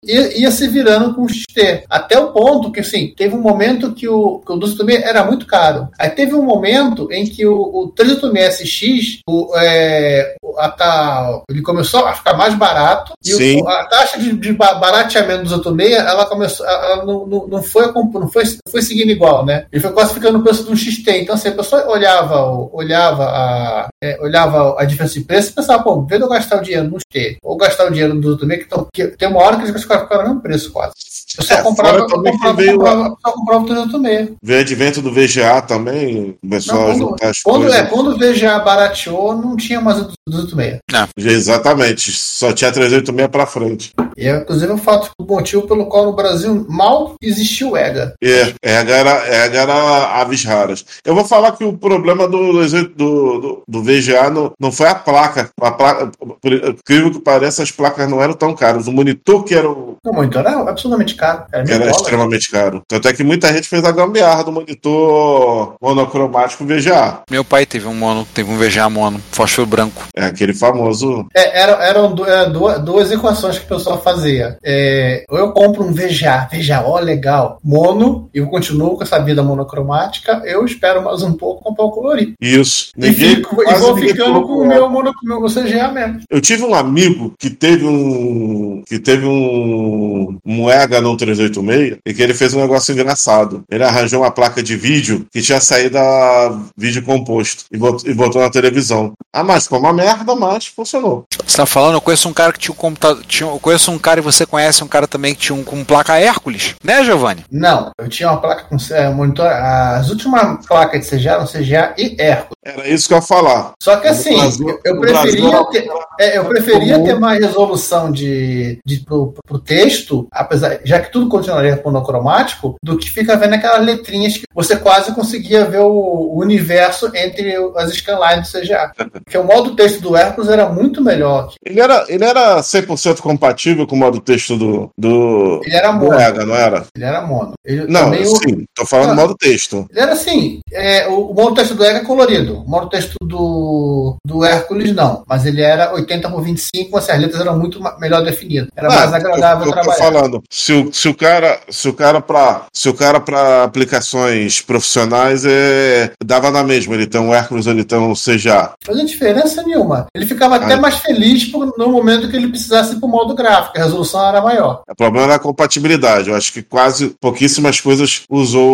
ia, 0.04 0.38
ia 0.38 0.50
se 0.50 0.68
virando 0.68 1.14
com 1.14 1.22
o 1.22 1.28
XT. 1.28 1.84
Até 1.88 2.18
o 2.18 2.32
ponto 2.32 2.70
que, 2.70 2.80
assim, 2.80 3.14
teve 3.16 3.34
um 3.34 3.40
momento 3.40 3.92
que 3.92 4.06
o, 4.08 4.40
que 4.44 4.52
o 4.52 4.56
286 4.56 5.02
era 5.08 5.24
muito 5.24 5.46
caro. 5.46 5.88
Aí 5.98 6.10
teve 6.10 6.34
um 6.34 6.42
momento 6.42 7.08
em 7.10 7.24
que 7.24 7.46
o, 7.46 7.54
o 7.56 7.92
386SX, 7.92 9.20
o, 9.28 9.50
é, 9.56 10.34
o- 10.42 10.58
a, 10.58 11.42
ele 11.50 11.62
começou 11.62 12.04
a 12.06 12.12
ficar 12.12 12.34
mais 12.36 12.54
barato 12.54 13.12
e 13.24 13.34
o- 13.62 13.68
a 13.68 13.84
taxa 13.86 14.18
de, 14.18 14.32
de 14.32 14.52
ba- 14.52 14.74
barateamento 14.74 15.44
dos 15.44 15.52
86, 15.52 15.96
ela 15.98 16.26
começou, 16.26 16.66
ela 16.66 17.04
não, 17.04 17.26
não, 17.26 17.46
não 17.46 17.62
foi, 17.62 17.86
não 17.92 18.28
foi, 18.28 18.44
não 18.44 18.70
foi 18.70 18.82
seguindo 18.82 19.10
igual, 19.10 19.44
né? 19.44 19.66
Ele 19.72 19.80
foi 19.82 19.92
quase 19.92 20.14
ficando 20.14 20.38
no 20.38 20.44
preço 20.44 20.64
de 20.64 20.70
um 20.72 20.76
XT. 20.76 21.10
Então, 21.22 21.34
assim, 21.34 21.48
a 21.48 21.52
pessoa 21.52 21.86
olhava, 21.88 22.42
o- 22.50 22.70
olhava, 22.72 23.24
a, 23.24 23.88
é, 24.02 24.18
olhava 24.20 24.74
a 24.78 24.84
diferença 24.84 25.14
de 25.14 25.24
preço 25.24 25.50
e 25.50 25.54
pensava, 25.54 25.82
pô, 25.82 26.02
vendo 26.02 26.24
eu 26.24 26.28
gastar 26.28 26.58
o 26.58 26.62
dinheiro 26.62 26.88
no 26.88 26.98
XT 26.98 27.38
ou 27.42 27.56
gastar 27.56 27.86
o 27.86 27.90
dinheiro 27.90 28.14
no 28.14 28.20
86, 28.28 28.62
que, 28.64 28.68
tão- 28.68 28.86
que 28.92 29.06
tem 29.16 29.28
uma 29.28 29.40
hora 29.42 29.56
que 29.58 29.64
eles 29.68 29.80
ficaram 29.82 30.06
no 30.10 30.24
mesmo 30.28 30.40
preço 30.40 30.72
quase. 30.72 30.92
Eu 31.38 31.44
só 31.44 31.54
É, 31.54 31.62
comprava, 31.62 31.98
eu 31.98 32.06
comprava, 32.08 32.52
veio 32.54 32.72
comprava, 32.72 33.16
só 33.24 33.32
comprava 33.32 33.62
o 33.62 33.66
386. 33.66 34.30
veio 34.42 34.60
advento 34.60 35.00
do 35.00 35.12
VGA 35.12 35.62
também, 35.62 36.36
começou 36.40 36.74
Não, 36.74 36.82
a 36.82 36.86
quando, 36.86 37.16
as 37.22 37.42
quando, 37.42 37.60
coisas. 37.62 37.78
é, 37.78 37.82
quando 37.84 38.08
o 38.10 38.18
VGA 38.18 38.58
barateou, 38.58 39.36
não 39.36 39.56
tinha 39.56 39.80
mais 39.80 40.00
o 40.00 40.08
286. 40.28 40.80
Exatamente, 41.16 42.10
só 42.12 42.52
tinha 42.52 42.72
386 42.72 43.28
pra 43.30 43.46
frente. 43.46 43.92
E 44.16 44.26
é, 44.26 44.36
inclusive, 44.38 44.72
o 44.72 44.76
fato, 44.78 45.10
o 45.18 45.24
motivo 45.24 45.66
pelo 45.68 45.86
qual 45.86 46.04
no 46.06 46.12
Brasil 46.12 46.66
mal 46.68 47.14
existiu 47.22 47.70
o 47.72 47.76
EGA. 47.76 48.14
É, 48.22 48.52
EGA 48.62 48.94
era, 48.94 49.46
EGA 49.46 49.59
era 49.60 50.20
aves 50.20 50.44
raras. 50.44 50.84
Eu 51.04 51.14
vou 51.14 51.24
falar 51.24 51.52
que 51.52 51.64
o 51.64 51.76
problema 51.76 52.26
do, 52.28 52.52
do, 52.66 52.88
do, 52.88 53.62
do 53.66 53.82
VGA 53.82 54.30
não, 54.30 54.52
não 54.58 54.72
foi 54.72 54.86
a 54.88 54.94
placa. 54.94 55.50
A 55.60 55.70
placa. 55.70 56.10
Por 56.40 56.52
incrível 56.52 57.10
que 57.10 57.20
pareça, 57.20 57.62
as 57.62 57.70
placas 57.70 58.08
não 58.08 58.22
eram 58.22 58.34
tão 58.34 58.54
caras. 58.54 58.86
O 58.86 58.92
monitor 58.92 59.44
que 59.44 59.54
era, 59.54 59.68
o- 59.70 59.96
O 60.04 60.12
monitor 60.12 60.40
era 60.46 60.58
absolutamente 60.68 61.14
caro. 61.14 61.44
Era 61.52 61.62
era 61.62 61.78
dólares. 61.78 61.96
extremamente 61.96 62.50
caro. 62.50 62.82
Tanto 62.88 63.08
é 63.08 63.12
que 63.12 63.22
muita 63.24 63.52
gente 63.52 63.68
fez 63.68 63.84
a 63.84 63.92
gambiarra 63.92 64.44
do 64.44 64.52
monitor 64.52 65.74
monocromático 65.80 66.64
VGA. 66.64 67.20
Meu 67.30 67.44
pai 67.44 67.66
teve 67.66 67.86
um 67.86 67.94
mono, 67.94 68.26
teve 68.34 68.50
um 68.50 68.56
VGA 68.58 68.88
mono, 68.88 69.20
fósforo 69.30 69.66
branco. 69.66 70.02
É 70.14 70.24
aquele 70.26 70.54
famoso. 70.54 71.26
É, 71.34 71.60
era- 71.60 71.84
eram 71.84 72.14
du- 72.14 72.24
é, 72.26 72.48
duas, 72.48 72.78
duas 72.80 73.10
equações 73.10 73.58
que 73.58 73.64
o 73.64 73.68
pessoal 73.76 74.00
fazia. 74.02 74.56
É, 74.64 75.24
ou 75.28 75.38
eu 75.38 75.52
compro 75.52 75.82
um 75.84 75.92
VGA, 75.92 76.48
VGA, 76.52 76.82
ó, 76.84 76.98
legal, 76.98 77.58
mono, 77.62 78.28
e 78.34 78.38
eu 78.38 78.46
continuo 78.48 78.96
com 78.96 79.02
essa 79.02 79.18
vida 79.18 79.42
monocromática, 79.50 80.42
eu 80.44 80.64
espero 80.64 81.02
mais 81.02 81.22
um 81.22 81.32
pouco 81.32 81.62
comprar 81.62 81.84
o 81.84 81.90
colorido. 81.90 82.34
Isso. 82.40 82.92
E, 82.96 83.00
Ninguém, 83.00 83.36
fico, 83.36 83.62
e 83.62 83.74
vou 83.74 83.96
ficando 83.96 84.42
com 84.42 84.52
o 84.54 84.66
meu, 84.66 84.88
mono, 84.88 85.12
com 85.14 85.26
meu 85.26 85.44
CGA 85.46 85.88
mesmo. 85.88 86.20
Eu 86.30 86.40
tive 86.40 86.64
um 86.64 86.74
amigo 86.74 87.34
que 87.38 87.50
teve 87.50 87.84
um 87.84 88.82
que 88.86 88.98
teve 88.98 89.26
um, 89.26 90.38
um 90.44 90.70
EGA 90.70 91.00
no 91.00 91.16
386 91.16 91.98
e 92.04 92.14
que 92.14 92.22
ele 92.22 92.34
fez 92.34 92.54
um 92.54 92.60
negócio 92.60 92.92
engraçado. 92.92 93.64
Ele 93.70 93.84
arranjou 93.84 94.22
uma 94.22 94.30
placa 94.30 94.62
de 94.62 94.76
vídeo 94.76 95.26
que 95.30 95.42
tinha 95.42 95.60
saído 95.60 95.98
a 95.98 96.60
vídeo 96.76 97.02
composto 97.02 97.64
e 97.70 97.76
botou, 97.76 98.10
e 98.10 98.14
botou 98.14 98.40
na 98.40 98.50
televisão. 98.50 99.12
Ah, 99.32 99.44
mas 99.44 99.64
ficou 99.64 99.78
uma 99.78 99.92
merda, 99.92 100.34
mas 100.34 100.66
funcionou. 100.66 101.24
Você 101.44 101.56
tá 101.56 101.66
falando, 101.66 101.94
eu 101.94 102.00
conheço 102.00 102.28
um 102.28 102.32
cara 102.32 102.52
que 102.52 102.58
tinha 102.58 102.72
um 102.72 102.76
computador. 102.76 103.24
Tinha, 103.24 103.48
eu 103.48 103.58
conheço 103.58 103.90
um 103.90 103.98
cara 103.98 104.20
e 104.20 104.22
você 104.22 104.46
conhece 104.46 104.82
um 104.82 104.88
cara 104.88 105.06
também 105.06 105.34
que 105.34 105.40
tinha 105.40 105.56
um 105.56 105.64
com 105.64 105.84
placa 105.84 106.18
Hércules, 106.18 106.74
né, 106.82 107.04
Giovanni? 107.04 107.44
Não, 107.50 107.90
eu 107.98 108.08
tinha 108.08 108.30
uma 108.30 108.40
placa 108.40 108.64
com 108.64 108.76
é, 108.92 109.08
monitor. 109.10 109.39
As 109.46 110.10
últimas 110.10 110.64
placas 110.66 111.00
de 111.08 111.16
CGA 111.16 111.32
eram 111.32 111.46
CGA 111.46 111.94
e 111.98 112.16
Hércules. 112.18 112.50
Era 112.64 112.88
isso 112.88 113.08
que 113.08 113.14
eu 113.14 113.18
ia 113.18 113.22
falar. 113.22 113.72
Só 113.82 113.96
que 113.96 114.08
assim, 114.08 114.36
Brasil- 114.36 114.78
eu 114.84 115.00
preferia 115.00 115.64
ter, 115.70 115.88
é, 116.20 116.38
eu 116.38 116.44
preferia 116.44 117.02
ter 117.02 117.18
mais 117.18 117.40
resolução 117.44 118.10
de, 118.12 118.78
de 118.84 119.00
pro, 119.00 119.34
pro 119.46 119.58
texto, 119.58 120.26
apesar, 120.32 120.78
já 120.84 121.00
que 121.00 121.10
tudo 121.12 121.28
continuaria 121.28 121.80
monocromático, 121.84 122.74
do 122.82 122.96
que 122.98 123.10
fica 123.10 123.36
vendo 123.36 123.54
aquelas 123.54 123.84
letrinhas 123.84 124.36
que 124.36 124.44
você 124.54 124.76
quase 124.76 125.14
conseguia 125.14 125.64
ver 125.64 125.80
o, 125.80 125.90
o 125.90 126.38
universo 126.40 127.10
entre 127.14 127.54
as 127.76 127.92
scanlines 127.94 128.50
do 128.52 128.60
CGA. 128.60 128.92
Porque 129.24 129.38
o 129.38 129.44
modo 129.44 129.74
texto 129.74 130.00
do 130.00 130.16
Hércules 130.16 130.50
era 130.50 130.68
muito 130.68 131.02
melhor. 131.02 131.52
Ele 131.64 131.80
era, 131.80 132.04
ele 132.08 132.24
era 132.24 132.60
100% 132.60 133.20
compatível 133.20 133.86
com 133.86 133.96
o 133.96 133.98
modo 133.98 134.20
texto 134.20 134.56
do, 134.56 134.90
do, 134.98 135.60
Ele 135.64 135.76
era 135.76 135.90
do 135.92 135.98
mono. 136.04 136.20
EGA, 136.20 136.44
não 136.44 136.54
era? 136.54 136.84
Ele 136.94 137.04
era 137.04 137.20
mono. 137.22 137.52
Ele, 137.64 137.86
Não, 137.86 138.04
também 138.04 138.22
o- 138.22 138.36
sim, 138.36 138.64
tô 138.74 138.84
falando 138.86 139.10
Ah. 139.12 139.14
Do 139.30 139.36
texto. 139.36 139.86
Ele 139.90 140.00
era 140.00 140.12
assim, 140.12 140.60
é, 140.72 141.08
o, 141.08 141.30
o 141.30 141.34
modo 141.34 141.54
texto 141.54 141.74
do 141.74 141.84
Ega 141.84 141.98
é 141.98 142.04
colorido. 142.04 142.60
O 142.60 142.68
modo 142.68 142.88
texto 142.88 143.14
do, 143.22 144.16
do 144.26 144.44
Hércules 144.44 144.94
não. 144.94 145.22
Mas 145.28 145.46
ele 145.46 145.62
era 145.62 145.92
80 145.94 146.28
por 146.30 146.42
25, 146.42 146.96
assim, 146.98 147.12
as 147.12 147.20
letras 147.20 147.40
eram 147.40 147.58
muito 147.58 147.80
melhor 147.98 148.22
definidas. 148.24 148.68
Era 148.76 148.88
Ah, 148.88 148.96
mais 148.96 149.12
agradável 149.14 149.64
eu, 149.66 149.68
eu 149.68 149.72
trabalhar. 149.72 149.98
falando, 149.98 150.42
se 150.50 150.72
o, 150.72 150.92
se 150.92 151.08
o 151.08 151.14
cara, 151.14 151.60
se 151.68 151.88
o 151.88 151.92
cara 151.92 152.20
para, 152.20 152.66
se 152.72 152.88
o 152.88 152.94
cara 152.94 153.20
para 153.20 153.64
aplicações 153.64 154.60
profissionais 154.60 155.44
é 155.46 156.10
dava 156.24 156.50
na 156.50 156.62
mesma, 156.64 156.94
ele 156.94 157.06
tem 157.06 157.20
um 157.20 157.32
Hércules, 157.34 157.66
ele 157.66 157.84
tem 157.84 157.98
um 157.98 158.14
CGA. 158.14 158.72
Fazia 158.84 159.04
diferença 159.04 159.62
nenhuma. 159.62 160.06
Ele 160.14 160.26
ficava 160.26 160.56
até 160.56 160.74
Ah. 160.74 160.80
mais 160.80 160.96
feliz 160.96 161.44
por- 161.44 161.72
no 161.78 161.88
momento 161.88 162.28
que 162.28 162.36
ele 162.36 162.48
precisasse 162.48 162.94
ir 162.94 163.00
pro 163.00 163.08
modo 163.08 163.34
gráfico, 163.34 163.78
a 163.78 163.82
resolução 163.82 164.26
era 164.26 164.40
maior. 164.40 164.82
O 164.88 164.94
problema 164.96 165.26
era 165.26 165.34
a 165.36 165.38
compatibilidade. 165.38 166.28
Eu 166.30 166.36
acho 166.36 166.52
que 166.52 166.62
quase 166.62 167.14
pouquíssimas 167.20 167.80
coisas 167.80 168.22
usou 168.30 168.70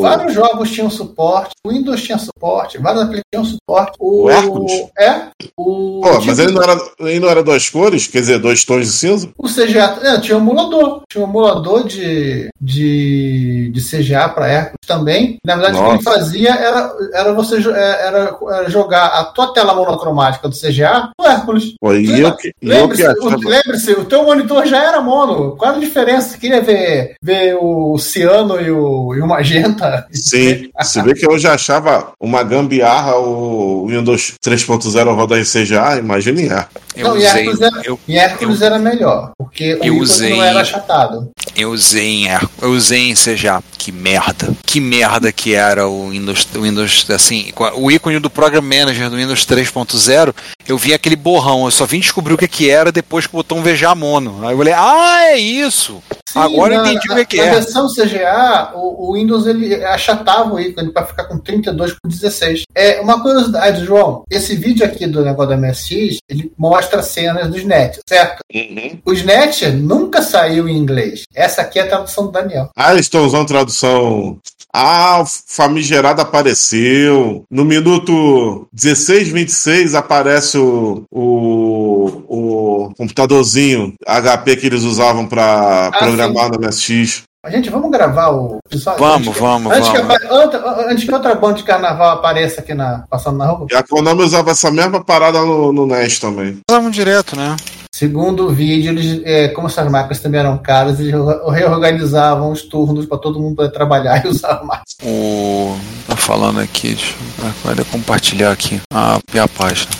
Vários 0.00 0.32
jogos 0.34 0.70
tinham 0.70 0.90
suporte, 0.90 1.52
o 1.64 1.70
Windows 1.70 2.02
tinha 2.02 2.18
suporte, 2.18 2.78
vários 2.78 3.02
aplicativos 3.02 3.28
tinham 3.32 3.44
suporte. 3.44 3.96
O 4.00 4.30
Hércules? 4.30 4.72
É. 4.98 5.28
O, 5.56 6.00
Pô, 6.02 6.20
mas 6.24 6.38
ele 6.38 6.52
não 6.52 6.62
era, 6.62 6.78
ele 7.00 7.20
não 7.20 7.28
era 7.28 7.42
duas 7.42 7.68
cores, 7.68 8.06
quer 8.06 8.20
dizer, 8.20 8.38
dois 8.38 8.64
tons 8.64 8.86
de 8.86 8.92
cinza? 8.92 9.28
O 9.38 9.48
CGA 9.48 9.98
é, 10.02 10.20
tinha 10.20 10.36
um 10.36 10.40
emulador. 10.40 11.02
Tinha 11.10 11.24
um 11.24 11.28
emulador 11.28 11.84
de, 11.86 12.48
de, 12.60 13.70
de 13.72 13.80
CGA 13.80 14.28
para 14.28 14.48
Hércules 14.48 14.86
também. 14.86 15.38
Na 15.44 15.54
verdade, 15.56 15.76
o 15.76 15.80
que 15.80 15.86
ele 15.88 15.94
Nossa. 16.04 16.10
fazia 16.18 16.50
era, 16.54 16.92
era 17.12 17.32
você 17.32 17.56
é, 17.56 18.06
era, 18.06 18.36
era 18.50 18.70
jogar 18.70 19.06
a 19.06 19.24
tua 19.24 19.52
tela 19.52 19.74
monocromática 19.74 20.48
do 20.48 20.56
CGA 20.56 21.10
no 21.18 21.26
Hércules. 21.26 21.74
Pô, 21.80 21.92
e 21.92 22.06
Lembra- 22.06 22.28
eu 22.28 22.36
que, 22.36 22.48
e 22.62 22.70
eu 22.70 22.88
que 22.88 23.02
Lembre-se, 23.02 23.26
o, 23.26 23.48
lembre-se, 23.48 23.92
o 23.92 24.04
teu 24.04 24.24
monitor 24.24 24.66
já 24.66 24.82
era 24.82 25.00
mono. 25.00 25.56
Qual 25.56 25.74
a 25.74 25.78
diferença? 25.78 26.30
Você 26.30 26.38
queria 26.38 26.60
ver, 26.60 27.14
ver 27.22 27.56
o 27.60 27.98
ciano 27.98 28.60
e 28.60 28.70
o, 28.70 29.14
e 29.14 29.20
o 29.20 29.26
magenta? 29.48 30.06
Sim, 30.12 30.70
se 30.82 31.02
vê 31.02 31.14
que 31.14 31.26
eu 31.26 31.38
já 31.38 31.54
achava 31.54 32.12
uma 32.20 32.42
gambiarra 32.42 33.16
o 33.16 33.86
Windows 33.88 34.34
3.0 34.44 35.14
rodar 35.14 35.38
em 35.38 35.44
CGA, 35.44 35.98
imagine 35.98 36.48
é. 36.48 36.66
Eu 36.98 37.04
não, 37.08 37.16
usei. 37.16 37.26
Hércules, 37.28 37.60
era, 37.60 37.80
Eu, 37.84 38.00
Hércules 38.08 38.62
era 38.62 38.78
melhor, 38.78 39.30
porque 39.38 39.74
o 39.74 39.76
eu 39.78 39.94
ícone 39.94 40.00
usei- 40.00 40.30
não 40.30 40.42
era 40.42 40.60
achatado. 40.60 41.30
eu 41.56 41.70
usei 41.70 42.06
em 42.08 42.26
Her- 42.26 42.48
eu 42.60 42.70
usei 42.72 43.08
em 43.10 43.14
CJ. 43.14 43.62
Que 43.78 43.92
merda. 43.92 44.48
Que 44.66 44.80
merda 44.80 45.32
que 45.32 45.54
era 45.54 45.86
o 45.88 46.10
Windows, 46.10 46.46
o 46.54 46.60
Windows 46.62 47.06
assim, 47.10 47.52
o 47.76 47.90
ícone 47.90 48.18
do 48.18 48.28
Program 48.28 48.60
Manager 48.60 49.08
do 49.08 49.16
Windows 49.16 49.46
3.0, 49.46 50.34
eu 50.66 50.76
vi 50.76 50.92
aquele 50.92 51.16
borrão, 51.16 51.64
eu 51.64 51.70
só 51.70 51.86
vim 51.86 52.00
descobrir 52.00 52.34
o 52.34 52.38
que 52.38 52.46
que 52.48 52.68
era 52.68 52.92
depois 52.92 53.26
que 53.26 53.32
o 53.34 53.38
botão 53.38 53.62
VGA 53.62 53.94
mono. 53.94 54.40
Aí 54.46 54.52
eu 54.52 54.58
falei: 54.58 54.74
"Ah, 54.76 55.20
é 55.32 55.38
isso". 55.38 56.02
Sim, 56.28 56.40
Agora 56.40 56.74
eu 56.74 56.82
na- 56.82 56.92
entendi 56.92 57.08
o 57.10 57.14
na- 57.14 57.24
que 57.24 57.24
que 57.24 57.36
Na 57.38 57.44
é. 57.44 57.50
versão 57.52 57.88
CGA, 57.88 58.72
o, 58.74 59.08
o 59.10 59.14
Windows 59.14 59.46
ele 59.46 59.82
achatava 59.82 60.52
o 60.54 60.60
ícone 60.60 60.92
para 60.92 61.06
ficar 61.06 61.24
com 61.24 61.38
32 61.38 61.92
por 61.92 62.08
16. 62.10 62.64
É 62.74 63.00
uma 63.00 63.22
curiosidade, 63.22 63.84
João. 63.86 64.24
Esse 64.30 64.54
vídeo 64.54 64.84
aqui 64.84 65.06
do 65.06 65.24
negócio 65.24 65.48
da 65.50 65.56
MSX, 65.56 66.18
ele 66.28 66.52
mostra 66.58 66.87
cenas 67.02 67.48
dos 67.50 67.64
net, 67.64 68.00
certo? 68.08 68.40
Uhum. 68.54 69.00
Os 69.04 69.22
net 69.24 69.68
nunca 69.70 70.22
saiu 70.22 70.68
em 70.68 70.76
inglês. 70.76 71.24
Essa 71.34 71.62
aqui 71.62 71.78
é 71.78 71.82
a 71.82 71.88
tradução 71.88 72.26
do 72.26 72.32
Daniel. 72.32 72.70
Ah, 72.76 72.92
eles 72.92 73.06
estão 73.06 73.24
usando 73.24 73.46
tradução. 73.48 74.38
Ah, 74.72 75.22
o 75.22 75.26
famigerado 75.26 76.20
apareceu. 76.20 77.42
No 77.50 77.64
minuto 77.64 78.68
16, 78.72 79.28
26 79.28 79.94
aparece 79.94 80.58
o, 80.58 81.04
o, 81.10 82.06
o 82.28 82.94
computadorzinho 82.96 83.94
HP 84.06 84.56
que 84.56 84.66
eles 84.66 84.82
usavam 84.82 85.26
para 85.26 85.86
Ah, 85.88 85.98
programar 85.98 86.50
no 86.50 86.58
MSX. 86.60 87.22
Gente, 87.50 87.70
vamos 87.70 87.90
gravar 87.90 88.30
o. 88.30 88.58
Só- 88.72 88.96
Vamos, 88.96 89.28
antes- 89.28 89.40
vamos, 89.40 89.72
antes 89.72 89.88
vamos. 89.88 90.18
Que, 90.18 90.26
outra, 90.26 90.90
antes 90.90 91.04
que 91.04 91.12
outra 91.14 91.34
banda 91.34 91.54
de 91.54 91.62
carnaval 91.64 92.10
apareça 92.12 92.60
aqui 92.60 92.74
na, 92.74 93.04
passando 93.10 93.38
na 93.38 93.46
rua. 93.46 93.66
E 93.70 93.74
a 93.74 93.82
Konami 93.82 94.22
usava 94.22 94.50
essa 94.50 94.70
mesma 94.70 95.02
parada 95.04 95.40
no, 95.40 95.72
no 95.72 95.86
NES 95.86 96.18
também. 96.18 96.58
Usavam 96.70 96.90
direto, 96.90 97.36
né? 97.36 97.56
Segundo 97.92 98.46
o 98.46 98.52
vídeo, 98.52 98.92
eles, 98.92 99.20
é, 99.24 99.48
como 99.48 99.66
essas 99.66 99.90
máquinas 99.90 100.20
também 100.20 100.38
eram 100.40 100.56
caras, 100.58 101.00
eles 101.00 101.12
re- 101.12 101.50
reorganizavam 101.52 102.52
os 102.52 102.62
turnos 102.62 103.06
para 103.06 103.18
todo 103.18 103.40
mundo 103.40 103.56
poder 103.56 103.70
trabalhar 103.72 104.22
e 104.24 104.28
usar 104.28 104.62
mais. 104.62 104.82
O 105.02 105.76
tá 106.06 106.14
falando 106.14 106.60
aqui, 106.60 106.88
deixa 106.94 107.14
eu 107.38 107.74
vai 107.74 107.84
compartilhar 107.86 108.52
aqui 108.52 108.80
a, 108.92 109.16
a 109.16 109.48
página. 109.48 109.90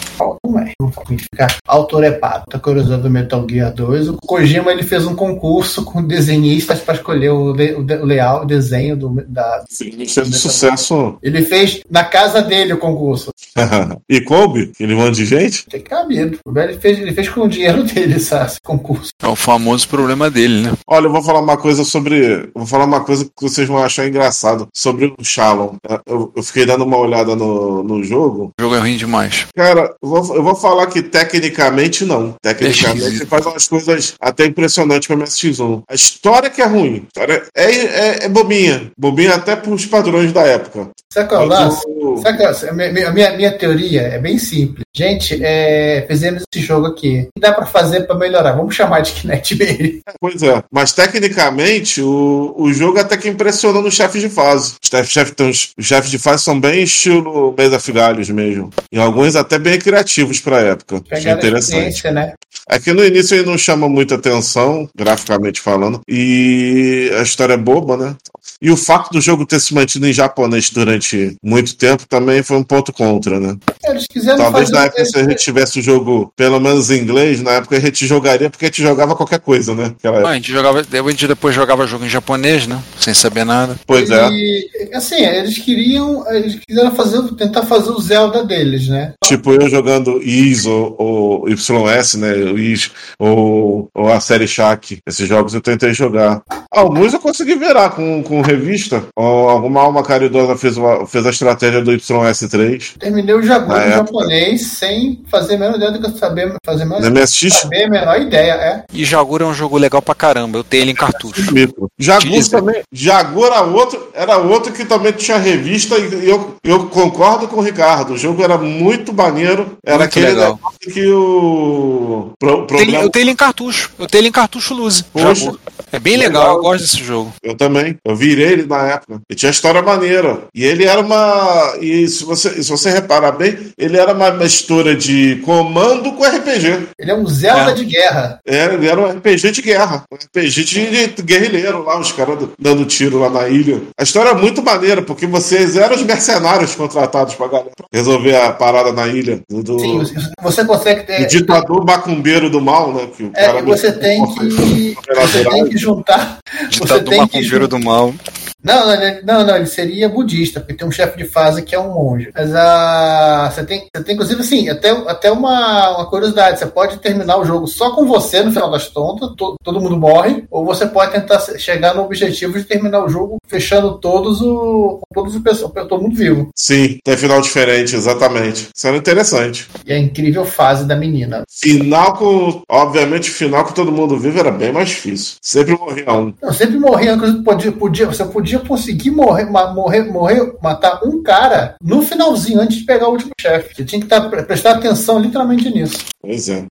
Não 0.45 0.59
é, 0.59 0.73
não 0.81 0.91
pode 0.91 1.17
ficar 1.19 1.57
autorepado. 1.67 2.45
Tá 2.51 2.59
curiosidade 2.59 3.03
do 3.03 3.11
Metal 3.11 3.45
Gear 3.49 3.73
2. 3.73 4.09
O 4.11 4.17
Kojima 4.17 4.71
ele 4.73 4.83
fez 4.83 5.07
um 5.07 5.15
concurso 5.15 5.85
com 5.85 6.03
desenhistas 6.03 6.81
para 6.81 6.95
escolher 6.95 7.31
o, 7.31 7.53
le- 7.53 7.75
o, 7.75 7.83
de- 7.83 7.97
o 7.97 8.05
layout, 8.05 8.45
o 8.45 8.47
desenho 8.47 8.97
do, 8.97 9.25
da. 9.29 9.65
Fez 9.71 9.97
de 9.97 10.37
sucesso. 10.37 11.19
Ele 11.23 11.43
fez 11.43 11.81
na 11.91 12.05
casa 12.05 12.43
dele 12.43 12.73
o 12.73 12.79
concurso. 12.79 13.31
e 14.09 14.21
coube? 14.21 14.71
Aquele 14.75 14.95
monte 14.95 15.17
de 15.17 15.27
gente? 15.27 15.67
Tem 15.67 15.81
cabido. 15.81 16.39
O 16.45 16.53
velho 16.53 16.79
fez, 16.81 16.99
ele 16.99 17.13
fez 17.13 17.29
com 17.29 17.43
o 17.43 17.49
dinheiro 17.49 17.83
dele 17.85 18.15
essa- 18.15 18.45
esse 18.45 18.61
concurso. 18.63 19.11
É 19.23 19.27
o 19.27 19.37
famoso 19.37 19.89
problema 19.89 20.31
dele, 20.31 20.63
né? 20.63 20.73
Olha, 20.87 21.07
eu 21.07 21.13
vou 21.13 21.23
falar 21.23 21.41
uma 21.41 21.57
coisa 21.57 21.85
sobre. 21.85 22.19
eu 22.19 22.49
Vou 22.55 22.67
falar 22.67 22.85
uma 22.85 23.01
coisa 23.01 23.25
que 23.25 23.31
vocês 23.43 23.67
vão 23.69 23.79
achar 23.79 24.07
engraçado. 24.07 24.67
Sobre 24.75 25.15
o 25.19 25.25
Shalom. 25.25 25.75
Eu, 26.07 26.33
eu 26.35 26.43
fiquei 26.43 26.65
dando 26.67 26.85
uma 26.85 26.97
olhada 26.97 27.35
no, 27.37 27.83
no 27.83 28.03
jogo. 28.03 28.51
O 28.59 28.63
jogo 28.63 28.75
é 28.75 28.79
ruim 28.79 28.97
demais. 28.97 29.47
Cara, 29.55 29.95
eu 30.17 30.23
vou, 30.23 30.37
eu 30.37 30.43
vou 30.43 30.55
falar 30.55 30.87
que 30.87 31.03
tecnicamente 31.03 32.05
não. 32.05 32.35
Tecnicamente 32.43 33.27
faz 33.27 33.45
umas 33.47 33.69
coisas 33.69 34.15
até 34.21 34.47
impressionantes 34.47 35.07
pra 35.07 35.17
MSX1. 35.17 35.83
A 35.89 35.95
história 35.95 36.51
que 36.51 36.63
é 36.63 36.67
ruim. 36.67 37.07
É, 37.55 37.65
é, 37.65 38.25
é 38.25 38.29
bobinha. 38.29 38.91
Bobinha 38.99 39.35
até 39.35 39.55
pros 39.55 39.87
padrões 39.87 40.33
da 40.33 40.43
época. 40.43 40.91
Sabe 41.13 41.29
qual 41.29 41.43
é 41.43 41.47
é? 41.47 42.69
a 42.69 42.73
minha, 42.73 43.11
minha, 43.11 43.37
minha 43.37 43.59
teoria 43.59 44.03
é 44.03 44.19
bem 44.19 44.39
simples. 44.39 44.85
Gente, 44.95 45.39
é, 45.43 46.05
fizemos 46.09 46.43
esse 46.43 46.65
jogo 46.65 46.87
aqui. 46.87 47.21
O 47.21 47.33
que 47.35 47.41
dá 47.41 47.53
pra 47.53 47.67
fazer 47.67 48.07
pra 48.07 48.17
melhorar? 48.17 48.53
Vamos 48.53 48.75
chamar 48.75 49.01
de 49.01 49.13
Kinect 49.13 49.55
Baby. 49.55 50.03
Pois 50.21 50.43
é, 50.43 50.63
mas 50.71 50.93
tecnicamente 50.93 52.03
o, 52.03 52.55
o 52.57 52.73
jogo 52.73 52.99
até 52.99 53.17
que 53.17 53.29
impressiona 53.29 53.81
nos 53.81 53.95
chefes 53.95 54.21
de 54.21 54.29
fase. 54.29 54.75
Os 54.83 55.09
chefes, 55.09 55.73
os 55.79 55.87
chefes 55.87 56.11
de 56.11 56.19
fase 56.19 56.43
são 56.43 56.59
bem 56.59 56.83
estilo 56.83 57.55
Mesa 57.57 57.79
Figalhos 57.79 58.29
mesmo. 58.31 58.71
E 58.93 58.99
alguns 58.99 59.37
até 59.37 59.59
bem 59.59 59.79
criativos 59.79 59.98
pra 60.41 60.61
época. 60.61 60.97
Achei 60.97 61.19
Pegar 61.19 61.35
a 61.35 61.39
interessante. 61.39 62.11
né? 62.11 62.35
Que 62.83 62.93
no 62.93 63.05
início 63.05 63.35
ele 63.35 63.47
não 63.47 63.57
chama 63.59 63.89
muita 63.89 64.17
atenção, 64.17 64.89
graficamente 64.95 65.61
falando, 65.61 66.01
e 66.09 67.11
a 67.19 67.23
história 67.23 67.55
é 67.55 67.57
boba, 67.57 67.97
né? 67.97 68.17
E 68.61 68.71
o 68.71 68.77
fato 68.77 69.11
do 69.11 69.21
jogo 69.21 69.47
ter 69.47 69.61
se 69.61 69.75
mantido 69.75 70.07
em 70.07 70.13
japonês 70.13 70.71
durante 70.71 71.37
muito 71.43 71.77
tempo 71.77 72.07
também 72.09 72.43
foi 72.43 72.57
um 72.57 72.65
ponto 72.65 72.93
contra, 72.93 73.39
né? 73.39 73.57
Eles 73.85 74.07
quiseram 74.07 74.39
Talvez 74.39 74.71
fazer 74.71 74.79
na 74.79 74.85
época, 74.87 75.05
se 75.05 75.19
a 75.19 75.23
gente 75.23 75.37
tivesse 75.37 75.79
o 75.79 75.83
jogo 75.83 76.33
pelo 76.37 76.61
menos 76.61 76.91
em 76.91 77.01
inglês, 77.01 77.43
na 77.43 77.53
época 77.53 77.77
a 77.77 77.81
gente 77.81 78.07
jogaria 78.07 78.51
porque 78.51 78.67
a 78.67 78.69
gente 78.69 78.83
jogava 78.83 79.15
qualquer 79.15 79.41
coisa, 79.41 79.75
né? 79.75 79.95
Ah, 80.05 80.31
a 80.31 80.35
gente 80.35 80.53
jogava, 80.53 80.81
a 80.81 81.11
gente 81.11 81.27
depois 81.27 81.55
jogava 81.55 81.87
jogo 81.87 82.05
em 82.05 82.09
japonês, 82.09 82.67
né? 82.67 82.81
Sem 82.99 83.15
saber 83.15 83.45
nada. 83.45 83.77
Pois 83.87 84.11
é. 84.11 84.29
E, 84.31 84.91
assim, 84.95 85.25
eles 85.25 85.59
queriam. 85.59 86.25
Eles 86.33 86.59
quiseram 86.67 86.95
fazer, 86.95 87.23
tentar 87.35 87.65
fazer 87.65 87.91
o 87.91 88.01
Zelda 88.01 88.45
deles, 88.45 88.89
né? 88.89 89.13
Tipo, 89.25 89.53
eu 89.53 89.69
jogando 89.69 90.23
Is 90.23 90.67
ou, 90.67 90.97
ou 90.99 91.49
YS, 91.49 92.15
né? 92.15 92.33
O 92.33 92.59
Is 92.59 92.91
ou, 93.19 93.89
ou 93.95 94.13
a 94.13 94.21
série 94.21 94.47
Shaq. 94.47 94.99
Esses 95.07 95.29
jogos 95.29 95.55
eu 95.55 95.61
tentei 95.61 95.93
jogar. 95.93 96.43
Alguns 96.71 97.13
eu 97.13 97.21
consegui 97.21 97.57
virar 97.57 97.91
com, 97.91 98.23
com 98.23 98.38
revista. 98.43 99.05
Ou 99.17 99.49
alguma 99.49 99.81
alma 99.81 100.03
caridosa 100.03 100.57
fez, 100.57 100.77
uma- 100.77 101.07
fez 101.07 101.27
a 101.27 101.31
estratégia 101.31 101.83
do 101.83 101.93
YS3. 101.93 102.95
Terminei 102.99 103.35
o 103.35 103.43
em 103.43 103.49
época. 103.51 103.89
japonês 103.89 104.67
sem 104.73 105.23
fazer 105.31 105.55
a 105.55 105.59
menor 105.59 105.77
ideia 105.77 105.93
do 105.93 106.01
que 106.01 106.07
eu 106.07 106.17
saber, 106.17 106.55
fazer 106.65 106.83
a 106.83 106.87
menor, 106.87 107.01
Na 107.03 107.11
MSX, 107.11 107.55
saber 107.55 107.85
a 107.85 107.91
menor 107.91 108.21
ideia, 108.21 108.53
é. 108.53 108.85
E 108.93 109.05
Jagura 109.05 109.45
é 109.45 109.47
um 109.49 109.55
jogo 109.55 109.77
legal 109.79 110.03
pra 110.03 110.15
caramba. 110.15 110.59
Eu 110.59 110.65
tenho 110.65 110.83
ele 110.85 110.93
em 110.93 110.95
cartucho. 110.95 111.53
micro. 111.53 111.89
Jagur 111.99 112.49
também. 112.49 112.83
Jagur 112.93 113.47
era 113.47 113.63
outro, 113.63 114.09
era 114.15 114.39
outro 114.39 114.73
que 114.73 114.85
também 114.85 115.13
tinha 115.13 115.39
revista 115.39 115.97
e 115.99 116.29
eu, 116.29 116.55
eu 116.65 116.87
concordo 116.87 117.49
com 117.49 117.57
o 117.57 117.63
Ricardo. 117.63 118.15
O 118.15 118.19
jogo 118.19 118.43
era 118.43 118.57
muito 118.59 119.13
maneiro. 119.13 119.77
Era 119.85 119.99
Muito 119.99 120.09
aquele 120.09 120.27
legal. 120.29 120.55
negócio 120.55 120.79
que 120.93 121.07
o 121.11 122.31
pro, 122.39 122.67
problema 122.67 123.03
eu 123.03 123.11
tenho 123.11 123.23
ele 123.25 123.31
em 123.33 123.37
cartucho. 123.37 123.91
Eu 123.99 124.07
tenho 124.07 124.21
ele 124.23 124.29
em 124.29 124.33
cartucho. 124.33 124.75
Jagura. 125.15 125.57
É 125.91 125.99
bem 125.99 126.17
legal, 126.17 126.43
Legal. 126.43 126.57
eu 126.57 126.63
gosto 126.63 126.81
desse 126.83 127.03
jogo. 127.03 127.33
Eu 127.43 127.57
também. 127.57 127.97
Eu 128.05 128.15
virei 128.29 128.53
ele 128.53 128.67
na 128.67 128.83
época. 128.87 129.21
E 129.31 129.35
tinha 129.35 129.51
história 129.51 129.81
maneira. 129.83 130.39
E 130.55 130.65
ele 130.65 130.85
era 130.85 131.01
uma. 131.01 131.75
E 131.81 132.07
se 132.09 132.25
você, 132.25 132.63
se 132.63 132.69
você 132.71 132.91
reparar 132.91 133.33
bem, 133.33 133.57
ele 133.79 133.97
era 133.97 134.13
uma 134.13 134.31
mistura 134.31 134.95
de 134.95 135.37
comando 135.45 136.13
com 136.13 136.25
RPG. 136.25 136.89
Ele 136.99 137.11
é 137.11 137.15
um 137.15 137.27
Zelda 137.27 137.71
É. 137.71 137.75
de 137.75 137.85
guerra. 137.85 138.39
Era, 138.47 138.75
ele 138.75 138.87
era 138.89 139.01
um 139.01 139.07
RPG 139.09 139.51
de 139.53 139.63
guerra. 139.63 140.05
Um 140.13 140.17
RPG 140.17 140.65
de, 140.65 141.07
de 141.09 141.23
guerrilheiro 141.23 141.83
lá, 141.85 141.99
os 141.99 142.13
caras 142.13 142.39
dando 142.59 142.85
tiro 142.85 143.19
lá 143.19 143.31
na 143.31 143.49
ilha. 143.49 143.81
A 143.99 144.03
história 144.03 144.31
é 144.31 144.35
muito 144.35 144.63
maneira, 144.63 145.01
porque 145.03 145.27
vocês 145.27 145.77
eram 145.77 145.95
os 145.97 146.03
mercenários 146.03 146.75
contratados 146.75 147.35
pra 147.35 147.49
galera 147.49 147.71
resolver 147.93 148.37
a 148.37 148.53
parada 148.53 148.93
na 148.93 149.07
ilha. 149.09 149.41
Do, 149.49 149.63
do- 149.63 149.81
Sim, 149.81 149.99
você- 150.43 150.65
consegue 150.65 151.05
ter. 151.05 151.27
ditador 151.27 151.85
macumbeiro 151.85 152.51
do 152.51 152.61
mal, 152.61 152.93
né? 152.93 153.09
Que 153.17 153.23
o 153.25 153.31
É, 153.35 153.47
cara 153.47 153.63
você 153.63 153.91
tem 153.93 154.23
que. 154.35 154.95
Você 155.15 155.45
tem 155.45 155.69
que 155.69 155.79
juntar. 155.79 156.39
Ditador 156.69 157.17
macumbeiro 157.17 157.49
juntar. 157.65 157.67
do 157.67 157.79
mal. 157.85 158.08
home 158.09 158.48
Não, 158.63 158.87
não, 158.87 158.93
ele- 158.93 159.23
não, 159.23 159.47
não, 159.47 159.57
ele 159.57 159.67
seria 159.67 160.09
budista, 160.09 160.59
porque 160.61 160.75
tem 160.75 160.87
um 160.87 160.91
chefe 160.91 161.17
de 161.17 161.25
fase 161.25 161.63
que 161.63 161.75
é 161.75 161.79
um 161.79 161.93
monge. 161.95 162.31
Mas 162.35 162.53
a. 162.55 163.51
Você 163.53 163.65
tem, 163.65 163.87
você 163.95 164.03
tem 164.05 164.15
inclusive, 164.15 164.41
assim, 164.41 164.69
até, 164.69 164.91
até 164.91 165.31
uma, 165.31 165.97
uma 165.97 166.07
curiosidade: 166.11 166.59
você 166.59 166.67
pode 166.67 166.99
terminar 166.99 167.39
o 167.39 167.45
jogo 167.45 167.67
só 167.67 167.91
com 167.93 168.05
você 168.07 168.43
no 168.43 168.51
final 168.53 168.71
das 168.71 168.89
contas, 168.89 169.31
to- 169.37 169.55
todo 169.63 169.81
mundo 169.81 169.97
morre, 169.97 170.45
ou 170.51 170.65
você 170.65 170.87
pode 170.87 171.13
tentar 171.13 171.39
chegar 171.59 171.95
no 171.95 172.03
objetivo 172.03 172.59
de 172.59 172.65
terminar 172.65 173.05
o 173.05 173.09
jogo 173.09 173.37
fechando 173.47 173.99
todos 173.99 174.41
o. 174.43 175.01
todos 175.15 175.35
o 175.37 175.41
pessoal, 175.41 175.71
todo 175.71 176.03
mundo 176.03 176.17
vivo. 176.17 176.49
Sim, 176.57 176.99
tem 177.05 177.17
final 177.17 177.41
diferente, 177.41 177.95
exatamente. 177.95 178.69
Isso 178.75 178.87
era 178.89 178.97
interessante. 178.97 179.69
E 179.87 179.93
a 179.93 179.99
incrível 179.99 180.45
fase 180.45 180.85
da 180.85 180.97
menina. 180.97 181.45
Final 181.49 182.15
com. 182.17 182.63
Obviamente, 182.69 183.31
final 183.31 183.65
com 183.65 183.73
todo 183.73 183.93
mundo 183.93 184.19
vivo 184.19 184.39
era 184.39 184.51
bem 184.51 184.73
mais 184.73 184.89
difícil. 184.89 185.37
Sempre 185.41 185.77
morria 185.77 186.13
um. 186.13 186.35
Eu 186.43 186.53
sempre 186.53 186.77
morria, 186.79 187.13
inclusive, 187.13 187.43
podia, 187.43 187.73
podia, 187.73 188.07
você 188.07 188.25
podia 188.25 188.48
conseguir 188.57 189.11
morrer, 189.11 189.45
morrer, 189.47 190.03
morrer, 190.05 190.55
matar 190.63 191.01
um 191.05 191.23
cara 191.23 191.75
no 191.83 192.03
finalzinho, 192.03 192.61
antes 192.61 192.79
de 192.79 192.85
pegar 192.85 193.09
o 193.09 193.13
último 193.13 193.33
chefe. 193.41 193.75
Você 193.75 193.85
tinha 193.85 194.01
que 194.01 194.07
tá, 194.07 194.21
pre- 194.29 194.43
prestar 194.45 194.73
atenção 194.77 195.19
literalmente 195.19 195.69
nisso. 195.71 195.99
Pois 196.23 196.49
é. 196.49 196.65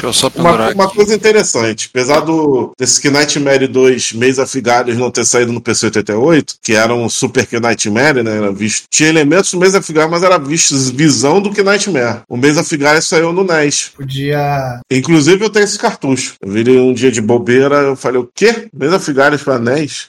Eu 0.00 0.12
sou 0.12 0.30
Uma, 0.36 0.50
pendurar 0.52 0.74
uma 0.74 0.88
coisa 0.88 1.12
interessante, 1.12 1.88
apesar 1.92 2.20
do 2.20 2.70
desse 2.78 3.00
que 3.00 3.10
Nightmare 3.10 3.66
2 3.66 4.12
Mesa 4.12 4.44
of 4.44 4.60
Gales 4.60 4.96
não 4.96 5.10
ter 5.10 5.24
saído 5.24 5.52
no 5.52 5.60
PC 5.60 5.86
88, 5.86 6.54
que 6.62 6.74
era 6.74 6.94
um 6.94 7.08
super 7.08 7.44
que 7.44 7.58
Nightmare, 7.58 8.22
né? 8.22 8.36
Era 8.36 8.52
visto, 8.52 8.84
tinha 8.88 9.08
elementos 9.08 9.50
do 9.50 9.58
Mesa 9.58 9.80
of 9.80 9.92
Gales, 9.92 10.10
mas 10.10 10.22
era 10.22 10.38
visto 10.38 10.72
visão 10.94 11.40
do 11.42 11.50
que 11.50 11.64
Nightmare. 11.64 12.20
O 12.28 12.36
Mesa 12.36 12.60
of 12.60 12.76
Gales 12.76 13.06
saiu 13.06 13.32
no 13.32 13.42
NES. 13.42 13.90
Podia. 13.96 14.80
Inclusive 14.88 15.44
eu 15.44 15.50
tenho 15.50 15.64
esse 15.64 15.76
cartucho. 15.76 16.34
Eu 16.40 16.48
vi 16.48 16.70
um 16.78 16.92
dia 16.92 17.10
de 17.10 17.20
bobeira, 17.20 17.78
eu 17.78 17.96
falei, 17.96 18.20
o 18.20 18.30
quê? 18.32 18.68
Mesa 18.72 18.96
of 18.96 19.12
Gales 19.12 19.42
pra 19.42 19.58
NES? 19.58 20.06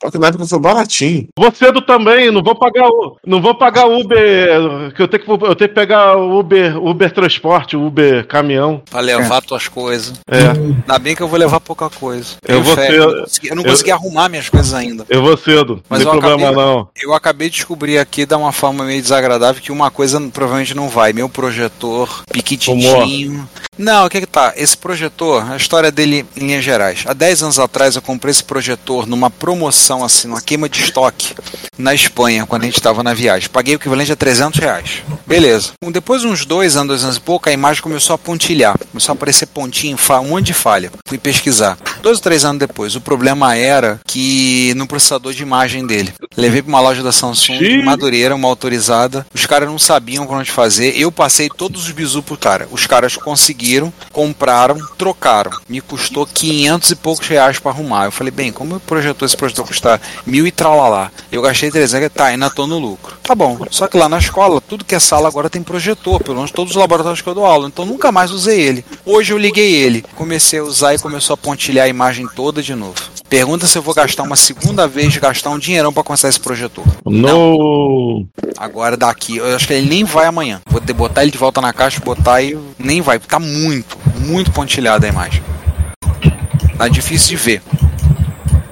Só 0.00 0.12
que 0.12 0.18
na 0.18 0.28
época 0.28 0.46
foi 0.46 0.60
baratinho. 0.60 1.26
Vou 1.36 1.52
cedo 1.52 1.82
também, 1.82 2.30
não 2.30 2.40
vou 2.40 2.54
pagar 2.54 2.86
o, 2.86 3.16
não 3.26 3.42
vou 3.42 3.56
pagar 3.56 3.86
Uber, 3.86 4.92
que 4.94 5.02
eu 5.02 5.08
tenho 5.08 5.24
que 5.24 5.30
eu 5.30 5.56
tenho 5.56 5.68
que 5.70 5.74
pegar 5.74 6.16
o 6.16 6.38
Uber, 6.38 6.80
Uber 6.80 7.10
transporte, 7.10 7.76
Uber 7.76 8.24
caminhão. 8.24 8.80
Pra 8.88 9.07
levar 9.16 9.40
tuas 9.42 9.68
coisas. 9.68 10.14
É, 10.30 10.48
Ainda 10.48 10.98
bem 10.98 11.14
que 11.16 11.22
eu 11.22 11.28
vou 11.28 11.38
levar 11.38 11.60
pouca 11.60 11.88
coisa. 11.90 12.36
Eu 12.46 12.62
vou 12.62 12.74
fé, 12.74 12.86
ter- 12.88 12.94
eu 12.94 13.06
não 13.14 13.24
consegui, 13.24 13.48
eu 13.48 13.56
não 13.56 13.64
eu- 13.64 13.94
arrumar 13.94 14.28
minhas 14.28 14.48
coisas 14.48 14.74
ainda. 14.74 15.04
eu 15.08 15.22
vou 15.22 15.36
cedo. 15.36 15.82
Mas 15.88 16.00
não 16.04 16.06
eu 16.08 16.12
tem 16.12 16.20
problema 16.20 16.50
acabei- 16.52 16.64
não. 16.74 16.88
Eu 17.00 17.14
acabei 17.14 17.48
de 17.50 17.56
descobrir 17.56 17.98
aqui, 17.98 18.26
da 18.26 18.36
uma 18.36 18.52
forma 18.52 18.84
meio 18.84 19.00
desagradável, 19.02 19.62
que 19.62 19.72
uma 19.72 19.90
coisa 19.90 20.20
provavelmente 20.32 20.74
não 20.74 20.88
vai. 20.88 21.12
Meu 21.12 21.28
projetor, 21.28 22.22
piquitinho. 22.32 23.48
Não, 23.76 24.06
o 24.06 24.10
que 24.10 24.20
que 24.20 24.26
tá? 24.26 24.52
Esse 24.56 24.76
projetor, 24.76 25.52
a 25.52 25.56
história 25.56 25.92
dele 25.92 26.26
em 26.36 26.46
linhas 26.46 26.64
gerais. 26.64 27.04
Há 27.06 27.12
10 27.12 27.44
anos 27.44 27.58
atrás 27.60 27.94
eu 27.94 28.02
comprei 28.02 28.32
esse 28.32 28.42
projetor 28.42 29.06
numa 29.06 29.30
promoção, 29.30 30.02
assim, 30.02 30.26
numa 30.26 30.40
queima 30.40 30.68
de 30.68 30.80
estoque 30.82 31.32
na 31.78 31.94
Espanha, 31.94 32.44
quando 32.44 32.62
a 32.62 32.66
gente 32.66 32.74
estava 32.76 33.04
na 33.04 33.14
viagem. 33.14 33.48
Paguei 33.48 33.74
o 33.74 33.76
equivalente 33.76 34.10
a 34.10 34.16
300 34.16 34.58
reais. 34.58 35.02
Beleza. 35.24 35.70
Depois 35.92 36.22
de 36.22 36.26
uns 36.26 36.44
dois 36.44 36.76
anos, 36.76 36.88
dois 36.88 37.04
anos 37.04 37.16
e 37.18 37.20
pouco, 37.20 37.48
a 37.48 37.52
imagem 37.52 37.80
começou 37.80 38.14
a 38.14 38.18
pontilhar. 38.18 38.76
Começou 38.98 39.12
a 39.12 39.14
aparecer 39.14 39.46
pontinho, 39.46 39.96
um 40.20 40.24
monte 40.24 40.46
de 40.46 40.54
falha. 40.54 40.90
Fui 41.06 41.16
pesquisar. 41.16 41.78
Dois 42.02 42.18
ou 42.18 42.22
três 42.22 42.44
anos 42.44 42.58
depois, 42.58 42.96
o 42.96 43.00
problema 43.00 43.54
era 43.54 44.00
que 44.04 44.74
no 44.74 44.88
processador 44.88 45.32
de 45.32 45.40
imagem 45.40 45.86
dele. 45.86 46.12
Levei 46.36 46.62
para 46.62 46.68
uma 46.68 46.80
loja 46.80 47.00
da 47.00 47.12
Samsung, 47.12 47.84
Madureira, 47.84 48.34
uma 48.34 48.48
autorizada. 48.48 49.24
Os 49.32 49.46
caras 49.46 49.68
não 49.68 49.78
sabiam 49.78 50.26
onde 50.28 50.50
fazer. 50.50 50.98
Eu 50.98 51.12
passei 51.12 51.48
todos 51.48 51.84
os 51.84 51.92
bizu 51.92 52.24
pro 52.24 52.36
cara. 52.36 52.66
Os 52.72 52.88
caras 52.88 53.16
conseguiram, 53.16 53.92
compraram, 54.10 54.76
trocaram. 54.96 55.52
Me 55.68 55.80
custou 55.80 56.26
500 56.26 56.90
e 56.90 56.96
poucos 56.96 57.28
reais 57.28 57.60
para 57.60 57.70
arrumar. 57.70 58.06
Eu 58.06 58.12
falei, 58.12 58.32
bem, 58.32 58.50
como 58.50 58.74
eu 58.74 58.80
projetou 58.80 59.26
esse 59.26 59.36
projetor 59.36 59.64
custar 59.64 60.00
mil 60.26 60.44
e 60.44 60.50
tralalá? 60.50 61.12
Eu 61.30 61.40
gastei 61.40 61.70
300, 61.70 62.12
tá, 62.12 62.26
ainda 62.26 62.50
tô 62.50 62.66
no 62.66 62.80
lucro. 62.80 63.16
Tá 63.22 63.32
bom. 63.32 63.64
Só 63.70 63.86
que 63.86 63.96
lá 63.96 64.08
na 64.08 64.18
escola, 64.18 64.60
tudo 64.60 64.84
que 64.84 64.94
é 64.96 64.98
sala 64.98 65.28
agora 65.28 65.48
tem 65.48 65.62
projetor, 65.62 66.20
pelo 66.24 66.36
menos 66.36 66.50
todos 66.50 66.72
os 66.72 66.76
laboratórios 66.76 67.20
que 67.20 67.28
eu 67.28 67.34
dou 67.34 67.46
aula. 67.46 67.68
Então 67.68 67.86
nunca 67.86 68.10
mais 68.10 68.32
usei 68.32 68.60
ele. 68.60 68.84
Hoje 69.04 69.32
eu 69.32 69.38
liguei 69.38 69.74
ele, 69.74 70.04
comecei 70.14 70.58
a 70.58 70.64
usar 70.64 70.94
e 70.94 70.98
começou 70.98 71.34
a 71.34 71.36
pontilhar 71.36 71.86
a 71.86 71.88
imagem 71.88 72.26
toda 72.34 72.62
de 72.62 72.74
novo. 72.74 72.94
Pergunta 73.28 73.66
se 73.66 73.76
eu 73.76 73.82
vou 73.82 73.94
gastar 73.94 74.22
uma 74.22 74.36
segunda 74.36 74.88
vez, 74.88 75.14
gastar 75.16 75.50
um 75.50 75.58
dinheirão 75.58 75.92
para 75.92 76.02
consertar 76.02 76.30
esse 76.30 76.40
projetor. 76.40 76.84
No. 77.04 78.26
Agora 78.56 78.96
daqui, 78.96 79.36
eu 79.36 79.54
acho 79.54 79.66
que 79.66 79.74
ele 79.74 79.88
nem 79.88 80.04
vai 80.04 80.26
amanhã. 80.26 80.60
Vou 80.68 80.80
ter, 80.80 80.94
botar 80.94 81.22
ele 81.22 81.30
de 81.30 81.38
volta 81.38 81.60
na 81.60 81.72
caixa, 81.72 82.00
botar 82.00 82.40
e 82.40 82.58
nem 82.78 83.02
vai. 83.02 83.18
Tá 83.18 83.38
muito, 83.38 83.98
muito 84.18 84.50
pontilhada 84.50 85.06
a 85.06 85.10
imagem. 85.10 85.42
Tá 86.78 86.88
difícil 86.88 87.28
de 87.28 87.36
ver. 87.36 87.62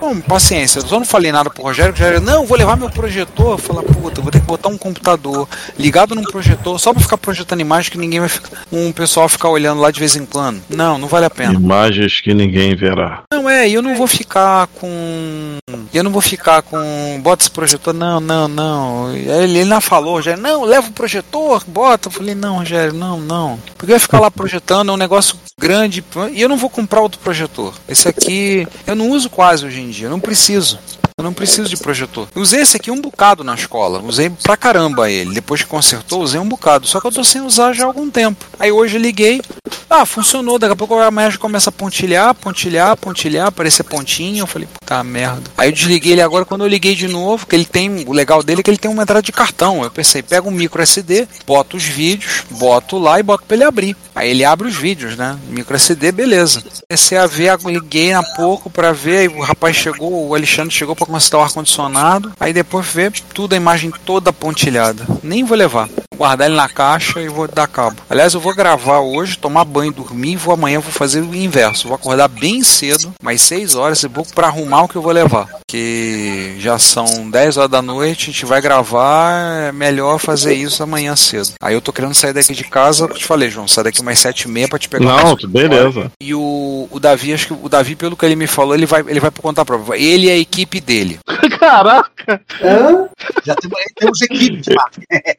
Bom, 0.06 0.20
paciência, 0.20 0.78
eu 0.78 0.86
só 0.86 1.00
não 1.00 1.04
falei 1.04 1.32
nada 1.32 1.50
pro 1.50 1.64
Rogério, 1.64 1.90
o 1.90 1.96
Rogério, 1.96 2.20
não, 2.20 2.46
vou 2.46 2.56
levar 2.56 2.76
meu 2.76 2.88
projetor. 2.88 3.58
Falar, 3.58 3.82
puta, 3.82 4.20
vou 4.22 4.30
ter 4.30 4.38
que 4.38 4.46
botar 4.46 4.68
um 4.68 4.78
computador 4.78 5.48
ligado 5.76 6.14
num 6.14 6.22
projetor 6.22 6.78
só 6.78 6.92
pra 6.92 7.02
ficar 7.02 7.18
projetando 7.18 7.60
imagem 7.60 7.90
que 7.90 7.98
ninguém 7.98 8.20
vai 8.20 8.28
ficar. 8.28 8.50
Um 8.70 8.92
pessoal 8.92 9.28
ficar 9.28 9.48
olhando 9.48 9.80
lá 9.80 9.90
de 9.90 9.98
vez 9.98 10.14
em 10.14 10.24
quando. 10.24 10.62
Não, 10.70 10.96
não 10.96 11.08
vale 11.08 11.26
a 11.26 11.30
pena. 11.30 11.54
Imagens 11.54 12.20
que 12.20 12.32
ninguém 12.32 12.76
verá. 12.76 13.24
Não, 13.32 13.50
é, 13.50 13.68
eu 13.68 13.82
não 13.82 13.96
vou 13.96 14.06
ficar 14.06 14.68
com. 14.68 15.58
Eu 15.96 16.04
não 16.04 16.10
vou 16.10 16.20
ficar 16.20 16.60
com. 16.62 17.20
Bota 17.22 17.42
esse 17.42 17.50
projetor, 17.50 17.94
não, 17.94 18.20
não, 18.20 18.46
não. 18.46 19.16
Ele, 19.16 19.58
ele 19.58 19.64
não 19.64 19.80
falou, 19.80 20.14
Rogério, 20.14 20.42
não, 20.42 20.62
leva 20.62 20.88
o 20.88 20.92
projetor, 20.92 21.64
bota. 21.66 22.08
Eu 22.08 22.12
falei, 22.12 22.34
não, 22.34 22.58
Rogério, 22.58 22.92
não, 22.92 23.18
não. 23.18 23.58
Porque 23.78 23.92
vai 23.92 23.98
ficar 23.98 24.20
lá 24.20 24.30
projetando, 24.30 24.90
é 24.90 24.94
um 24.94 24.98
negócio 24.98 25.36
grande. 25.58 26.04
E 26.32 26.42
eu 26.42 26.48
não 26.48 26.58
vou 26.58 26.68
comprar 26.68 27.00
outro 27.00 27.18
projetor. 27.20 27.74
Esse 27.88 28.08
aqui 28.08 28.68
eu 28.86 28.94
não 28.94 29.08
uso 29.10 29.30
quase 29.30 29.64
hoje 29.64 29.80
em 29.80 29.88
dia, 29.88 30.06
eu 30.06 30.10
não 30.10 30.20
preciso. 30.20 30.78
Eu 31.18 31.24
não 31.24 31.32
preciso 31.32 31.66
de 31.66 31.78
projetor. 31.78 32.28
Eu 32.34 32.42
usei 32.42 32.60
esse 32.60 32.76
aqui 32.76 32.90
um 32.90 33.00
bocado 33.00 33.42
na 33.42 33.54
escola. 33.54 34.02
Usei 34.02 34.28
pra 34.28 34.54
caramba 34.54 35.10
ele. 35.10 35.32
Depois 35.32 35.62
que 35.62 35.66
consertou, 35.66 36.20
usei 36.20 36.38
um 36.38 36.46
bocado. 36.46 36.86
Só 36.86 37.00
que 37.00 37.06
eu 37.06 37.10
tô 37.10 37.24
sem 37.24 37.40
usar 37.40 37.72
já 37.72 37.84
há 37.84 37.86
algum 37.86 38.10
tempo. 38.10 38.44
Aí 38.58 38.70
hoje 38.70 38.98
eu 38.98 39.00
liguei. 39.00 39.40
Ah, 39.88 40.04
funcionou. 40.04 40.58
Daqui 40.58 40.74
a 40.74 40.76
pouco 40.76 40.94
a 40.94 41.08
imagem 41.08 41.38
começa 41.38 41.70
a 41.70 41.72
pontilhar, 41.72 42.34
pontilhar, 42.34 42.94
pontilhar, 42.98 43.46
aparecer 43.46 43.82
pontinho. 43.84 44.42
Eu 44.42 44.46
falei, 44.46 44.68
puta 44.86 45.02
merda. 45.02 45.50
Aí 45.56 45.68
eu 45.68 45.72
desliguei 45.72 46.12
ele 46.12 46.22
agora. 46.22 46.44
Quando 46.44 46.64
eu 46.64 46.68
liguei 46.68 46.94
de 46.94 47.08
novo, 47.08 47.46
que 47.46 47.56
ele 47.56 47.64
tem. 47.64 48.04
O 48.06 48.12
legal 48.12 48.42
dele 48.42 48.60
é 48.60 48.62
que 48.62 48.70
ele 48.70 48.78
tem 48.78 48.90
uma 48.90 49.02
entrada 49.02 49.22
de 49.22 49.32
cartão. 49.32 49.82
Eu 49.82 49.90
pensei, 49.90 50.22
pega 50.22 50.46
um 50.46 50.52
micro 50.52 50.80
SD, 50.80 51.26
boto 51.44 51.76
os 51.76 51.84
vídeos, 51.84 52.44
boto 52.50 52.96
lá 52.98 53.18
e 53.18 53.22
boto 53.22 53.44
pra 53.44 53.56
ele 53.56 53.64
abrir. 53.64 53.96
Aí 54.14 54.30
ele 54.30 54.44
abre 54.44 54.68
os 54.68 54.76
vídeos, 54.76 55.16
né? 55.16 55.36
Micro 55.48 55.74
SD, 55.74 56.12
beleza. 56.12 56.62
Comecei 56.88 57.18
a 57.18 57.26
ver, 57.26 57.58
liguei 57.66 58.12
há 58.12 58.22
pouco 58.22 58.70
pra 58.70 58.92
ver. 58.92 59.18
Aí 59.18 59.28
o 59.28 59.40
rapaz 59.40 59.76
chegou, 59.76 60.28
o 60.28 60.34
Alexandre 60.34 60.72
chegou 60.72 60.94
pra 60.94 61.06
consertar 61.06 61.38
o 61.38 61.42
ar-condicionado. 61.42 62.32
Aí 62.38 62.52
depois 62.52 62.86
ver 62.86 63.10
tudo, 63.34 63.54
a 63.54 63.56
imagem 63.56 63.92
toda 64.04 64.32
pontilhada. 64.32 65.04
Nem 65.22 65.44
vou 65.44 65.56
levar. 65.56 65.88
Vou 66.10 66.18
guardar 66.18 66.48
ele 66.48 66.56
na 66.56 66.68
caixa 66.68 67.20
e 67.20 67.28
vou 67.28 67.46
dar 67.46 67.66
cabo. 67.66 67.96
Aliás, 68.08 68.32
eu 68.32 68.40
vou 68.40 68.54
gravar 68.54 69.00
hoje, 69.00 69.36
tomar 69.36 69.64
banho, 69.64 69.92
dormir 69.92 70.32
e 70.32 70.36
vou 70.36 70.54
amanhã 70.54 70.80
vou 70.80 70.92
fazer 70.92 71.20
o 71.20 71.34
inverso. 71.34 71.88
Vou 71.88 71.94
acordar 71.94 72.28
bem 72.28 72.62
cedo, 72.62 73.12
mais 73.22 73.42
6 73.42 73.74
horas 73.74 74.02
e 74.02 74.08
pouco 74.08 74.32
pra 74.32 74.46
arrumar 74.46 74.75
o 74.84 74.88
que 74.88 74.96
eu 74.96 75.02
vou 75.02 75.12
levar. 75.12 75.48
Que 75.68 76.56
já 76.58 76.78
são 76.78 77.30
10 77.30 77.56
horas 77.56 77.70
da 77.70 77.82
noite, 77.82 78.30
a 78.30 78.32
gente 78.32 78.46
vai 78.46 78.60
gravar, 78.60 79.68
é 79.68 79.72
melhor 79.72 80.18
fazer 80.18 80.54
isso 80.54 80.82
amanhã 80.82 81.14
cedo. 81.16 81.52
Aí 81.60 81.74
eu 81.74 81.80
tô 81.80 81.92
querendo 81.92 82.14
sair 82.14 82.32
daqui 82.32 82.54
de 82.54 82.64
casa, 82.64 83.04
eu 83.04 83.14
te 83.14 83.24
falei, 83.24 83.50
João, 83.50 83.68
sair 83.68 83.84
daqui 83.84 84.02
mais 84.02 84.18
7 84.18 84.42
e 84.42 84.48
meia 84.48 84.68
pra 84.68 84.78
te 84.78 84.88
pegar 84.88 85.04
Não, 85.24 85.36
beleza. 85.48 86.10
e 86.20 86.34
o, 86.34 86.88
o 86.90 87.00
Davi, 87.00 87.32
acho 87.32 87.48
que 87.48 87.52
o 87.52 87.68
Davi, 87.68 87.94
pelo 87.96 88.16
que 88.16 88.24
ele 88.24 88.36
me 88.36 88.46
falou, 88.46 88.74
ele 88.74 88.86
vai, 88.86 89.02
ele 89.06 89.20
vai 89.20 89.30
por 89.30 89.42
conta 89.42 89.64
própria. 89.64 89.96
Ele 89.98 90.26
e 90.26 90.30
a 90.30 90.36
equipe 90.36 90.80
dele. 90.80 91.18
Caraca, 91.58 92.10
Hã? 92.28 93.08
Já 93.44 93.54
temos, 93.54 93.78
temos 93.96 94.22
equipes 94.22 94.66
lá. 94.74 94.90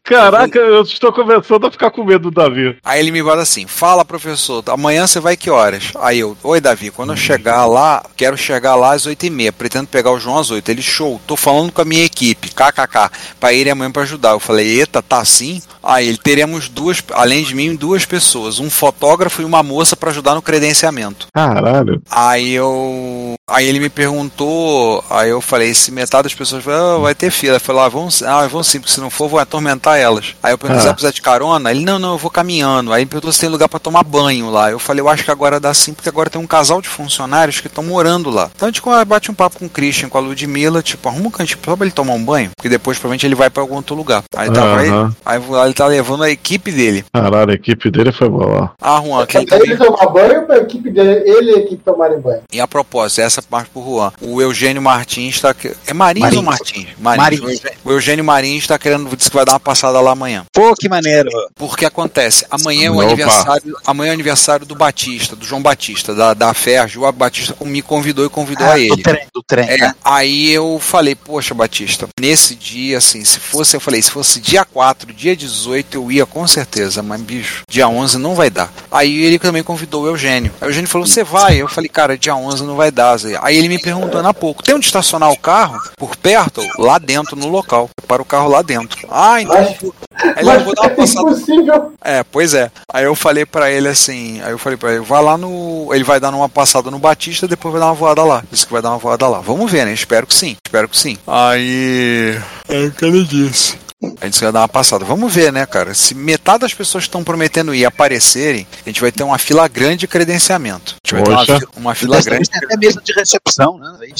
caraca, 0.03 0.57
eu 0.57 0.81
estou 0.81 1.11
começando 1.11 1.65
a 1.67 1.71
ficar 1.71 1.91
com 1.91 2.03
medo 2.03 2.29
do 2.29 2.31
Davi. 2.31 2.77
Aí 2.83 2.99
ele 2.99 3.11
me 3.11 3.23
fala 3.23 3.41
assim: 3.41 3.67
Fala, 3.67 4.05
professor, 4.05 4.63
amanhã 4.67 5.05
você 5.05 5.19
vai 5.19 5.37
que 5.37 5.49
horas? 5.49 5.91
Aí 5.99 6.19
eu, 6.19 6.37
oi, 6.43 6.61
Davi, 6.61 6.91
quando 6.91 7.13
eu 7.13 7.17
chegar 7.17 7.65
lá, 7.65 8.03
quero 8.15 8.37
chegar 8.37 8.75
lá 8.75 8.93
às 8.93 9.05
8 9.05 9.25
e 9.25 9.29
meia. 9.29 9.53
Pretendo 9.53 9.87
pegar 9.87 10.11
o 10.11 10.19
João 10.19 10.37
às 10.37 10.51
8. 10.51 10.69
Ele, 10.69 10.81
show, 10.81 11.19
tô 11.27 11.35
falando 11.35 11.71
com 11.71 11.81
a 11.81 11.85
minha 11.85 12.05
equipe, 12.05 12.49
kkk, 12.49 13.11
pra 13.39 13.53
ir 13.53 13.69
amanhã 13.69 13.91
pra 13.91 14.03
ajudar. 14.03 14.31
Eu 14.31 14.39
falei, 14.39 14.79
eita, 14.79 15.01
tá 15.01 15.19
assim? 15.19 15.61
Aí 15.83 16.07
ele, 16.07 16.17
teremos 16.17 16.67
duas, 16.67 17.01
além 17.13 17.43
de 17.43 17.55
mim, 17.55 17.75
duas 17.75 18.05
pessoas, 18.05 18.59
um 18.59 18.69
fotógrafo 18.69 19.41
e 19.41 19.45
uma 19.45 19.63
moça 19.63 19.95
pra 19.95 20.09
ajudar 20.09 20.35
no 20.35 20.41
credenciamento. 20.41 21.27
Caralho. 21.33 22.01
Aí 22.11 22.53
eu. 22.53 23.35
Aí 23.49 23.65
ele 23.65 23.79
me 23.79 23.89
perguntou, 23.89 25.01
aí 25.09 25.29
eu 25.29 25.39
falei, 25.39 25.73
se 25.73 25.89
metade 25.89 26.23
das 26.23 26.35
pessoas 26.35 26.61
falaram, 26.61 26.76
ah, 26.77 26.97
vai 26.99 27.15
ter 27.15 27.31
fila. 27.31 27.55
Eu 27.55 27.59
falei, 27.59 27.81
ah, 27.83 27.89
vão, 27.89 28.09
ah, 28.25 28.47
vão 28.47 28.63
sim, 28.63 28.79
porque 28.79 28.93
se 28.93 28.99
não 28.99 29.09
for, 29.09 29.27
vou 29.27 29.39
atormentar 29.39 29.97
elas. 29.97 30.35
Aí 30.41 30.53
eu 30.53 30.57
perguntei, 30.57 30.79
Ah. 30.79 30.81
você 30.81 30.87
vai 30.87 30.93
precisar 30.93 31.13
de 31.13 31.21
carona? 31.21 31.71
Ele, 31.71 31.83
não, 31.83 31.99
não, 31.99 32.11
eu 32.13 32.17
vou 32.17 32.31
caminhando. 32.31 32.93
Aí 32.93 33.01
ele 33.01 33.09
perguntou 33.09 33.31
se 33.31 33.39
tem 33.39 33.49
lugar 33.49 33.67
pra 33.69 33.79
tomar 33.79 34.03
banho 34.03 34.49
lá. 34.49 34.71
Eu 34.71 34.79
falei, 34.79 35.01
eu 35.01 35.09
acho 35.09 35.23
que 35.23 35.31
agora 35.31 35.59
dá 35.59 35.73
sim, 35.73 35.93
porque 35.93 36.09
agora 36.09 36.29
tem 36.29 36.41
um 36.41 36.47
casal 36.47 36.81
de 36.81 36.87
funcionários 36.89 37.59
que 37.59 37.67
estão 37.67 37.83
morando 37.83 38.29
lá. 38.29 38.49
Então 38.55 38.67
a 38.67 38.71
gente 38.71 38.81
bate 39.05 39.31
um 39.31 39.33
papo 39.33 39.59
com 39.59 39.65
o 39.65 39.69
Christian, 39.69 40.09
com 40.09 40.17
a 40.17 40.21
Ludmilla, 40.21 40.81
tipo, 40.81 41.07
arruma 41.07 41.27
um 41.27 41.31
cantinho 41.31 41.59
só 41.63 41.75
pra 41.75 41.85
ele 41.85 41.93
tomar 41.93 42.13
um 42.13 42.23
banho, 42.23 42.51
porque 42.55 42.69
depois 42.69 42.97
provavelmente 42.97 43.25
ele 43.25 43.35
vai 43.35 43.49
pra 43.49 43.61
algum 43.61 43.75
outro 43.75 43.95
lugar. 43.95 44.23
Aí, 44.35 44.51
tá, 44.51 44.77
aí, 44.77 44.89
aí 45.25 45.41
ele 45.65 45.73
tá 45.73 45.87
levando 45.87 46.23
a 46.23 46.29
equipe 46.29 46.71
dele. 46.71 47.05
Caralho, 47.13 47.51
a 47.51 47.53
equipe 47.53 47.89
dele 47.89 48.11
foi 48.11 48.29
boa. 48.29 48.71
Ah, 48.81 49.01
Juan, 49.03 49.25
quem 49.25 49.45
também 49.45 49.71
ele 49.71 49.77
tomar 49.77 50.07
banho 50.07 50.45
pra 50.45 50.57
equipe 50.57 50.89
dele, 50.89 51.23
ele 51.25 51.51
e 51.51 51.55
a 51.55 51.57
equipe 51.59 51.83
tomarem 51.83 52.19
banho. 52.19 52.41
E 52.51 52.59
a 52.59 52.67
propósito, 52.67 53.21
essa 53.21 53.41
parte 53.41 53.69
pro 53.69 53.83
Juan. 53.83 54.11
O 54.21 54.41
Eugênio 54.41 54.81
Martins 54.81 55.35
está. 55.35 55.55
É 55.85 55.93
Marins, 55.93 56.35
ou 56.35 56.43
Martins? 56.43 56.66
Marins. 56.97 57.39
O 57.41 57.49
Eugênio- 57.49 57.77
O 57.85 57.91
Eugênio 57.91 58.25
Marins 58.25 58.63
está 58.63 58.77
querendo. 58.77 59.15
Disse 59.15 59.29
que 59.29 59.35
vai 59.35 59.45
dar 59.45 59.53
uma 59.53 59.59
passada 59.59 59.99
lá 59.99 60.11
amanhã. 60.11 60.45
Pô, 60.53 60.73
que 60.75 60.87
maneiro. 60.89 61.29
Porque 61.55 61.85
acontece, 61.85 62.45
amanhã 62.49 62.87
é 62.87 62.91
o 62.91 62.95
Opa. 62.95 63.03
aniversário. 63.05 63.77
Amanhã 63.85 64.09
é 64.09 64.11
o 64.11 64.13
aniversário 64.13 64.65
do 64.65 64.75
Batista, 64.75 65.35
do 65.35 65.45
João 65.45 65.61
Batista, 65.61 66.13
da, 66.13 66.33
da 66.33 66.53
Ferj. 66.53 66.97
O 66.97 67.11
Batista 67.11 67.55
me 67.63 67.81
convidou 67.81 68.25
e 68.25 68.29
convidou 68.29 68.65
Ah, 68.67 68.71
a 68.71 68.75
do 68.75 68.79
ele. 68.79 69.03
trem, 69.03 69.27
do 69.33 69.43
trem. 69.43 69.67
É, 69.69 69.77
né? 69.77 69.93
aí 70.03 70.51
eu 70.51 70.79
falei, 70.81 71.15
poxa, 71.15 71.53
Batista, 71.53 72.07
nesse 72.19 72.55
dia, 72.55 72.97
assim, 72.97 73.23
se 73.23 73.39
fosse, 73.39 73.75
eu 73.75 73.81
falei, 73.81 74.01
se 74.01 74.11
fosse 74.11 74.39
dia 74.39 74.63
4, 74.65 75.13
dia 75.13 75.35
18, 75.35 75.95
eu 75.95 76.11
ia 76.11 76.25
com 76.25 76.45
certeza, 76.47 77.01
mas 77.03 77.21
bicho, 77.21 77.61
dia 77.69 77.87
11 77.87 78.17
não 78.17 78.35
vai 78.35 78.49
dar. 78.49 78.71
Aí 78.91 79.23
ele 79.23 79.39
também 79.39 79.63
convidou 79.63 80.03
o 80.03 80.07
Eugênio. 80.07 80.51
Aí 80.61 80.67
o 80.67 80.69
Eugênio 80.69 80.89
falou, 80.89 81.07
você 81.07 81.23
vai? 81.23 81.57
Eu 81.61 81.67
falei, 81.67 81.89
cara, 81.89 82.17
dia 82.17 82.35
11 82.35 82.63
não 82.63 82.75
vai 82.75 82.91
dar. 82.91 83.17
Zé. 83.17 83.37
Aí 83.41 83.57
ele 83.57 83.69
me 83.69 83.79
perguntou 83.79 84.25
há 84.25 84.33
pouco, 84.33 84.61
tem 84.63 84.75
onde 84.75 84.85
estacionar 84.85 85.31
o 85.31 85.37
carro? 85.37 85.81
Por 85.97 86.15
perto? 86.15 86.56
Lá 86.77 86.97
dentro, 86.97 87.35
no 87.35 87.47
local. 87.47 87.89
Para 88.07 88.21
o 88.21 88.25
carro 88.25 88.49
lá 88.49 88.61
dentro. 88.61 89.07
Ah, 89.09 89.41
então. 89.41 89.57
Acho, 89.57 89.93
Aí 90.19 90.31
ele 90.37 90.45
Mas 90.45 90.63
vou 90.63 90.73
dar 90.73 90.81
uma 90.83 90.91
é 90.91 90.95
passada. 90.95 91.29
impossível. 91.29 91.93
É, 92.03 92.23
pois 92.23 92.53
é. 92.53 92.71
Aí 92.91 93.03
eu 93.05 93.15
falei 93.15 93.45
pra 93.45 93.69
ele 93.69 93.87
assim, 93.87 94.41
aí 94.41 94.51
eu 94.51 94.57
falei 94.57 94.77
pra 94.77 94.93
ele, 94.93 95.03
vai 95.03 95.21
lá 95.21 95.37
no. 95.37 95.89
Ele 95.93 96.03
vai 96.03 96.19
dar 96.19 96.33
uma 96.33 96.49
passada 96.49 96.89
no 96.89 96.97
Batista, 96.99 97.47
depois 97.47 97.71
vai 97.71 97.79
dar 97.81 97.87
uma 97.87 97.93
voada 97.93 98.23
lá. 98.23 98.43
Disse 98.51 98.65
que 98.65 98.73
vai 98.73 98.81
dar 98.81 98.89
uma 98.89 98.97
voada 98.97 99.27
lá. 99.27 99.39
Vamos 99.39 99.71
ver, 99.71 99.85
né? 99.85 99.93
Espero 99.93 100.25
que 100.25 100.33
sim. 100.33 100.55
Espero 100.65 100.89
que 100.89 100.97
sim. 100.97 101.17
Aí. 101.27 102.39
É 102.67 102.85
o 102.85 102.91
que 102.91 103.05
ele 103.05 103.23
disse. 103.23 103.77
A 104.21 104.25
gente 104.25 104.39
vai 104.39 104.51
dar 104.51 104.61
uma 104.61 104.67
passada. 104.67 105.03
Vamos 105.03 105.33
ver, 105.33 105.51
né, 105.51 105.65
cara? 105.65 105.93
Se 105.95 106.13
metade 106.13 106.59
das 106.59 106.73
pessoas 106.73 107.05
que 107.05 107.07
estão 107.07 107.23
prometendo 107.23 107.73
ir 107.73 107.83
aparecerem, 107.83 108.67
a 108.85 108.89
gente 108.89 109.01
vai 109.01 109.11
ter 109.11 109.23
uma 109.23 109.39
fila 109.39 109.67
grande 109.67 109.97
de 109.97 110.07
credenciamento. 110.07 110.95
A 111.03 111.07
gente 111.07 111.23
vai 111.23 111.45
ter 111.45 111.51
uma, 111.51 111.71
uma 111.77 111.95
fila 111.95 112.21
grande. 112.21 112.47
tem 112.47 112.63
até 112.63 112.77
mesa 112.77 113.01
de 113.03 113.13
recepção, 113.13 113.79
né? 113.79 113.97
Aí, 114.01 114.13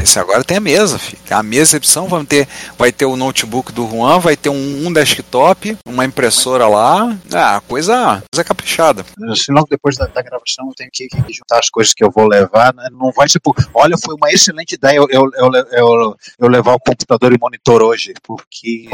Esse 0.00 0.20
agora 0.20 0.44
tem 0.44 0.58
a 0.58 0.60
mesa, 0.60 1.00
filho. 1.00 1.18
A 1.30 1.42
mesa 1.42 1.72
recepção 1.72 2.06
vai 2.06 2.24
ter, 2.24 2.48
vai 2.78 2.92
ter 2.92 3.06
o 3.06 3.16
notebook 3.16 3.72
do 3.72 3.88
Juan, 3.88 4.20
vai 4.20 4.36
ter 4.36 4.50
um, 4.50 4.86
um 4.86 4.92
desktop, 4.92 5.76
uma 5.84 6.04
impressora 6.04 6.68
lá. 6.68 7.16
Ah, 7.32 7.60
coisa, 7.66 8.22
coisa 8.32 8.44
caprichada. 8.44 9.04
Se 9.34 9.50
logo 9.50 9.66
depois 9.68 9.96
da, 9.96 10.06
da 10.06 10.22
gravação 10.22 10.68
eu 10.68 10.74
tenho 10.76 10.90
que, 10.92 11.08
que 11.08 11.32
juntar 11.32 11.58
as 11.58 11.68
coisas 11.68 11.92
que 11.92 12.04
eu 12.04 12.10
vou 12.10 12.28
levar, 12.28 12.72
né? 12.72 12.88
não 12.92 13.10
vai 13.10 13.28
ser 13.28 13.40
por. 13.40 13.56
Olha, 13.74 13.96
foi 13.98 14.14
uma 14.14 14.30
excelente 14.30 14.76
ideia 14.76 14.96
eu, 14.96 15.08
eu, 15.10 15.30
eu, 15.34 15.52
eu, 15.72 16.16
eu 16.38 16.48
levar 16.48 16.74
o 16.74 16.78
computador 16.78 17.32
e 17.32 17.38
monitor 17.40 17.82
hoje, 17.82 18.14
porque 18.22 18.88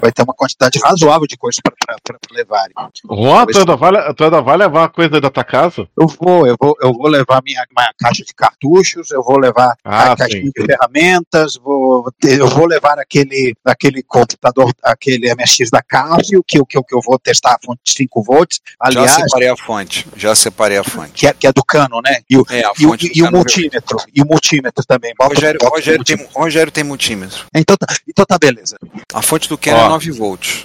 vai 0.00 0.12
ter 0.12 0.22
uma 0.22 0.34
quantidade 0.34 0.78
razoável 0.82 1.26
de 1.26 1.36
coisas 1.36 1.60
para 1.62 2.18
levar. 2.32 2.66
Juan, 3.10 3.46
tu 3.46 3.58
ainda, 3.58 3.76
vai, 3.76 4.14
tu 4.14 4.24
ainda 4.24 4.40
vai 4.42 4.56
levar 4.56 4.84
a 4.84 4.88
coisa 4.88 5.20
da 5.20 5.30
tua 5.30 5.44
casa? 5.44 5.88
Eu 5.98 6.06
vou, 6.06 6.46
eu 6.46 6.56
vou, 6.60 6.76
eu 6.80 6.92
vou 6.92 7.08
levar 7.08 7.42
minha, 7.44 7.64
minha 7.76 7.92
caixa 7.98 8.24
de 8.24 8.34
cartuchos, 8.34 9.10
eu 9.10 9.22
vou 9.22 9.38
levar 9.38 9.76
Ah, 9.84 10.12
a 10.12 10.16
caixinha 10.16 10.42
de 10.44 10.66
ferramentas, 10.66 11.56
vou 11.56 12.10
eu 12.22 12.48
vou 12.48 12.66
levar 12.66 12.98
aquele, 12.98 13.54
aquele 13.64 14.02
computador, 14.02 14.72
aquele 14.82 15.32
MSX 15.34 15.70
da 15.70 15.82
Casio, 15.82 16.42
que, 16.46 16.62
que, 16.64 16.76
eu- 16.78 16.84
que 16.84 16.94
eu 16.94 17.00
vou 17.04 17.18
testar 17.18 17.54
a 17.54 17.58
fonte 17.64 17.80
de 17.84 17.92
5 17.92 18.22
volts, 18.22 18.60
aliás, 18.80 19.10
Já 19.10 19.18
separei 19.20 19.48
a 19.48 19.56
fonte. 19.56 20.06
Já 20.16 20.34
separei 20.34 20.78
a 20.78 20.84
fonte. 20.84 21.12
que 21.12 21.26
é, 21.26 21.32
que 21.32 21.46
é 21.46 21.52
do 21.52 21.64
cano, 21.64 22.00
né? 22.02 22.20
E 22.28 22.36
o, 22.38 22.44
É, 22.50 22.64
a 22.64 22.72
e 22.78 22.86
o, 22.86 22.88
fonte 22.90 23.08
do 23.08 23.18
e 23.18 23.22
o 23.22 23.30
multímetro, 23.30 23.96
e 24.14 24.22
o 24.22 24.26
multímetro 24.26 24.84
também. 24.86 25.12
Bota, 25.18 25.34
Rogério, 25.34 25.58
bota 25.60 25.72
o 25.72 25.76
Rogério, 25.76 26.04
tem, 26.04 26.16
multímetro. 26.16 26.40
Rogério 26.42 26.72
tem 26.72 26.84
multímetro. 26.84 27.46
Então, 27.54 27.76
tá, 27.76 27.86
então 28.08 28.24
tá 28.24 28.38
beleza. 28.38 28.76
A 29.12 29.22
fonte 29.22 29.48
do 29.48 29.56
Canon 29.74 29.82
Ó. 29.82 29.86
é 29.86 29.88
9 29.90 30.10
volts. 30.12 30.64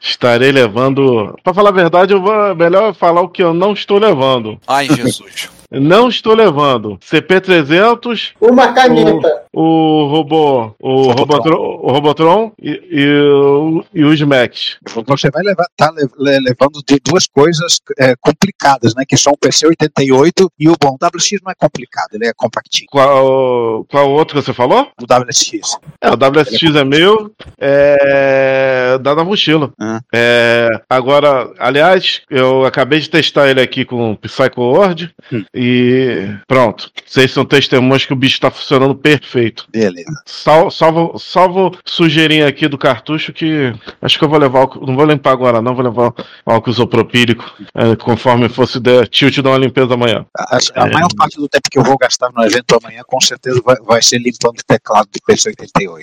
Estarei 0.00 0.52
levando. 0.52 1.34
Pra 1.42 1.54
falar 1.54 1.70
a 1.70 1.72
verdade, 1.72 2.12
eu 2.12 2.22
vou. 2.22 2.54
Melhor 2.54 2.94
falar 2.94 3.20
o 3.20 3.28
que 3.28 3.42
eu 3.42 3.52
não 3.54 3.72
estou 3.72 3.98
levando. 3.98 4.58
Ai, 4.66 4.88
Jesus. 4.88 5.48
Não 5.70 6.08
estou 6.08 6.34
levando 6.34 6.98
CP300, 6.98 8.32
Uma 8.40 8.72
caneta. 8.72 9.42
o 9.52 10.06
robô, 10.10 10.74
o 10.80 11.10
Robotron, 11.12 11.56
o 11.82 11.90
Robotron 11.92 12.52
e, 12.60 12.70
e, 12.90 13.20
o- 13.20 13.84
e 13.94 14.04
os 14.04 14.20
Max. 14.22 14.76
Você 15.06 15.30
vai 15.30 15.42
levar, 15.42 15.66
tá 15.76 15.90
le- 15.90 16.08
le- 16.18 16.40
levando 16.40 16.80
de 16.86 16.98
duas 17.04 17.26
coisas 17.26 17.80
é, 17.98 18.14
complicadas, 18.20 18.94
né? 18.94 19.04
Que 19.08 19.16
são 19.16 19.32
o 19.32 19.36
PC88 19.38 20.48
e 20.58 20.68
o 20.68 20.74
bom. 20.80 20.96
O 21.00 21.06
WX 21.06 21.40
não 21.44 21.50
é 21.52 21.54
complicado, 21.54 22.08
ele 22.14 22.26
é 22.26 22.32
compactinho. 22.34 22.86
Qual, 22.90 23.84
qual 23.90 24.10
outro 24.10 24.38
que 24.38 24.44
você 24.44 24.52
falou? 24.52 24.88
O 25.00 25.04
WX. 25.04 25.78
É, 26.00 26.10
o 26.10 26.14
WSX 26.14 26.74
é 26.76 26.84
meu, 26.84 27.30
é 27.58 28.98
da 29.00 29.14
da 29.14 29.24
mochila. 29.24 29.72
Ah. 29.80 30.00
É, 30.14 30.68
agora, 30.88 31.50
aliás, 31.58 32.22
eu 32.30 32.64
acabei 32.64 33.00
de 33.00 33.10
testar 33.10 33.48
ele 33.48 33.60
aqui 33.60 33.84
com 33.84 34.12
o 34.12 34.16
Psycho 34.16 34.60
Word 34.60 35.14
Hum. 35.32 35.44
E 35.56 36.28
pronto. 36.46 36.90
Vocês 37.06 37.32
são 37.32 37.44
testemunhas 37.44 38.04
que 38.04 38.12
o 38.12 38.16
bicho 38.16 38.40
tá 38.40 38.50
funcionando 38.50 38.94
perfeito. 38.94 39.66
Beleza. 39.70 40.06
Sal, 40.26 40.70
salvo, 40.70 41.18
salvo 41.18 41.76
sujeirinha 41.84 42.46
aqui 42.46 42.68
do 42.68 42.76
cartucho 42.78 43.32
que 43.32 43.72
acho 44.02 44.18
que 44.18 44.24
eu 44.24 44.28
vou 44.28 44.38
levar, 44.38 44.60
álcool- 44.60 44.86
não 44.86 44.94
vou 44.94 45.04
limpar 45.06 45.32
agora 45.32 45.62
não, 45.62 45.74
vou 45.74 45.84
levar 45.84 46.12
álcool 46.44 46.70
isopropílico, 46.70 47.44
é, 47.74 47.96
conforme 47.96 48.48
fosse 48.48 48.78
der 48.78 49.08
tilt 49.08 49.38
dar 49.40 49.50
uma 49.50 49.58
limpeza 49.58 49.94
amanhã. 49.94 50.24
A, 50.36 50.56
a 50.76 50.86
É. 50.86 50.92
maior 50.92 51.08
parte 51.16 51.36
do 51.36 51.48
tempo 51.48 51.68
que 51.70 51.78
eu 51.78 51.84
vou 51.84 51.96
gastar 51.96 52.30
no 52.34 52.44
evento 52.44 52.76
amanhã, 52.82 53.02
com 53.06 53.20
certeza, 53.20 53.60
vai, 53.64 53.76
vai 53.76 54.02
ser 54.02 54.18
limpando 54.18 54.58
o 54.58 54.64
teclado 54.66 55.08
do 55.12 55.20
PC88. 55.32 56.02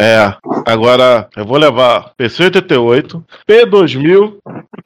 É, 0.00 0.34
agora 0.66 1.28
eu 1.36 1.44
vou 1.44 1.56
levar 1.58 2.12
PC88, 2.18 3.22
P2000, 3.48 4.34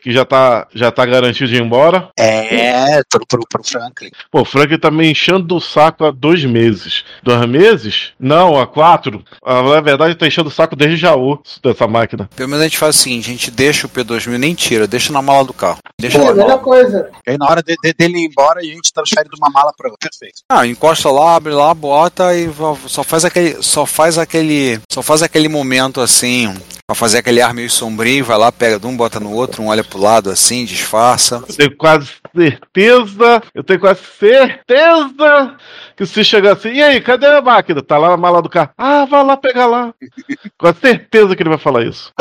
que 0.00 0.12
já 0.12 0.24
tá, 0.24 0.66
já 0.74 0.90
tá 0.90 1.04
garantido 1.04 1.48
de 1.50 1.56
ir 1.56 1.62
embora. 1.62 2.08
É, 2.18 3.00
pro, 3.10 3.26
pro, 3.26 3.40
pro 3.48 3.62
Franklin. 3.70 4.10
Pô, 4.30 4.40
o 4.40 4.44
Frank 4.44 4.76
tá 4.78 4.90
me 4.90 5.10
enchendo 5.10 5.56
o 5.56 5.60
saco 5.60 6.04
há 6.04 6.10
dois 6.10 6.44
meses. 6.44 7.04
Dois 7.22 7.46
meses? 7.48 8.10
Não, 8.18 8.58
há 8.60 8.66
quatro. 8.66 9.24
Ah, 9.44 9.62
Na 9.62 9.80
verdade, 9.80 10.14
tá 10.14 10.26
enchendo 10.26 10.48
o 10.48 10.52
saco 10.52 10.74
desde 10.76 10.96
Jaú 10.96 11.40
dessa 11.62 11.86
máquina. 11.86 12.28
Pelo 12.36 12.48
menos 12.48 12.62
a 12.64 12.68
gente 12.68 12.78
faz 12.78 12.96
o 12.96 12.98
seguinte: 12.98 13.28
a 13.28 13.32
gente 13.32 13.50
deixa 13.50 13.86
o 13.86 13.90
P2000, 13.90 14.36
nem 14.38 14.54
tira, 14.54 14.86
deixa 14.86 15.12
na 15.12 15.22
mala 15.22 15.44
do 15.44 15.52
carro. 15.52 15.78
Deixa 16.00 16.18
É 16.18 16.28
a 16.28 16.34
na 16.34 16.46
mala. 16.46 16.58
coisa. 16.58 17.10
E 17.26 17.30
aí, 17.30 17.36
na 17.38 17.46
hora 17.48 17.62
de, 17.62 17.74
de- 17.82 17.92
dele 17.94 18.18
ir 18.18 18.26
embora, 18.26 18.60
a 18.60 18.64
gente 18.64 18.92
transfere 18.92 19.28
de 19.28 19.36
uma 19.38 19.50
mala 19.50 19.72
para 19.76 19.90
outra. 19.90 20.08
Perfeito. 20.10 20.42
Ah, 20.50 20.66
encosta 20.66 21.10
lá, 21.10 21.36
abre 21.36 21.52
lá, 21.52 21.72
bota 21.74 22.34
e 22.36 22.48
só 22.86 23.02
faz 23.02 23.24
aquele, 23.24 23.62
só 23.62 23.84
faz 23.86 24.18
aquele, 24.18 24.78
só 24.90 25.02
faz 25.02 25.22
aquele 25.22 25.48
momento 25.48 26.00
assim, 26.00 26.52
pra 26.86 26.94
fazer 26.94 27.18
aquele 27.18 27.40
ar 27.40 27.52
meio 27.54 27.70
sombrio, 27.70 28.24
vai 28.24 28.38
lá, 28.38 28.50
pega 28.52 28.78
de 28.78 28.86
um, 28.86 28.96
bota 28.96 29.18
no 29.20 29.32
outro, 29.32 29.62
um 29.62 29.68
olha 29.68 29.82
pro 29.84 29.98
lado 30.00 30.30
assim, 30.30 30.64
disfarça. 30.64 31.42
Eu 31.48 31.54
tenho 31.54 31.76
quase 31.76 32.08
certeza, 32.36 33.42
eu 33.54 33.64
tenho 33.64 33.80
quase 33.80 34.00
certeza 34.18 35.56
que 35.96 36.06
se 36.06 36.22
chegar 36.24 36.52
assim, 36.52 36.70
e 36.70 36.82
aí, 36.82 37.00
cadê 37.00 37.26
a 37.26 37.40
máquina? 37.40 37.82
Tá 37.82 37.98
lá 37.98 38.10
na 38.10 38.16
mala 38.16 38.42
do 38.42 38.48
carro. 38.48 38.70
Ah, 38.76 39.04
vai 39.06 39.24
lá 39.24 39.36
pegar 39.36 39.66
lá. 39.66 39.94
Com 40.58 40.74
certeza 40.74 41.34
que 41.34 41.42
ele 41.42 41.50
vai 41.50 41.58
falar 41.58 41.84
isso. 41.84 42.12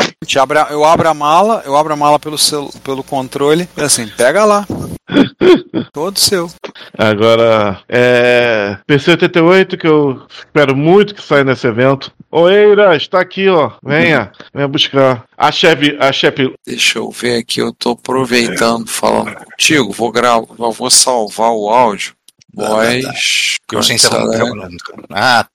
Eu 0.70 0.84
abro 0.84 1.08
a 1.08 1.14
mala, 1.14 1.62
eu 1.64 1.76
abro 1.76 1.92
a 1.92 1.96
mala 1.96 2.18
pelo, 2.18 2.38
celu, 2.38 2.70
pelo 2.82 3.04
controle, 3.04 3.68
e 3.76 3.82
assim, 3.82 4.08
pega 4.08 4.44
lá. 4.44 4.66
Todo 5.92 6.18
seu. 6.18 6.50
Agora, 6.96 7.80
é. 7.88 8.78
PC88, 8.88 9.78
que 9.78 9.86
eu 9.86 10.26
espero 10.28 10.76
muito 10.76 11.14
que 11.14 11.22
saia 11.22 11.44
nesse 11.44 11.66
evento. 11.66 12.12
Oeira, 12.30 12.96
está 12.96 13.20
aqui, 13.20 13.48
ó. 13.48 13.72
Venha, 13.82 14.32
venha 14.52 14.68
buscar. 14.68 15.24
A 15.36 15.52
chefe, 15.52 15.96
a 16.00 16.12
chefe. 16.12 16.52
Deixa 16.66 16.98
eu 16.98 17.10
ver 17.10 17.38
aqui, 17.38 17.60
eu 17.60 17.72
tô 17.72 17.90
aproveitando, 17.90 18.88
falando 18.88 19.34
contigo, 19.34 19.92
vou 19.92 20.10
gravar, 20.10 20.46
vou 20.56 20.90
salvar 20.90 21.50
o 21.50 21.68
áudio. 21.70 22.14
Voz. 22.52 23.58
Que 23.68 23.76
você 23.76 23.94
interrompeu. 23.94 24.46
Ah, 25.10 25.46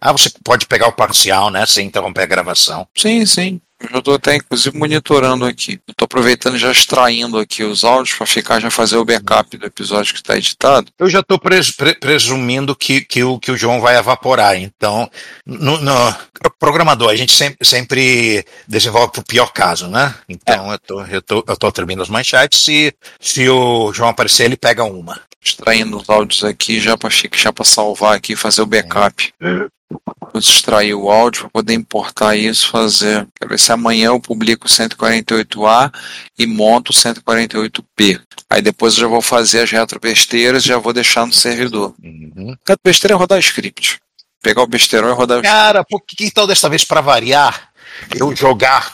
ah, 0.00 0.12
você 0.12 0.30
pode 0.44 0.66
pegar 0.66 0.86
o 0.86 0.92
parcial, 0.92 1.50
né? 1.50 1.66
Sem 1.66 1.88
interromper 1.88 2.22
a 2.22 2.26
gravação. 2.26 2.86
Sim, 2.96 3.26
sim. 3.26 3.60
Eu 3.78 3.90
já 3.90 4.02
tô 4.02 4.14
até 4.14 4.36
inclusive 4.36 4.76
monitorando 4.76 5.44
aqui. 5.44 5.78
Tô 5.96 6.06
aproveitando 6.06 6.56
e 6.56 6.58
já 6.58 6.72
extraindo 6.72 7.38
aqui 7.38 7.62
os 7.62 7.84
áudios 7.84 8.16
para 8.16 8.26
ficar 8.26 8.58
já 8.60 8.70
fazer 8.70 8.96
o 8.96 9.04
backup 9.04 9.56
do 9.56 9.66
episódio 9.66 10.14
que 10.14 10.20
está 10.20 10.36
editado. 10.36 10.90
Eu 10.98 11.10
já 11.10 11.20
estou 11.20 11.38
presumindo 11.38 12.74
que, 12.74 13.02
que, 13.02 13.22
o, 13.22 13.38
que 13.38 13.50
o 13.50 13.56
João 13.56 13.80
vai 13.80 13.96
evaporar. 13.96 14.56
Então, 14.56 15.10
no, 15.44 15.78
no 15.78 16.16
programador, 16.58 17.10
a 17.10 17.16
gente 17.16 17.32
sempre, 17.32 17.66
sempre 17.66 18.46
desenvolve 18.66 19.12
para 19.12 19.20
o 19.20 19.26
pior 19.26 19.52
caso, 19.52 19.88
né? 19.88 20.14
Então, 20.26 20.72
eu, 20.72 20.78
tô, 20.78 21.02
eu, 21.02 21.22
tô, 21.22 21.44
eu 21.46 21.56
tô 21.56 21.70
terminando 21.70 22.02
as 22.02 22.08
manchetes. 22.08 22.60
Se, 22.60 22.94
se 23.20 23.48
o 23.48 23.92
João 23.92 24.08
aparecer, 24.08 24.44
ele 24.44 24.56
pega 24.56 24.84
uma. 24.84 25.20
Extraindo 25.42 25.98
os 25.98 26.08
áudios 26.08 26.42
aqui 26.42 26.80
já 26.80 26.96
para 26.96 27.10
já 27.34 27.52
para 27.52 27.64
salvar 27.64 28.16
aqui 28.16 28.32
e 28.32 28.36
fazer 28.36 28.62
o 28.62 28.66
backup. 28.66 29.32
Vou 30.36 30.40
extrair 30.40 30.92
o 30.92 31.10
áudio 31.10 31.44
para 31.44 31.50
poder 31.50 31.72
importar 31.72 32.36
isso, 32.36 32.70
fazer. 32.70 33.26
Quero 33.40 33.48
ver 33.48 33.58
se 33.58 33.72
amanhã 33.72 34.08
eu 34.08 34.20
publico 34.20 34.66
o 34.66 34.68
148A 34.68 35.90
e 36.38 36.46
monto 36.46 36.92
o 36.92 36.94
148P. 36.94 38.20
Aí 38.50 38.60
depois 38.60 38.92
eu 38.94 39.00
já 39.00 39.06
vou 39.06 39.22
fazer 39.22 39.62
as 39.62 39.70
retrobesteiras 39.70 40.62
e 40.62 40.68
já 40.68 40.76
vou 40.76 40.92
deixar 40.92 41.26
no 41.26 41.32
servidor. 41.32 41.94
Uhum. 42.04 42.54
Cada 42.62 42.78
besteira 42.84 43.14
é 43.14 43.16
rodar 43.16 43.38
script. 43.38 43.98
Pegar 44.42 44.62
o 44.62 44.66
besteirão 44.66 45.08
e 45.08 45.14
rodar 45.14 45.38
o 45.38 45.42
Cara, 45.42 45.82
por 45.82 46.02
que 46.02 46.26
então 46.26 46.46
desta 46.46 46.68
vez 46.68 46.84
para 46.84 47.00
variar? 47.00 47.70
Eu 48.14 48.36
jogar 48.36 48.92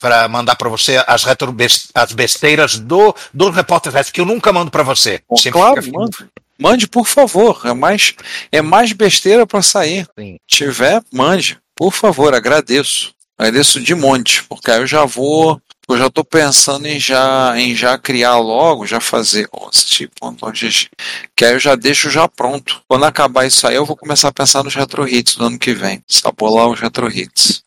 para 0.00 0.28
mandar 0.28 0.56
para 0.56 0.68
você 0.68 1.00
as, 1.06 1.22
retro 1.22 1.54
as 1.94 2.12
besteiras 2.12 2.76
do, 2.76 3.14
do 3.32 3.50
repórter 3.50 3.92
que 4.10 4.20
eu 4.20 4.26
nunca 4.26 4.52
mando 4.52 4.70
para 4.70 4.82
você. 4.82 5.20
Pô, 5.28 5.36
claro, 5.52 5.80
mande. 5.92 6.16
Mande, 6.58 6.86
por 6.86 7.06
favor. 7.06 7.60
É 7.64 7.72
mais, 7.72 8.14
é 8.50 8.62
mais 8.62 8.92
besteira 8.92 9.46
para 9.46 9.62
sair. 9.62 10.06
Sim. 10.18 10.36
Tiver, 10.46 11.02
mande. 11.12 11.58
Por 11.74 11.92
favor, 11.92 12.34
agradeço. 12.34 13.14
Agradeço 13.38 13.80
de 13.80 13.94
monte, 13.94 14.44
porque 14.44 14.70
aí 14.70 14.80
eu 14.80 14.86
já 14.86 15.04
vou. 15.04 15.60
Eu 15.88 15.98
já 15.98 16.06
estou 16.06 16.24
pensando 16.24 16.86
em 16.86 16.98
já, 17.00 17.54
em 17.58 17.74
já 17.74 17.98
criar 17.98 18.38
logo, 18.38 18.86
já 18.86 19.00
fazer 19.00 19.48
host.gg, 19.52 20.88
que 21.36 21.44
aí 21.44 21.54
eu 21.54 21.58
já 21.58 21.74
deixo 21.74 22.08
já 22.08 22.28
pronto. 22.28 22.80
Quando 22.86 23.04
acabar 23.04 23.46
isso 23.46 23.66
aí, 23.66 23.74
eu 23.74 23.84
vou 23.84 23.96
começar 23.96 24.28
a 24.28 24.32
pensar 24.32 24.62
nos 24.62 24.74
retro 24.74 25.08
hits 25.08 25.34
do 25.34 25.44
ano 25.44 25.58
que 25.58 25.74
vem. 25.74 26.00
Sabolar 26.06 26.68
os 26.68 26.78
retro 26.78 27.08
hits. 27.08 27.64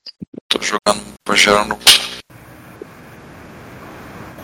Tô 0.47 0.59
jogando, 0.61 1.03
tô 1.25 1.35
gerando. 1.35 1.77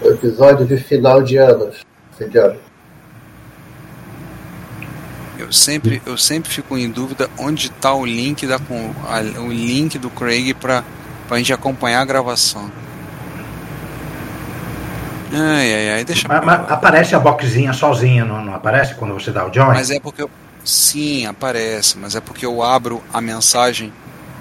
Episódio 0.03 0.65
de 0.65 0.77
final 0.77 1.23
de 1.23 1.37
anos. 1.37 1.77
Entendeu? 2.13 2.59
Eu 5.41 5.51
sempre, 5.51 5.99
eu 6.05 6.15
sempre 6.17 6.51
fico 6.51 6.77
em 6.77 6.87
dúvida 6.87 7.27
onde 7.35 7.67
está 7.67 7.91
o 7.95 8.05
link 8.05 8.45
da 8.45 8.57
o 9.39 9.51
link 9.51 9.97
do 9.97 10.07
Craig 10.11 10.53
para 10.53 10.83
a 11.29 11.37
gente 11.37 11.51
acompanhar 11.51 12.01
a 12.01 12.05
gravação. 12.05 12.71
Ai, 15.33 15.73
ai, 15.73 15.89
ai, 15.93 16.05
deixa 16.05 16.27
Mas, 16.27 16.45
mas 16.45 16.69
aparece 16.69 17.15
a 17.15 17.19
boxinha 17.19 17.73
sozinha, 17.73 18.23
não, 18.23 18.43
não 18.43 18.53
aparece 18.53 18.93
quando 18.95 19.15
você 19.15 19.31
dá 19.31 19.47
o 19.47 19.51
join? 19.51 19.67
Mas 19.67 19.89
é 19.89 19.99
porque 19.99 20.21
eu... 20.21 20.29
Sim, 20.63 21.25
aparece, 21.25 21.97
mas 21.97 22.15
é 22.15 22.21
porque 22.21 22.45
eu 22.45 22.61
abro 22.61 23.01
a 23.11 23.19
mensagem. 23.19 23.91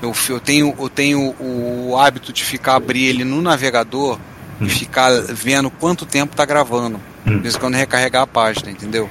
Eu, 0.03 0.12
eu, 0.28 0.40
tenho, 0.40 0.74
eu 0.78 0.88
tenho 0.90 1.34
o 1.40 1.96
hábito 1.96 2.30
de 2.30 2.44
ficar 2.44 2.74
abrir 2.74 3.07
ele 3.07 3.24
no 3.24 3.40
navegador 3.40 4.18
e 4.61 4.68
ficar 4.68 5.11
vendo 5.28 5.70
quanto 5.70 6.05
tempo 6.05 6.36
tá 6.36 6.44
gravando. 6.44 7.01
Vez 7.24 7.55
em 7.55 7.59
quando 7.59 7.74
recarregar 7.74 8.22
a 8.22 8.26
página, 8.26 8.70
entendeu? 8.70 9.09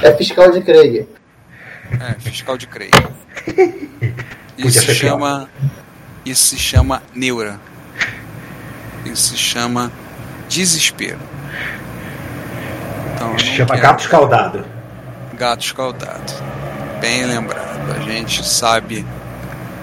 É 0.00 0.14
fiscal 0.14 0.52
de 0.52 0.60
Craig. 0.60 1.06
É, 2.00 2.14
fiscal 2.20 2.56
de. 2.56 2.66
Podia 2.68 2.92
Isso 4.58 4.80
se 4.80 4.94
chama. 4.94 5.48
Isso 6.24 6.46
se 6.48 6.56
chama 6.58 7.02
neura. 7.14 7.60
Isso 9.04 9.30
se 9.30 9.36
chama 9.36 9.90
desespero. 10.48 11.18
Então, 13.14 13.26
eu 13.28 13.32
não 13.32 13.38
Chama 13.38 13.66
quero- 13.70 13.82
gato 13.82 14.00
escaldado. 14.00 14.64
Gato 15.34 15.64
escaldado. 15.64 16.32
Bem 17.00 17.24
lembrado. 17.24 17.92
A 17.96 18.00
gente 18.00 18.46
sabe. 18.46 19.04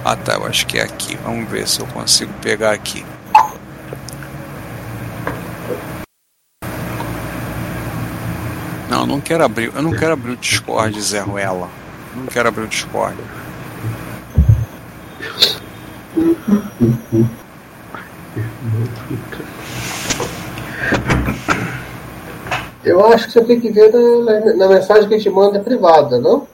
Ah 0.05 0.15
tá, 0.15 0.33
eu 0.35 0.45
acho 0.47 0.65
que 0.65 0.79
é 0.79 0.83
aqui. 0.83 1.17
Vamos 1.23 1.49
ver 1.49 1.67
se 1.67 1.81
eu 1.81 1.85
consigo 1.87 2.31
pegar 2.41 2.71
aqui. 2.71 3.05
Não, 8.89 9.01
eu 9.01 9.05
não 9.07 9.21
quero 9.21 9.43
abrir. 9.43 9.71
Eu 9.75 9.81
não 9.81 9.91
quero 9.91 10.13
abrir 10.13 10.31
o 10.31 10.37
Discord, 10.37 10.99
Zé 11.01 11.19
Ruela. 11.19 11.69
Não 12.15 12.25
quero 12.27 12.49
abrir 12.49 12.63
o 12.63 12.67
Discord. 12.67 13.17
Eu 22.83 23.05
acho 23.05 23.27
que 23.27 23.33
você 23.33 23.43
tem 23.43 23.59
que 23.59 23.69
ver 23.71 23.91
na, 23.93 24.55
na- 24.55 24.67
mensagem 24.69 25.07
que 25.07 25.13
a 25.15 25.17
gente 25.17 25.29
manda 25.29 25.59
privada, 25.59 26.19
não? 26.19 26.47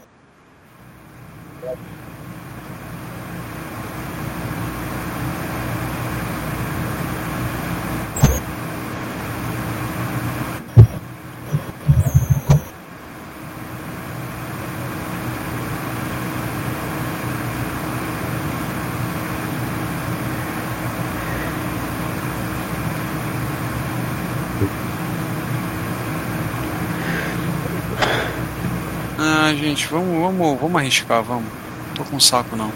Ah, 29.17 29.44
gente, 29.55 29.87
vamos, 29.87 30.19
vamos, 30.21 30.59
vamos 30.59 30.81
arriscar, 30.81 31.23
vamos. 31.23 31.51
Tô 31.95 32.03
com 32.03 32.19
saco 32.19 32.55
não. 32.55 32.71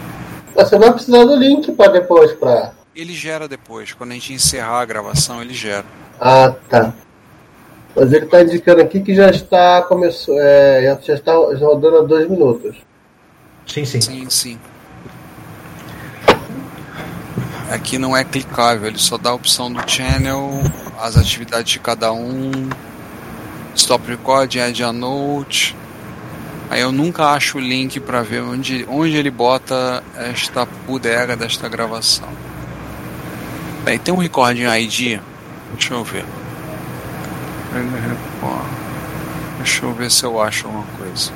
Você 0.54 0.78
vai 0.78 0.92
precisar 0.92 1.24
do 1.24 1.36
link 1.36 1.72
para 1.72 1.92
depois 1.92 2.32
pra. 2.32 2.72
Ele 2.94 3.14
gera 3.14 3.46
depois, 3.46 3.92
quando 3.92 4.10
a 4.10 4.14
gente 4.14 4.32
encerrar 4.32 4.80
a 4.80 4.84
gravação, 4.84 5.40
ele 5.40 5.54
gera. 5.54 5.84
Ah, 6.20 6.52
tá. 6.68 6.92
Mas 7.94 8.12
ele 8.12 8.24
está 8.24 8.42
indicando 8.42 8.80
aqui 8.80 9.00
que 9.00 9.14
já 9.14 9.30
está 9.30 9.82
começou, 9.82 10.34
é, 10.38 10.98
já 11.02 11.14
está 11.14 11.34
rodando 11.34 11.98
há 11.98 12.02
dois 12.02 12.28
minutos. 12.28 12.76
Sim, 13.66 13.84
sim. 13.84 14.00
Sim, 14.00 14.30
sim. 14.30 14.58
Aqui 17.70 17.98
não 17.98 18.16
é 18.16 18.24
clicável, 18.24 18.88
ele 18.88 18.98
só 18.98 19.16
dá 19.16 19.30
a 19.30 19.34
opção 19.34 19.72
do 19.72 19.88
channel, 19.88 20.60
as 21.00 21.16
atividades 21.16 21.72
de 21.72 21.78
cada 21.78 22.12
um, 22.12 22.50
stop 23.76 24.08
record, 24.08 24.56
add 24.56 24.82
a 24.82 24.92
note. 24.92 25.76
Aí 26.70 26.80
eu 26.82 26.92
nunca 26.92 27.30
acho 27.30 27.58
o 27.58 27.60
link 27.60 27.98
para 27.98 28.22
ver 28.22 28.42
onde, 28.42 28.86
onde 28.88 29.16
ele 29.16 29.28
bota 29.28 30.04
esta 30.16 30.64
bodega 30.86 31.36
desta 31.36 31.68
gravação. 31.68 32.28
Tem 34.04 34.14
um 34.14 34.18
recording 34.18 34.66
ID. 34.66 35.20
Deixa 35.72 35.94
eu 35.94 36.04
ver. 36.04 36.24
Deixa 39.58 39.84
eu 39.84 39.92
ver 39.92 40.10
se 40.12 40.24
eu 40.24 40.40
acho 40.40 40.68
alguma 40.68 40.86
coisa. 40.96 41.32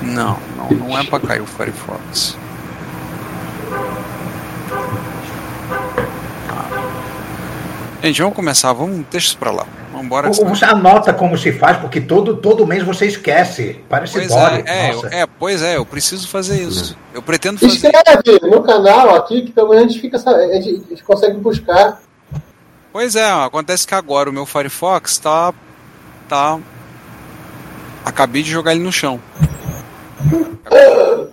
Não, 0.00 0.38
não, 0.56 0.70
não 0.70 0.98
é 0.98 1.04
pra 1.04 1.20
cair 1.20 1.42
o 1.42 1.46
Firefox. 1.46 2.34
Ah. 6.48 6.82
Gente, 8.02 8.22
vamos 8.22 8.36
começar, 8.36 8.72
vamos, 8.72 9.04
deixa 9.10 9.28
isso 9.28 9.38
pra 9.38 9.50
lá. 9.50 9.66
Ou 10.10 10.48
Você 10.48 10.64
anota 10.64 11.12
como 11.12 11.36
se 11.36 11.52
faz, 11.52 11.76
porque 11.78 12.00
todo, 12.00 12.36
todo 12.36 12.66
mês 12.66 12.82
você 12.82 13.06
esquece. 13.06 13.80
Parece 13.88 14.12
Pois 14.14 14.28
Dory. 14.28 14.64
é, 14.66 14.88
é, 14.88 14.92
Nossa. 14.92 15.06
eu- 15.06 15.12
é, 15.12 15.26
pois 15.26 15.62
é, 15.62 15.76
eu 15.76 15.86
preciso 15.86 16.28
fazer 16.28 16.60
isso. 16.62 16.96
Eu 17.14 17.22
pretendo 17.22 17.58
fazer. 17.58 17.74
Escreve 17.74 18.46
no 18.48 18.62
canal 18.62 19.14
aqui 19.14 19.42
que 19.42 19.52
pelo 19.52 19.70
menos 19.70 19.84
a 19.84 19.88
gente, 19.88 20.00
fica, 20.00 20.16
a 20.16 20.60
gente, 20.60 21.02
consegue 21.04 21.38
buscar. 21.38 22.00
Pois 22.92 23.16
é, 23.16 23.30
acontece 23.30 23.86
que 23.86 23.94
agora 23.94 24.28
o 24.28 24.32
meu 24.32 24.44
Firefox 24.46 25.18
tá. 25.18 25.52
tá. 26.28 26.58
Acabei 28.04 28.42
de 28.42 28.50
jogar 28.50 28.72
ele 28.74 28.82
no 28.82 28.92
chão. 28.92 29.20
Acabei 30.64 31.28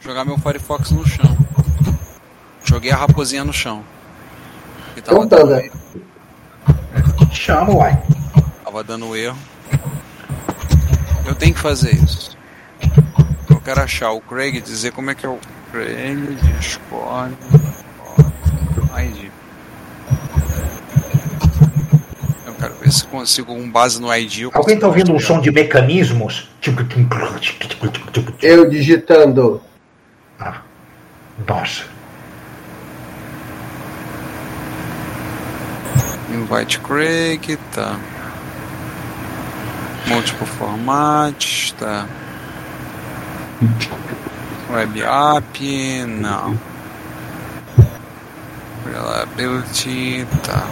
jogar 0.00 0.24
meu 0.24 0.36
Firefox 0.38 0.90
no 0.90 1.06
chão. 1.06 1.36
Joguei 2.64 2.90
a 2.90 2.96
raposinha 2.96 3.44
no 3.44 3.52
chão. 3.52 3.82
E 4.96 5.00
tava, 5.00 5.24
Então, 5.24 5.46
dando, 5.46 5.70
Chama, 7.34 7.74
uai. 7.74 8.02
tava 8.64 8.84
dando 8.84 9.14
erro. 9.16 9.36
Eu 11.26 11.34
tenho 11.34 11.52
que 11.52 11.60
fazer 11.60 11.94
isso. 11.94 12.36
Eu 13.50 13.60
quero 13.60 13.80
achar 13.82 14.12
o 14.12 14.20
Craig 14.20 14.56
e 14.56 14.60
dizer 14.60 14.92
como 14.92 15.10
é 15.10 15.14
que 15.14 15.26
é 15.26 15.28
o 15.28 15.38
Craig 15.72 16.16
Discord 16.56 17.34
ID. 18.96 19.30
Eu 22.46 22.54
quero 22.54 22.74
ver 22.74 22.92
se 22.92 23.04
consigo 23.06 23.54
com 23.54 23.70
base 23.70 24.00
no 24.00 24.14
ID. 24.14 24.48
Alguém 24.52 24.78
tá 24.78 24.86
ouvindo 24.86 25.12
um 25.12 25.18
som 25.18 25.40
de 25.40 25.50
mecanismos? 25.50 26.48
Eu 28.40 28.70
digitando. 28.70 29.60
Ah, 30.38 30.62
Nossa. 31.46 31.93
Invite 36.34 36.80
Craig, 36.80 37.56
tá. 37.72 37.96
Múltiplo 40.08 40.44
formats, 40.44 41.72
tá. 41.78 42.08
Web 44.68 45.00
app, 45.00 46.04
não. 46.06 46.58
Reliability, 48.84 50.26
tá. 50.44 50.68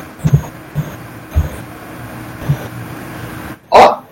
Ó! 3.70 4.02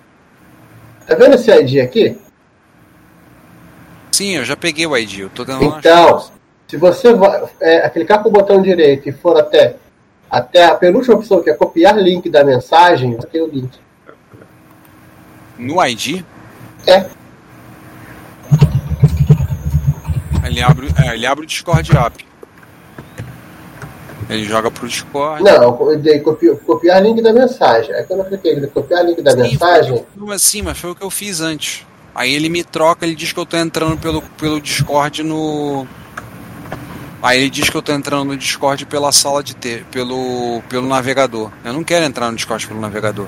Tá 1.07 1.15
vendo 1.17 1.35
esse 1.35 1.51
ID 1.51 1.81
aqui? 1.81 2.17
Sim, 4.13 4.37
eu 4.37 4.45
já 4.45 4.57
peguei 4.57 4.87
o 4.87 4.97
ID, 4.97 5.19
eu 5.19 5.31
tô 5.31 5.43
achar. 5.43 5.79
Então, 5.79 6.31
se 6.69 6.77
você 6.77 7.13
vai, 7.13 7.43
é, 7.61 7.89
clicar 7.89 8.23
com 8.23 8.29
o 8.29 8.33
botão 8.33 8.63
direito 8.63 9.09
e 9.09 9.13
for 9.13 9.37
até, 9.37 9.77
até 10.31 10.65
a 10.67 10.75
penúltima 10.75 11.17
opção, 11.17 11.43
que 11.43 11.51
é 11.51 11.55
copiar 11.55 11.97
link 11.99 12.31
da 12.31 12.45
mensagem, 12.45 13.17
você 13.17 13.27
tem 13.27 13.43
o 13.43 13.47
link. 13.47 13.71
No 15.59 15.85
ID, 15.85 16.25
É, 16.87 17.05
ele 20.47 20.63
abre, 20.63 20.89
é, 20.97 21.15
ele 21.15 21.27
abre 21.27 21.45
o 21.45 21.47
Discord 21.47 21.97
app. 21.97 22.25
Ele 24.29 24.45
joga 24.45 24.71
pro 24.71 24.87
Discord. 24.89 25.43
não, 25.43 25.91
eu 25.91 25.99
dei 25.99 26.21
copi- 26.21 26.57
copiar 26.65 27.03
link 27.03 27.21
da 27.21 27.33
mensagem. 27.33 27.93
Aí 27.95 28.05
quando 28.05 28.21
eu 28.21 28.27
cliquei 28.27 28.55
em 28.55 28.67
copiar 28.69 29.05
link 29.05 29.21
da 29.21 29.33
Sim, 29.33 29.39
mensagem, 29.39 30.05
foi- 30.17 30.39
sim, 30.39 30.63
mas 30.63 30.79
foi 30.79 30.91
o 30.91 30.95
que 30.95 31.03
eu 31.03 31.11
fiz 31.11 31.41
antes. 31.41 31.85
Aí 32.15 32.33
ele 32.33 32.49
me 32.49 32.63
troca, 32.65 33.05
ele 33.05 33.15
diz 33.15 33.33
que 33.33 33.39
eu 33.39 33.47
tô 33.47 33.57
entrando 33.57 33.97
pelo, 33.99 34.23
pelo 34.39 34.61
Discord 34.61 35.23
no. 35.23 35.87
Aí 37.23 37.39
ele 37.39 37.51
diz 37.51 37.69
que 37.69 37.77
eu 37.77 37.83
tô 37.83 37.93
entrando 37.93 38.25
no 38.25 38.37
Discord 38.37 38.87
pela 38.87 39.13
sala 39.13 39.43
de 39.43 39.55
ter, 39.55 39.85
pelo, 39.91 40.63
pelo 40.69 40.89
navegador. 40.89 41.51
Eu 41.63 41.73
não 41.75 41.85
quero 41.85 42.05
entrar 42.05 42.31
no 42.31 42.37
Discord 42.37 42.67
pelo 42.67 42.81
navegador. 42.81 43.27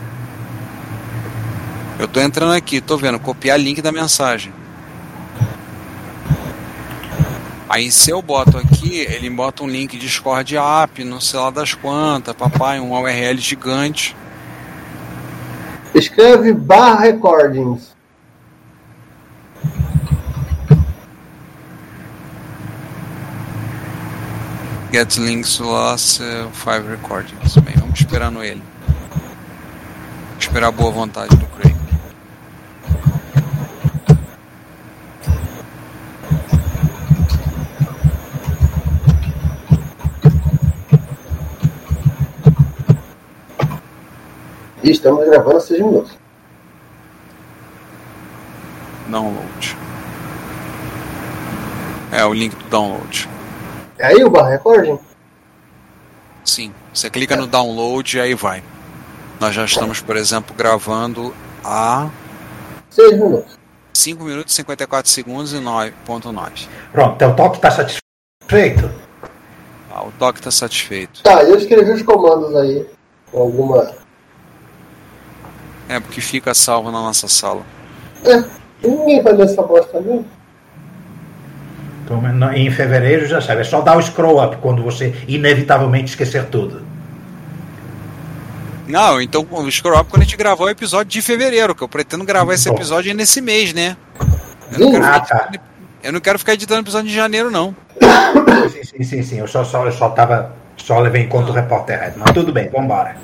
Eu 1.99 2.09
tô 2.09 2.19
entrando 2.21 2.55
aqui, 2.55 2.81
tô 2.81 2.97
vendo, 2.97 3.19
copiar 3.19 3.61
link 3.61 3.83
da 3.83 3.93
mensagem. 3.93 4.53
Aí 7.69 7.91
se 7.91 8.11
eu 8.11 8.21
boto 8.21 8.59
aqui, 8.59 9.01
ele 9.01 9.31
bota 9.31 9.63
um 9.63 9.69
link 9.69 9.97
Discord 9.97 10.57
app, 10.57 11.05
não 11.05 11.21
sei 11.21 11.41
lá 11.41 11.51
das 11.51 11.75
quantas, 11.75 12.35
papai, 12.35 12.81
um 12.81 12.93
URL 12.93 13.39
gigante. 13.39 14.17
escreve 15.95 16.53
barra 16.53 17.01
recordings. 17.01 17.93
Get 24.93 25.17
links 25.17 25.57
to 25.57 25.65
last 25.65 26.21
uh, 26.21 26.51
five 26.51 26.87
recordings. 26.87 27.57
Bem, 27.57 27.75
vamos 27.79 27.99
esperar 27.99 28.31
no 28.31 28.45
ele. 28.45 28.63
Esperar 30.39 30.69
a 30.69 30.71
boa 30.71 30.91
vontade 30.91 31.35
do 31.35 31.47
Craig. 31.47 31.75
E 44.83 44.91
estamos 44.91 45.25
gravando 45.25 45.57
há 45.57 45.61
6 45.61 45.81
minutos. 45.81 46.19
Download. 49.09 49.77
É 52.13 52.23
o 52.27 52.35
link 52.35 52.55
do 52.55 52.65
download. 52.69 53.32
É 54.03 54.07
aí 54.07 54.25
o 54.25 54.29
barra 54.29 54.49
recording? 54.49 54.99
Sim, 56.45 56.75
você 56.93 57.09
clica 57.09 57.37
no 57.37 57.47
download 57.47 58.17
e 58.17 58.21
aí 58.21 58.35
vai. 58.35 58.61
Nós 59.39 59.55
já 59.55 59.65
estamos, 59.65 60.01
por 60.01 60.17
exemplo, 60.17 60.53
gravando 60.57 61.33
a 61.65 62.11
6 62.91 63.13
minutos. 63.13 63.57
5 63.95 64.25
minutos 64.25 64.53
e 64.55 64.57
54 64.57 65.09
segundos 65.09 65.53
e 65.53 65.59
9.9. 65.59 66.67
Pronto, 66.91 67.17
teu 67.17 67.37
toque 67.37 67.59
está 67.59 67.71
satisfeito? 67.71 68.91
Ah, 69.89 70.03
o 70.05 70.11
Doc 70.19 70.35
está 70.35 70.51
satisfeito. 70.51 71.23
Tá, 71.23 71.45
eu 71.45 71.57
escrevi 71.57 71.93
os 71.93 72.03
comandos 72.03 72.57
aí. 72.57 72.85
Com 73.31 73.41
alguma. 73.41 73.95
É, 75.89 76.01
porque 76.01 76.21
fica 76.21 76.53
salvo 76.55 76.91
na 76.91 77.01
nossa 77.01 77.29
sala. 77.29 77.63
É, 78.25 78.43
ninguém 78.83 79.23
vai 79.23 79.33
ler 79.33 79.45
essa 79.45 79.63
bosta 79.63 79.97
ali. 79.97 80.25
Então, 82.05 82.23
em 82.55 82.71
fevereiro 82.71 83.27
já 83.27 83.41
sabe, 83.41 83.61
é 83.61 83.65
só 83.65 83.81
dar 83.81 83.97
o 83.97 84.03
scroll 84.03 84.43
up 84.45 84.57
quando 84.59 84.83
você 84.83 85.15
inevitavelmente 85.29 86.11
esquecer 86.11 86.45
tudo. 86.47 86.83
Não, 88.89 89.23
então 89.23 89.47
o 89.51 89.71
Scroll 89.71 89.99
Up 89.99 90.11
quando 90.11 90.23
a 90.23 90.25
gente 90.25 90.37
gravou 90.37 90.67
o 90.67 90.71
episódio 90.71 91.07
de 91.11 91.23
fevereiro, 91.23 91.75
que 91.75 91.83
eu 91.83 91.89
pretendo 91.89 92.25
gravar 92.25 92.53
esse 92.55 92.69
episódio 92.69 93.15
nesse 93.15 93.41
mês, 93.41 93.73
né? 93.73 93.97
Eu 94.73 94.81
não, 94.81 94.91
quero 94.93 95.05
Ah, 95.05 95.13
ficar, 95.23 95.27
tá. 95.39 95.45
editando- 95.49 95.61
eu 96.03 96.13
não 96.13 96.21
quero 96.21 96.39
ficar 96.39 96.53
editando 96.55 96.81
episódio 96.81 97.09
de 97.09 97.15
janeiro, 97.15 97.51
não. 97.51 97.75
Sim, 98.71 98.83
sim, 98.85 99.05
sim, 99.05 99.23
sim. 99.23 99.39
Eu 99.39 99.47
só, 99.47 99.65
só, 99.65 99.87
eu 99.87 99.93
só 99.93 100.11
tava. 100.11 100.53
Só 100.77 100.99
levei 100.99 101.23
em 101.23 101.29
conta 101.29 101.51
o 101.53 101.55
repórter 101.55 102.01
Red. 102.01 102.13
Mas 102.17 102.33
tudo 102.33 102.53
bem, 102.53 102.69
vambora. 102.69 103.17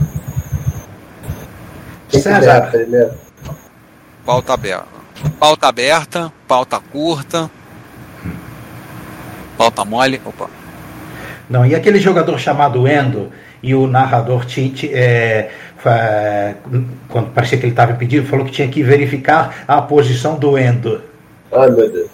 Quem 2.09 2.20
César. 2.22 2.70
Pauta 4.24 4.55
aberta. 4.55 4.87
Pauta 5.41 5.66
aberta, 5.68 6.33
pauta 6.47 6.81
curta. 6.93 7.51
Pauta 9.59 9.85
mole. 9.85 10.21
Opa. 10.25 10.49
não, 11.51 11.67
e 11.67 11.75
aquele 11.75 11.99
jogador 12.01 12.39
chamado 12.39 12.89
Endo 12.89 13.31
e 13.63 13.75
o 13.75 13.87
narrador 13.87 14.47
Tite, 14.47 14.89
é, 14.95 15.51
quando 17.09 17.31
parecia 17.35 17.59
que 17.59 17.65
ele 17.65 17.73
estava 17.73 17.93
impedido, 17.93 18.27
falou 18.27 18.47
que 18.47 18.53
tinha 18.53 18.69
que 18.69 18.83
verificar 18.83 19.65
a 19.67 19.83
posição 19.83 20.39
do 20.39 20.57
Endo. 20.57 21.03
Ai 21.53 21.69
meu 21.71 21.91
Deus. 21.93 22.11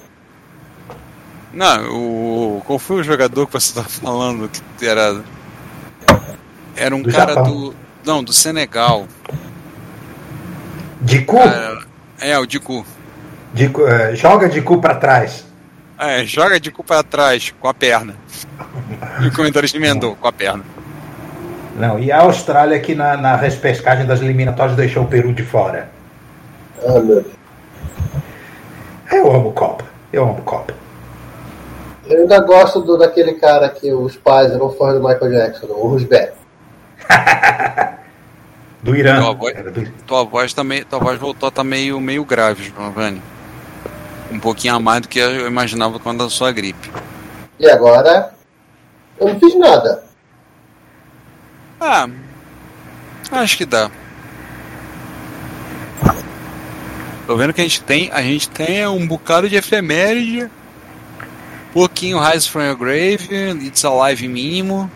Não, 1.53 1.89
o. 2.57 2.63
Qual 2.67 2.79
foi 2.79 2.97
o 2.97 3.05
jogador 3.05 3.47
que 3.47 3.53
você 3.53 3.69
estava 3.69 3.89
falando 3.89 4.51
que 4.79 4.87
era. 4.87 5.21
Era 6.77 6.97
um 6.97 7.03
Do 7.03 7.13
cara 7.13 7.35
Japão. 7.35 7.45
do. 7.53 7.75
Não, 8.05 8.25
do 8.25 8.33
Senegal. 8.33 9.07
De 11.01 11.21
cu, 11.23 11.39
Cara, 11.39 11.79
é, 12.21 12.39
o 12.39 12.47
Diku. 12.47 12.85
de 13.53 13.69
cu- 13.69 13.87
é, 13.87 14.15
joga 14.17 14.49
de 14.49 14.61
cu 14.63 14.81
para 14.81 14.95
trás. 14.95 15.47
É, 15.99 16.25
joga 16.25 16.59
de 16.59 16.71
cu 16.71 16.83
pra 16.83 17.03
trás 17.03 17.55
com 17.61 17.69
a 17.69 17.75
perna. 17.75 18.15
E 19.23 19.29
o 19.29 19.33
comentarista 19.35 19.77
emendou 19.77 20.17
com 20.17 20.27
a 20.27 20.33
perna. 20.33 20.65
Não, 21.77 21.99
e 21.99 22.11
a 22.13 22.21
Austrália 22.21 22.79
que 22.81 22.95
na, 22.95 23.17
na 23.17 23.37
repescagem 23.37 24.07
das 24.07 24.21
eliminatórias 24.21 24.77
deixou 24.77 25.05
o 25.05 25.09
Peru 25.09 25.33
de 25.33 25.43
fora. 25.45 25.89
Meu 26.87 27.05
Deus. 27.05 27.27
Eu 29.11 29.33
amo 29.33 29.53
Copa. 29.53 29.85
Eu 30.13 30.25
amo 30.25 30.43
Copa. 30.43 30.75
Eu 32.07 32.21
ainda 32.23 32.41
gosto 32.41 32.81
do, 32.81 32.99
daquele 32.99 33.35
cara 33.35 33.69
que 33.69 33.93
os 33.93 34.17
pais 34.17 34.53
eram 34.53 34.71
fãs 34.71 34.95
do 34.95 35.01
Michael 35.01 35.31
Jackson, 35.33 35.67
o 35.67 35.89
Rusbeck. 35.89 36.33
Do 38.83 38.95
Irã. 38.95 39.19
Tua 39.19 39.33
voz, 39.35 39.55
do- 39.73 39.91
tua 40.07 40.25
voz, 40.25 40.55
meio, 40.57 40.85
tua 40.85 40.99
voz 40.99 41.19
voltou 41.19 41.49
a 41.49 41.51
tá 41.51 41.65
meio, 41.65 41.99
meio 41.99 42.23
grave, 42.23 42.65
Giovanni. 42.65 43.23
Um 44.35 44.41
pouquinho 44.41 44.75
a 44.75 44.81
mais 44.81 45.01
do 45.01 45.09
que 45.09 45.21
eu 45.21 45.47
imaginava 45.47 46.01
quando 46.01 46.25
a 46.25 46.29
sua 46.29 46.51
gripe. 46.51 46.91
E 47.61 47.71
agora, 47.71 48.35
eu 49.21 49.29
não 49.29 49.39
fiz 49.39 49.57
nada. 49.57 50.03
Ah, 51.81 52.09
acho 53.31 53.57
que 53.57 53.65
dá. 53.65 53.89
Tô 57.29 57.37
vendo 57.37 57.53
que 57.53 57.61
a 57.61 57.65
gente 57.65 57.81
tem, 57.83 58.11
a 58.13 58.21
gente 58.23 58.51
tem 58.51 58.85
um 58.89 59.07
bocado 59.07 59.49
de 59.49 59.55
efeméride. 59.55 60.51
Pouquinho 61.73 62.19
Rise 62.19 62.49
from 62.49 62.63
Your 62.63 62.77
Grave, 62.77 63.29
It's 63.65 63.85
Alive 63.85 64.27
mínimo. 64.27 64.91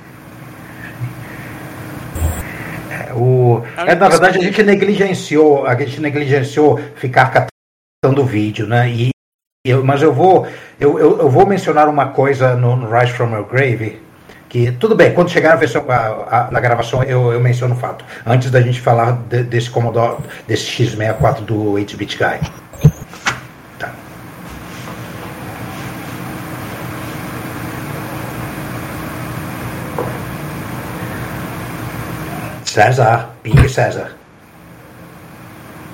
O, 3.14 3.62
é, 3.76 3.94
na 3.94 4.08
verdade, 4.08 4.38
a 4.38 4.42
gente 4.42 4.62
negligenciou, 4.64 5.64
a 5.64 5.76
gente 5.76 6.00
negligenciou 6.00 6.78
ficar 6.96 7.48
catando 8.02 8.24
vídeo, 8.24 8.66
né? 8.66 8.90
E 8.90 9.10
eu, 9.70 9.84
mas 9.84 10.02
eu 10.02 10.12
vou, 10.12 10.46
eu, 10.80 10.98
eu, 10.98 11.18
eu 11.20 11.28
vou 11.30 11.46
mencionar 11.46 11.88
uma 11.88 12.06
coisa 12.08 12.54
no, 12.54 12.76
no 12.76 12.90
Rise 12.90 13.12
from 13.12 13.30
Your 13.34 13.44
Grave, 13.46 14.00
que 14.48 14.72
tudo 14.72 14.94
bem, 14.94 15.12
quando 15.12 15.30
chegar 15.30 15.52
a 15.52 15.56
versão 15.56 15.84
na 16.50 16.60
gravação 16.60 17.02
eu, 17.02 17.32
eu 17.32 17.40
menciono 17.40 17.74
o 17.74 17.78
fato. 17.78 18.04
Antes 18.26 18.50
da 18.50 18.60
gente 18.60 18.80
falar 18.80 19.12
de- 19.28 19.42
desse 19.42 19.68
Commodore, 19.70 20.18
desse 20.46 20.64
X64 20.66 21.42
do 21.42 21.72
8-bit 21.72 22.16
guy. 22.16 22.40
Tá. 23.78 23.92
César, 32.64 33.30
Ping 33.42 33.68
César. 33.68 34.10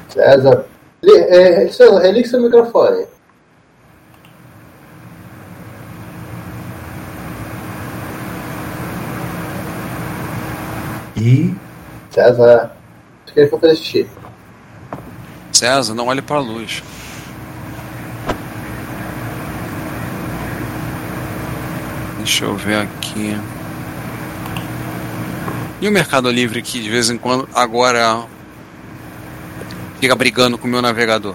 César. 0.09 0.65
Li- 1.03 1.25
É, 1.29 1.69
religa 2.03 2.29
seu 2.29 2.41
microfone. 2.43 3.07
E 11.27 11.55
César. 12.11 12.71
Acho 13.25 13.33
que 13.35 13.41
ele 13.41 13.49
foi 13.49 13.59
fazer 13.59 13.77
xixi. 13.77 14.07
César, 15.53 15.95
não 15.95 16.09
olhe 16.09 16.21
pra 16.21 16.39
luz. 16.39 16.83
Deixa 22.19 22.45
eu 22.45 22.55
ver 22.57 22.77
aqui. 22.83 23.37
E 25.81 25.89
o 25.89 25.93
Mercado 25.93 26.31
Livre 26.31 26.63
que 26.63 26.81
de 26.81 26.89
vez 26.89 27.11
em 27.11 27.19
quando 27.19 27.49
agora 27.55 28.23
fica 30.01 30.15
brigando 30.15 30.57
com 30.57 30.67
o 30.67 30.71
meu 30.71 30.81
navegador 30.81 31.35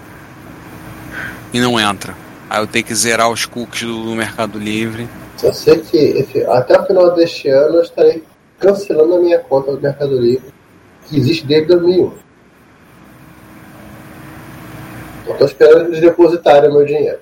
e 1.54 1.60
não 1.60 1.80
entra. 1.80 2.16
Aí 2.50 2.60
eu 2.60 2.66
tenho 2.68 2.84
que 2.86 2.96
zerar 2.96 3.30
os 3.30 3.46
cookies 3.46 3.84
do, 3.84 4.04
do 4.06 4.16
Mercado 4.16 4.58
Livre. 4.58 5.08
Só 5.38 5.54
sei 5.54 5.78
que 5.80 5.98
esse- 5.98 6.44
até 6.46 6.80
o 6.80 6.86
final 6.86 7.14
deste 7.14 7.48
ano 7.50 7.76
eu 7.76 7.82
estarei 7.84 8.24
cancelando 8.60 9.16
a 9.16 9.20
minha 9.20 9.40
conta 9.40 9.72
do 9.72 9.82
Mercado 9.82 10.20
Livre, 10.20 10.54
que 11.08 11.18
existe 11.18 11.46
desde 11.46 11.68
2001. 11.68 12.14
Eu 15.28 15.38
tô 15.38 15.46
esperando 15.46 15.88
eles 15.88 16.02
depositarem 16.02 16.70
o 16.70 16.74
meu 16.74 16.86
dinheiro. 16.86 17.20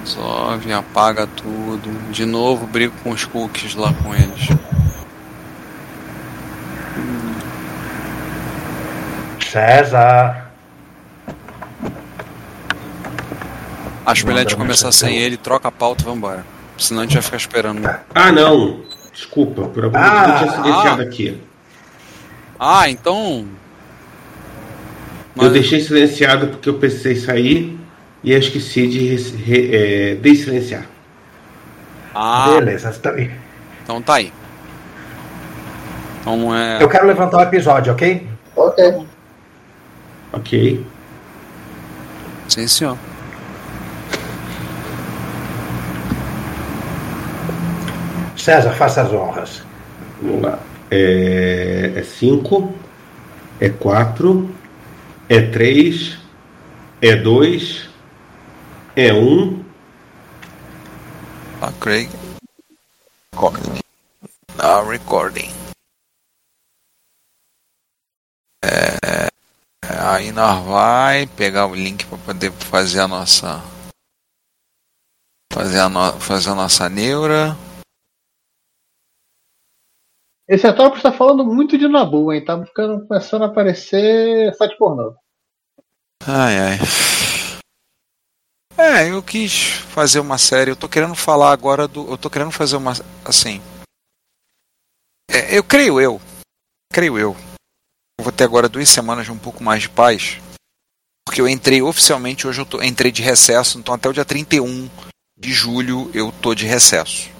Resolve, 0.00 0.72
apaga 0.72 1.26
tudo. 1.26 1.90
De 2.10 2.26
novo 2.26 2.66
brigo 2.66 2.94
com 3.02 3.10
os 3.10 3.24
cookies 3.24 3.74
lá 3.74 3.92
com 3.94 4.14
eles. 4.14 4.48
César. 9.40 10.51
Acho 14.04 14.26
melhor 14.26 14.40
a 14.40 14.42
gente 14.42 14.56
começar 14.56 14.90
sem 14.92 15.16
ele, 15.16 15.36
troca 15.36 15.68
a 15.68 15.70
pauta 15.70 16.02
e 16.02 16.06
vambora. 16.06 16.44
Senão 16.78 17.02
a 17.02 17.04
gente 17.04 17.14
vai 17.14 17.22
ficar 17.22 17.36
esperando. 17.36 17.88
Ah, 18.14 18.32
não. 18.32 18.80
Desculpa, 19.12 19.62
por 19.68 19.84
algum 19.84 19.98
motivo 19.98 20.18
eu 20.20 20.38
tinha 20.38 20.50
Ah, 20.50 20.62
silenciado 20.62 21.02
ah. 21.02 21.04
aqui. 21.04 21.40
Ah, 22.58 22.88
então. 22.90 23.46
Eu 25.36 25.50
deixei 25.50 25.80
silenciado 25.80 26.48
porque 26.48 26.68
eu 26.68 26.74
precisei 26.74 27.16
sair 27.16 27.78
e 28.24 28.32
eu 28.32 28.38
esqueci 28.38 28.86
de 28.86 29.14
re- 29.36 29.70
é, 29.72 30.14
desilenciar. 30.16 30.84
Ah, 32.14 32.56
Beleza, 32.58 32.90
tá 32.92 33.10
aí. 33.10 33.30
então 33.82 34.02
tá 34.02 34.14
aí. 34.16 34.32
Então 36.20 36.54
é. 36.54 36.82
Eu 36.82 36.88
quero 36.88 37.06
levantar 37.06 37.38
o 37.38 37.42
episódio, 37.42 37.92
ok? 37.92 38.26
Ok. 38.54 39.06
Ok. 40.32 40.86
Sim, 42.48 42.66
senhor. 42.68 42.98
César, 48.42 48.72
faça 48.72 49.02
as 49.02 49.12
honras. 49.12 49.62
Vamos 50.20 50.42
lá. 50.42 50.58
É 50.90 52.02
5, 52.02 52.74
é 53.60 53.68
4, 53.68 54.52
é 55.28 55.42
3, 55.42 56.18
é 57.00 57.14
2, 57.14 57.88
é 58.96 59.12
1. 59.12 59.64
Ah, 61.60 61.72
Craig. 61.78 62.10
Recording. 63.32 63.80
Now 64.56 64.88
recording. 64.88 65.52
É, 68.64 69.28
aí 69.88 70.32
nós 70.32 70.64
vai 70.64 71.28
pegar 71.28 71.68
o 71.68 71.76
link 71.76 72.04
para 72.06 72.18
poder 72.18 72.50
fazer 72.50 72.98
a 72.98 73.06
nossa 73.06 73.62
fazer 75.52 75.78
a, 75.78 75.88
no, 75.88 76.12
fazer 76.18 76.50
a 76.50 76.54
nossa 76.56 76.88
neura. 76.88 77.56
Esse 80.52 80.68
Etrópolis 80.68 80.98
está 80.98 81.10
falando 81.10 81.46
muito 81.46 81.78
de 81.78 81.88
Nabu, 81.88 82.30
hein? 82.30 82.44
Tá 82.44 82.62
ficando, 82.62 83.06
começando 83.06 83.40
a 83.40 83.46
aparecer 83.46 84.54
site 84.54 84.76
pornô. 84.76 85.16
Ai 86.26 86.58
ai. 86.58 86.78
É, 88.76 89.10
eu 89.10 89.22
quis 89.22 89.70
fazer 89.94 90.20
uma 90.20 90.36
série. 90.36 90.70
Eu 90.70 90.76
tô 90.76 90.90
querendo 90.90 91.14
falar 91.14 91.52
agora 91.52 91.88
do. 91.88 92.06
Eu 92.06 92.18
tô 92.18 92.28
querendo 92.28 92.50
fazer 92.50 92.76
uma. 92.76 92.92
Assim. 93.24 93.62
É, 95.30 95.56
eu 95.56 95.64
creio 95.64 95.98
eu. 95.98 96.20
Creio 96.92 97.18
eu. 97.18 97.34
eu. 98.20 98.22
Vou 98.24 98.30
ter 98.30 98.44
agora 98.44 98.68
duas 98.68 98.90
semanas 98.90 99.24
de 99.24 99.32
um 99.32 99.38
pouco 99.38 99.64
mais 99.64 99.80
de 99.80 99.88
paz. 99.88 100.38
Porque 101.26 101.40
eu 101.40 101.48
entrei 101.48 101.80
oficialmente, 101.80 102.46
hoje 102.46 102.60
eu 102.60 102.66
tô, 102.66 102.82
entrei 102.82 103.10
de 103.10 103.22
recesso, 103.22 103.78
então 103.78 103.94
até 103.94 104.06
o 104.06 104.12
dia 104.12 104.24
31 104.24 104.90
de 105.34 105.50
julho 105.50 106.10
eu 106.12 106.30
tô 106.30 106.54
de 106.54 106.66
recesso. 106.66 107.30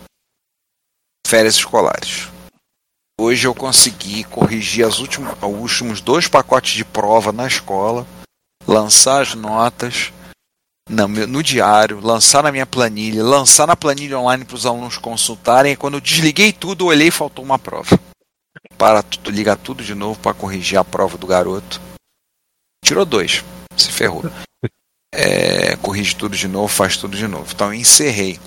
Férias 1.27 1.57
escolares. 1.57 2.33
Hoje 3.23 3.47
eu 3.47 3.55
consegui 3.55 4.25
corrigir 4.25 4.85
os 4.85 4.99
últimos 4.99 6.01
dois 6.01 6.27
pacotes 6.27 6.73
de 6.73 6.85
prova 6.85 7.31
na 7.31 7.47
escola, 7.47 8.05
lançar 8.67 9.23
as 9.23 9.33
notas 9.37 10.13
no, 10.91 11.07
no 11.07 11.41
diário, 11.41 12.01
lançar 12.01 12.43
na 12.43 12.51
minha 12.51 12.67
planilha, 12.67 13.23
lançar 13.23 13.65
na 13.65 13.77
planilha 13.77 14.19
online 14.19 14.45
para 14.45 14.57
os 14.57 14.67
alunos 14.67 14.99
consultarem. 14.99 15.75
E 15.75 15.77
quando 15.77 15.95
eu 15.95 16.01
desliguei 16.01 16.53
tudo, 16.53 16.87
olhei 16.87 17.09
e 17.09 17.13
faltou 17.13 17.45
uma 17.45 17.61
prova. 17.61 17.97
Para 18.77 19.05
tudo, 19.05 19.31
ligar 19.31 19.57
tudo 19.57 19.85
de 19.85 19.95
novo 19.95 20.19
para 20.19 20.35
corrigir 20.35 20.77
a 20.77 20.85
prova 20.85 21.17
do 21.17 21.27
garoto. 21.29 21.81
Tirou 22.85 23.05
dois, 23.05 23.45
se 23.77 23.93
ferrou. 23.93 24.25
É, 25.15 25.77
corrige 25.77 26.17
tudo 26.17 26.37
de 26.37 26.49
novo, 26.49 26.67
faz 26.67 26.97
tudo 26.97 27.17
de 27.17 27.29
novo. 27.29 27.53
Então 27.55 27.69
eu 27.69 27.75
encerrei. 27.75 28.41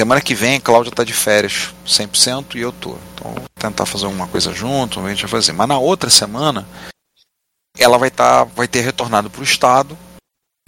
Semana 0.00 0.22
que 0.22 0.34
vem, 0.34 0.58
Cláudia 0.58 0.90
tá 0.90 1.04
de 1.04 1.12
férias 1.12 1.74
100% 1.86 2.54
e 2.54 2.60
eu 2.60 2.72
tô. 2.72 2.96
Então 3.12 3.34
vou 3.34 3.44
tentar 3.54 3.84
fazer 3.84 4.06
alguma 4.06 4.26
coisa 4.26 4.50
junto, 4.50 4.98
a 4.98 5.10
gente 5.10 5.20
vai 5.20 5.30
fazer. 5.30 5.52
Mas 5.52 5.68
na 5.68 5.78
outra 5.78 6.08
semana, 6.08 6.66
ela 7.76 7.98
vai, 7.98 8.10
tá, 8.10 8.44
vai 8.44 8.66
ter 8.66 8.80
retornado 8.80 9.28
para 9.28 9.42
o 9.42 9.44
estado, 9.44 9.98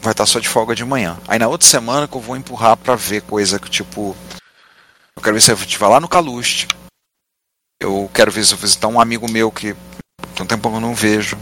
vai 0.02 0.12
estar 0.12 0.24
tá 0.24 0.26
só 0.26 0.38
de 0.38 0.46
folga 0.46 0.74
de 0.74 0.84
manhã. 0.84 1.18
Aí 1.26 1.38
na 1.38 1.48
outra 1.48 1.66
semana 1.66 2.06
que 2.06 2.14
eu 2.14 2.20
vou 2.20 2.36
empurrar 2.36 2.76
para 2.76 2.94
ver 2.94 3.22
coisa 3.22 3.58
que 3.58 3.70
tipo. 3.70 4.14
Eu 5.16 5.22
quero 5.22 5.34
ver 5.34 5.40
se 5.40 5.50
eu 5.50 5.56
estiver 5.56 5.86
lá 5.86 5.98
no 5.98 6.08
Caluste. 6.08 6.68
Eu 7.80 8.10
quero 8.12 8.30
ver 8.30 8.44
se 8.44 8.52
eu 8.52 8.58
visitar 8.58 8.88
um 8.88 9.00
amigo 9.00 9.30
meu 9.30 9.50
que 9.50 9.74
tem 10.34 10.44
um 10.44 10.46
tempo 10.46 10.68
que 10.68 10.76
eu 10.76 10.78
não 10.78 10.94
vejo. 10.94 11.38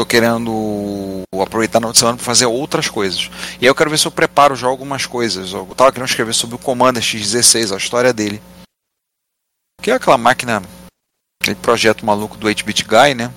Tô 0.00 0.06
querendo 0.06 1.24
aproveitar 1.42 1.78
na 1.78 1.88
outra 1.88 2.00
semana 2.00 2.16
para 2.16 2.24
fazer 2.24 2.46
outras 2.46 2.88
coisas. 2.88 3.28
E 3.60 3.64
aí 3.64 3.66
eu 3.66 3.74
quero 3.74 3.90
ver 3.90 3.98
se 3.98 4.06
eu 4.06 4.10
preparo 4.10 4.56
já 4.56 4.66
algumas 4.66 5.04
coisas. 5.04 5.52
Eu 5.52 5.66
tava 5.74 5.92
querendo 5.92 6.08
escrever 6.08 6.32
sobre 6.32 6.56
o 6.56 6.58
Commander 6.58 7.02
X16, 7.02 7.74
a 7.74 7.76
história 7.76 8.10
dele. 8.10 8.40
Que 9.82 9.90
é 9.90 9.94
aquela 9.94 10.16
máquina, 10.16 10.62
aquele 11.42 11.56
projeto 11.56 12.06
maluco 12.06 12.38
do 12.38 12.46
8-bit 12.46 12.82
guy, 12.84 13.12
né? 13.14 13.30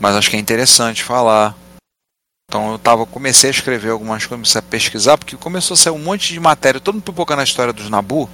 Mas 0.00 0.14
acho 0.14 0.30
que 0.30 0.36
é 0.36 0.38
interessante 0.38 1.02
falar. 1.02 1.56
Então 2.48 2.70
eu 2.70 2.78
tava, 2.78 3.04
comecei 3.04 3.50
a 3.50 3.52
escrever 3.52 3.90
algumas 3.90 4.24
coisas, 4.24 4.28
comecei 4.28 4.60
a 4.60 4.62
pesquisar, 4.62 5.18
porque 5.18 5.36
começou 5.36 5.74
a 5.74 5.78
sair 5.78 5.92
um 5.92 5.98
monte 5.98 6.32
de 6.32 6.38
matéria, 6.38 6.80
todo 6.80 6.94
mundo 6.94 7.02
pipocando 7.02 7.40
a 7.40 7.44
história 7.44 7.72
dos 7.72 7.90
Nabu. 7.90 8.30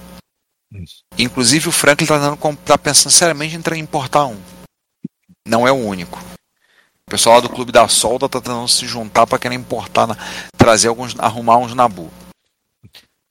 Isso. 0.71 0.99
Inclusive 1.17 1.67
o 1.67 1.71
Franklin 1.71 2.05
tá, 2.05 2.37
tá 2.63 2.77
pensando 2.77 3.11
seriamente 3.11 3.55
em 3.55 3.79
importar 3.79 4.27
um. 4.27 4.39
Não 5.47 5.67
é 5.67 5.71
o 5.71 5.83
único. 5.83 6.19
O 7.07 7.11
pessoal 7.11 7.35
lá 7.35 7.41
do 7.41 7.49
Clube 7.49 7.71
da 7.71 7.87
Solda 7.87 8.27
tá 8.27 8.41
tentando 8.41 8.67
se 8.67 8.87
juntar 8.87 9.27
para 9.27 9.37
querer 9.37 9.53
importar, 9.53 10.07
na, 10.07 10.17
trazer 10.57 10.87
alguns, 10.87 11.15
arrumar 11.19 11.57
uns 11.57 11.75
Nabu. 11.75 12.11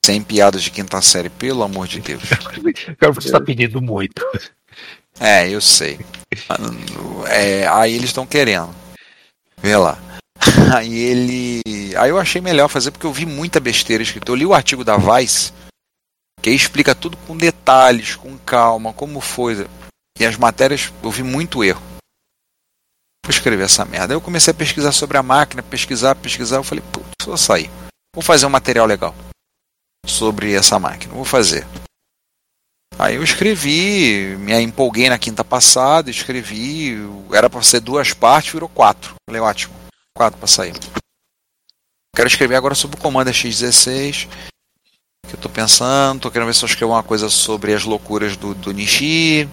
Sem 0.05 0.23
piadas 0.23 0.63
de 0.63 0.71
quinta 0.71 1.01
série, 1.01 1.29
pelo 1.29 1.61
amor 1.61 1.85
de 1.85 1.99
Deus. 1.99 2.23
Cara, 2.97 3.11
você 3.11 3.27
está 3.27 3.41
pedindo 3.41 3.81
muito. 3.81 4.25
É, 5.19 5.49
eu 5.49 5.59
sei. 5.59 5.99
É, 7.27 7.67
aí 7.67 7.93
eles 7.93 8.09
estão 8.09 8.25
querendo. 8.25 8.73
Vê 9.57 9.75
lá. 9.75 9.97
Aí 10.75 10.93
ele. 10.93 11.61
Aí 11.97 12.09
eu 12.09 12.19
achei 12.19 12.41
melhor 12.41 12.67
fazer 12.67 12.91
porque 12.91 13.05
eu 13.05 13.13
vi 13.13 13.25
muita 13.25 13.59
besteira 13.59 14.03
escrita. 14.03 14.31
Eu 14.31 14.35
li 14.35 14.45
o 14.45 14.53
artigo 14.53 14.83
da 14.83 14.97
Vice, 14.97 15.53
que 16.41 16.49
explica 16.51 16.93
tudo 16.93 17.17
com 17.25 17.37
detalhes, 17.37 18.15
com 18.15 18.37
calma, 18.37 18.93
como 18.93 19.21
foi. 19.21 19.65
E 20.19 20.25
as 20.25 20.37
matérias 20.37 20.91
eu 21.01 21.09
vi 21.09 21.23
muito 21.23 21.63
erro. 21.63 21.81
Vou 23.25 23.31
escrever 23.31 23.63
essa 23.63 23.83
merda. 23.83 24.13
Aí 24.13 24.15
eu 24.15 24.21
comecei 24.21 24.51
a 24.51 24.53
pesquisar 24.53 24.91
sobre 24.91 25.17
a 25.17 25.23
máquina, 25.23 25.63
pesquisar, 25.63 26.13
pesquisar. 26.13 26.57
Eu 26.57 26.63
falei, 26.63 26.83
putz, 26.91 27.25
vou 27.25 27.35
sair. 27.35 27.71
Vou 28.13 28.21
fazer 28.21 28.45
um 28.45 28.51
material 28.51 28.85
legal 28.85 29.15
sobre 30.05 30.53
essa 30.53 30.77
máquina. 30.77 31.11
Vou 31.11 31.25
fazer. 31.25 31.65
Aí 32.99 33.15
eu 33.15 33.23
escrevi, 33.23 34.37
me 34.37 34.53
empolguei 34.61 35.09
na 35.09 35.17
quinta 35.17 35.43
passada, 35.43 36.11
escrevi. 36.11 36.99
Era 37.33 37.49
para 37.49 37.63
ser 37.63 37.79
duas 37.79 38.13
partes, 38.13 38.53
virou 38.53 38.69
quatro. 38.69 39.15
Falei, 39.27 39.41
ótimo. 39.41 39.73
Quatro 40.15 40.37
para 40.37 40.47
sair. 40.47 40.75
Quero 42.15 42.27
escrever 42.27 42.55
agora 42.55 42.75
sobre 42.75 42.95
o 42.95 43.01
Commander 43.01 43.33
X16. 43.33 44.29
Que 45.27 45.33
eu 45.35 45.39
tô 45.39 45.49
pensando, 45.49 46.21
tô 46.21 46.29
querendo 46.29 46.45
ver 46.45 46.53
se 46.53 46.63
eu 46.63 46.69
escrevo 46.69 46.93
uma 46.93 47.01
coisa 47.01 47.27
sobre 47.27 47.73
as 47.73 47.85
loucuras 47.85 48.37
do, 48.37 48.53
do 48.53 48.71
Nishi 48.71 49.49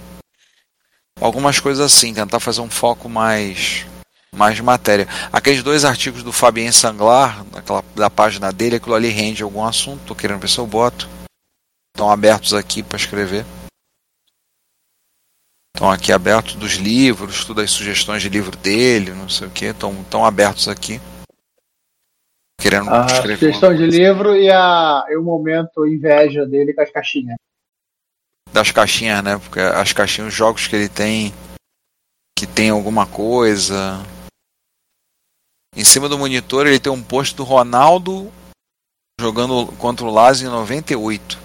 algumas 1.21 1.61
coisas 1.61 1.85
assim, 1.85 2.13
tentar 2.13 2.41
fazer 2.41 2.61
um 2.61 2.71
foco 2.71 3.09
mais 3.09 3.87
mais 4.35 4.57
de 4.57 4.63
matéria. 4.63 5.07
Aqueles 5.31 5.63
dois 5.63 5.85
artigos 5.85 6.23
do 6.23 6.33
Fabien 6.33 6.73
Sanglar, 6.73 7.45
da 7.95 8.09
página 8.09 8.51
dele, 8.51 8.77
aquilo 8.77 8.95
ali 8.95 9.09
rende 9.09 9.43
algum 9.43 9.63
assunto, 9.63 10.07
tô 10.07 10.15
querendo 10.15 10.41
ver 10.41 10.49
se 10.49 10.59
eu 10.59 10.67
boto. 10.67 11.09
Estão 11.95 12.11
abertos 12.11 12.55
aqui 12.55 12.83
para 12.83 12.97
escrever. 12.97 13.45
Estão 15.75 15.91
aqui 15.91 16.13
abertos 16.13 16.55
dos 16.55 16.73
livros, 16.75 17.45
todas 17.45 17.65
as 17.65 17.71
sugestões 17.71 18.23
de 18.23 18.29
livro 18.31 18.57
dele, 18.57 19.11
não 19.11 19.29
sei 19.29 19.49
o 19.49 19.51
que, 19.51 19.67
estão, 19.67 19.93
estão 20.01 20.25
abertos 20.25 20.67
aqui. 20.67 20.99
Querendo 22.59 22.89
a 22.89 23.07
escrever. 23.07 23.39
Sugestão 23.39 23.75
de 23.75 23.85
livro 23.85 24.35
e, 24.35 24.51
a, 24.51 25.05
e 25.11 25.17
o 25.17 25.23
momento 25.23 25.87
inveja 25.87 26.47
dele 26.47 26.73
com 26.73 26.81
as 26.81 26.91
caixinhas 26.91 27.37
das 28.51 28.71
caixinhas, 28.71 29.23
né? 29.23 29.39
Porque 29.39 29.61
as 29.61 29.93
caixinhas, 29.93 30.29
os 30.29 30.35
jogos 30.35 30.67
que 30.67 30.75
ele 30.75 30.89
tem 30.89 31.33
que 32.39 32.47
tem 32.47 32.71
alguma 32.71 33.07
coisa. 33.07 34.03
Em 35.75 35.85
cima 35.85 36.09
do 36.09 36.19
monitor 36.19 36.67
ele 36.67 36.81
tem 36.81 36.93
um 36.93 37.03
post 37.03 37.37
do 37.37 37.45
Ronaldo 37.45 38.33
jogando 39.21 39.71
contra 39.79 40.05
o 40.05 40.11
Lazio 40.11 40.49
em 40.49 40.51
98 40.51 41.39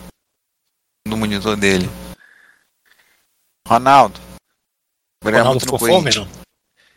no 1.08 1.16
monitor 1.16 1.56
dele. 1.56 1.88
Ronaldo. 3.68 4.20
Ronaldo 5.24 5.60
Fofômeno? 5.66 6.28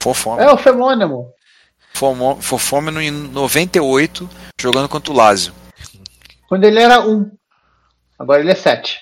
Fofômeno. 0.02 0.48
É 0.48 0.52
o 0.52 0.56
Femônimo. 0.56 1.32
Fofômeno 2.40 3.02
em 3.02 3.10
98 3.10 4.28
jogando 4.58 4.88
contra 4.88 5.12
o 5.12 5.16
Lazio. 5.16 5.52
Quando 6.48 6.64
ele 6.64 6.80
era 6.80 7.00
um. 7.00 7.30
Agora 8.18 8.40
ele 8.40 8.50
é 8.50 8.54
7. 8.54 8.98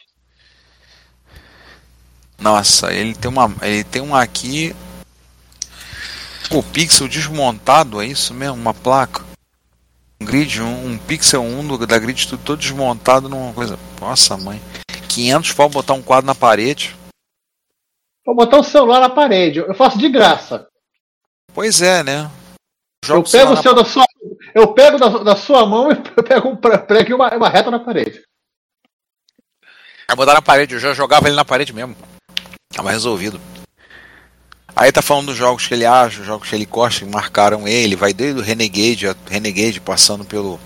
Nossa, 2.38 2.92
ele 2.92 3.14
tem 3.14 3.30
uma. 3.30 3.52
Ele 3.62 3.84
tem 3.84 4.00
um 4.00 4.14
aqui. 4.14 4.74
O 6.50 6.62
pixel 6.62 7.08
desmontado, 7.08 8.00
é 8.00 8.06
isso 8.06 8.32
mesmo? 8.32 8.56
Uma 8.56 8.72
placa? 8.72 9.22
Um 10.20 10.24
grid, 10.24 10.62
um, 10.62 10.92
um 10.92 10.98
pixel 10.98 11.42
1 11.42 11.66
do, 11.66 11.86
da 11.86 11.98
grid 11.98 12.26
tudo 12.26 12.42
todo 12.42 12.58
desmontado 12.58 13.28
numa 13.28 13.52
coisa. 13.52 13.78
Nossa 14.00 14.36
mãe. 14.36 14.60
500 15.08 15.52
pau 15.52 15.68
botar 15.68 15.94
um 15.94 16.02
quadro 16.02 16.26
na 16.26 16.34
parede. 16.34 16.96
Vou 18.24 18.34
botar 18.34 18.58
um 18.58 18.62
celular 18.62 19.00
na 19.00 19.10
parede. 19.10 19.58
Eu 19.58 19.74
faço 19.74 19.98
de 19.98 20.08
graça. 20.08 20.66
Pois 21.52 21.82
é, 21.82 22.02
né? 22.02 22.30
Jogo 23.04 23.26
eu 23.26 23.30
pego 23.30 23.52
o 23.52 23.56
seu 23.56 23.74
da 23.74 23.84
sua, 23.84 24.04
eu 24.54 24.74
pego 24.74 24.98
da, 24.98 25.08
da 25.08 25.36
sua 25.36 25.66
mão 25.66 25.90
e 25.90 25.94
eu 26.16 26.22
pego 26.22 26.48
um 26.48 26.56
prego 26.56 27.10
e 27.10 27.14
uma, 27.14 27.34
uma 27.34 27.48
reta 27.48 27.70
na 27.70 27.80
parede. 27.80 28.22
Vai 30.06 30.16
botar 30.16 30.34
na 30.34 30.42
parede, 30.42 30.74
eu 30.74 30.80
já 30.80 30.94
jogava 30.94 31.26
ele 31.26 31.36
na 31.36 31.44
parede 31.44 31.72
mesmo. 31.72 31.96
Tava 32.78 32.92
resolvido. 32.92 33.40
Aí 34.76 34.92
tá 34.92 35.02
falando 35.02 35.26
dos 35.26 35.36
jogos 35.36 35.66
que 35.66 35.74
ele 35.74 35.84
acha, 35.84 36.20
os 36.20 36.26
jogos 36.26 36.48
que 36.48 36.54
ele 36.54 36.64
gosta, 36.64 37.04
que 37.04 37.10
marcaram 37.10 37.66
ele. 37.66 37.96
Vai 37.96 38.14
desde 38.14 38.40
o 38.40 38.44
Renegade, 38.44 39.08
a 39.08 39.16
Renegade 39.28 39.80
passando 39.80 40.24
pelo 40.24 40.60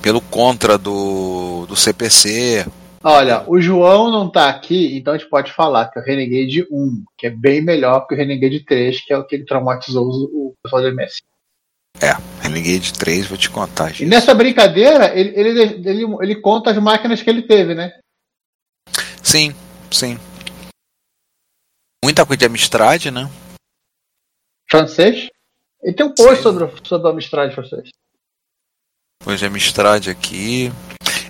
pelo 0.00 0.22
contra 0.22 0.78
do, 0.78 1.66
do 1.66 1.76
CPC. 1.76 2.64
Olha, 3.04 3.44
o 3.46 3.60
João 3.60 4.10
não 4.10 4.32
tá 4.32 4.48
aqui, 4.48 4.96
então 4.96 5.12
a 5.12 5.18
gente 5.18 5.28
pode 5.28 5.52
falar 5.52 5.90
que 5.90 5.98
é 5.98 6.02
o 6.02 6.04
Renegade 6.06 6.66
1, 6.70 7.04
que 7.18 7.26
é 7.26 7.30
bem 7.30 7.60
melhor 7.60 8.06
que 8.06 8.14
o 8.14 8.16
Renegade 8.16 8.64
3, 8.64 9.04
que 9.04 9.12
é 9.12 9.18
o 9.18 9.26
que 9.26 9.34
ele 9.36 9.44
traumatizou 9.44 10.08
o 10.08 10.54
pessoal 10.62 10.80
do 10.80 10.88
MS. 10.88 11.20
É, 12.00 12.16
Renegade 12.40 12.94
3, 12.94 13.26
vou 13.26 13.36
te 13.36 13.50
contar. 13.50 13.90
E 13.90 13.94
gente. 13.94 14.08
nessa 14.08 14.34
brincadeira, 14.34 15.12
ele, 15.14 15.38
ele, 15.38 15.60
ele, 15.86 16.16
ele 16.22 16.36
conta 16.36 16.70
as 16.70 16.78
máquinas 16.78 17.20
que 17.20 17.28
ele 17.28 17.42
teve, 17.42 17.74
né? 17.74 17.92
Sim, 19.22 19.54
sim. 19.90 20.18
Muita 22.04 22.26
coisa 22.26 22.38
de 22.38 22.46
Amstrad, 22.46 23.06
né? 23.06 23.30
Francês. 24.70 25.28
Ele 25.82 25.94
tem 25.94 26.06
um 26.06 26.14
post 26.14 26.36
Sim. 26.36 26.42
sobre, 26.42 26.86
sobre 26.86 27.10
Amstrad 27.10 27.54
francês. 27.54 27.90
Coisa 29.22 29.38
de 29.38 29.46
Amstrad 29.46 30.08
aqui. 30.08 30.70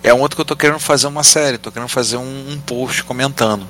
É 0.02 0.12
um 0.12 0.20
outro 0.20 0.36
que 0.36 0.40
eu 0.40 0.46
tô 0.46 0.56
querendo 0.56 0.80
fazer 0.80 1.06
uma 1.06 1.22
série, 1.22 1.58
tô 1.58 1.70
querendo 1.70 1.88
fazer 1.88 2.16
um, 2.16 2.50
um 2.52 2.60
post 2.60 3.04
comentando. 3.04 3.66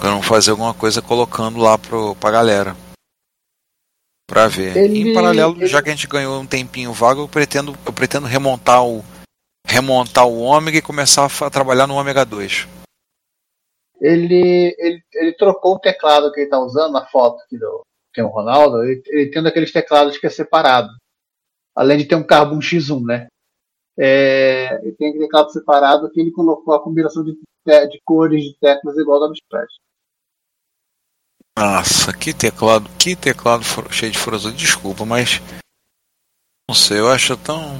Querendo 0.00 0.22
fazer 0.22 0.50
alguma 0.50 0.74
coisa 0.74 1.00
colocando 1.02 1.58
lá 1.58 1.78
pro, 1.78 2.14
pra 2.16 2.30
galera. 2.30 2.76
Pra 4.28 4.48
ver. 4.48 4.76
Ele- 4.76 5.10
em 5.10 5.14
paralelo, 5.14 5.56
ele- 5.56 5.66
já 5.66 5.82
que 5.82 5.88
a 5.88 5.92
gente 5.92 6.06
ganhou 6.06 6.40
um 6.40 6.46
tempinho 6.46 6.92
vago, 6.92 7.22
eu 7.22 7.28
pretendo, 7.28 7.76
eu 7.84 7.92
pretendo 7.92 8.26
remontar 8.26 8.84
o. 8.84 9.04
Remontar 9.66 10.26
o 10.26 10.40
Ômega 10.40 10.78
e 10.78 10.82
começar 10.82 11.24
a 11.26 11.50
trabalhar 11.50 11.86
no 11.86 11.94
Ômega 11.94 12.24
2. 12.24 12.66
Ele, 14.02 14.74
ele, 14.80 15.00
ele 15.14 15.32
trocou 15.34 15.76
o 15.76 15.78
teclado 15.78 16.32
que 16.32 16.40
ele 16.40 16.50
tá 16.50 16.58
usando 16.58 16.92
na 16.92 17.06
foto 17.06 17.40
aqui 17.40 17.56
do 17.56 17.86
tem 18.12 18.24
o 18.24 18.28
Ronaldo. 18.28 18.82
Ele, 18.82 19.00
ele 19.06 19.30
tem 19.30 19.40
um 19.40 19.44
daqueles 19.44 19.72
teclados 19.72 20.18
que 20.18 20.26
é 20.26 20.30
separado. 20.30 20.90
Além 21.74 21.98
de 21.98 22.04
ter 22.04 22.16
um 22.16 22.26
Carbon 22.26 22.58
X1, 22.58 23.06
né? 23.06 23.28
É, 23.96 24.80
ele 24.82 24.92
tem 24.96 25.08
aquele 25.08 25.24
teclado 25.24 25.52
separado 25.52 26.10
que 26.10 26.20
ele 26.20 26.32
colocou 26.32 26.74
a 26.74 26.82
combinação 26.82 27.22
de, 27.22 27.32
de 27.32 28.00
cores 28.04 28.42
de 28.42 28.58
teclas 28.58 28.98
igual 28.98 29.20
do 29.20 29.26
Amstrad. 29.26 29.68
Nossa, 31.56 32.12
que 32.12 32.34
teclado, 32.34 32.90
que 32.98 33.14
teclado 33.14 33.62
cheio 33.90 34.10
de 34.10 34.18
furosura. 34.18 34.54
Desculpa, 34.54 35.04
mas. 35.04 35.40
Não 36.68 36.74
sei, 36.74 36.98
eu 36.98 37.08
acho 37.08 37.36
tão. 37.36 37.78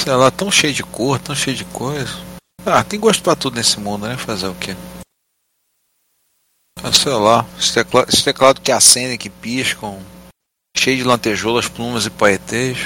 Sei 0.00 0.14
lá, 0.14 0.30
tão 0.30 0.50
cheio 0.50 0.72
de 0.72 0.82
cor, 0.82 1.20
tão 1.20 1.34
cheio 1.34 1.56
de 1.56 1.64
coisa. 1.66 2.27
Ah, 2.66 2.84
tem 2.84 2.98
gosto 3.00 3.22
pra 3.22 3.36
tudo 3.36 3.56
nesse 3.56 3.78
mundo, 3.80 4.06
né? 4.06 4.16
Fazer 4.16 4.48
o 4.48 4.54
quê? 4.54 4.76
Ah, 6.82 6.92
sei 6.92 7.12
lá, 7.12 7.44
esse 7.58 7.74
teclado, 7.74 8.08
esse 8.08 8.24
teclado 8.24 8.60
que 8.60 8.70
acendem, 8.70 9.18
que 9.18 9.30
piscam, 9.30 10.00
cheio 10.76 10.98
de 10.98 11.04
lantejoulas, 11.04 11.68
plumas 11.68 12.06
e 12.06 12.10
paetês. 12.10 12.78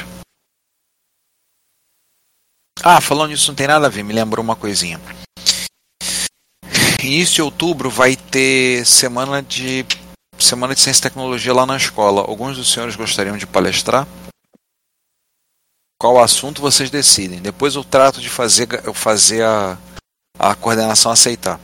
Ah, 2.82 3.00
falando 3.00 3.30
nisso, 3.30 3.48
não 3.48 3.54
tem 3.54 3.66
nada 3.66 3.86
a 3.86 3.90
ver, 3.90 4.02
me 4.02 4.12
lembrou 4.12 4.42
uma 4.42 4.56
coisinha. 4.56 5.00
Início 7.02 7.34
de 7.34 7.42
outubro 7.42 7.90
vai 7.90 8.16
ter 8.16 8.86
semana 8.86 9.42
de 9.42 9.84
semana 10.38 10.74
de 10.74 10.80
ciência 10.80 11.00
e 11.00 11.02
tecnologia 11.02 11.52
lá 11.52 11.66
na 11.66 11.76
escola. 11.76 12.22
Alguns 12.22 12.56
dos 12.56 12.72
senhores 12.72 12.96
gostariam 12.96 13.36
de 13.36 13.46
palestrar? 13.46 14.06
Qual 16.02 16.20
assunto 16.20 16.60
vocês 16.60 16.90
decidem? 16.90 17.40
Depois 17.40 17.76
eu 17.76 17.84
trato 17.84 18.20
de 18.20 18.28
fazer 18.28 18.66
eu 18.84 18.92
fazer 18.92 19.44
a, 19.44 19.78
a 20.36 20.52
coordenação 20.52 21.12
aceitar. 21.12 21.60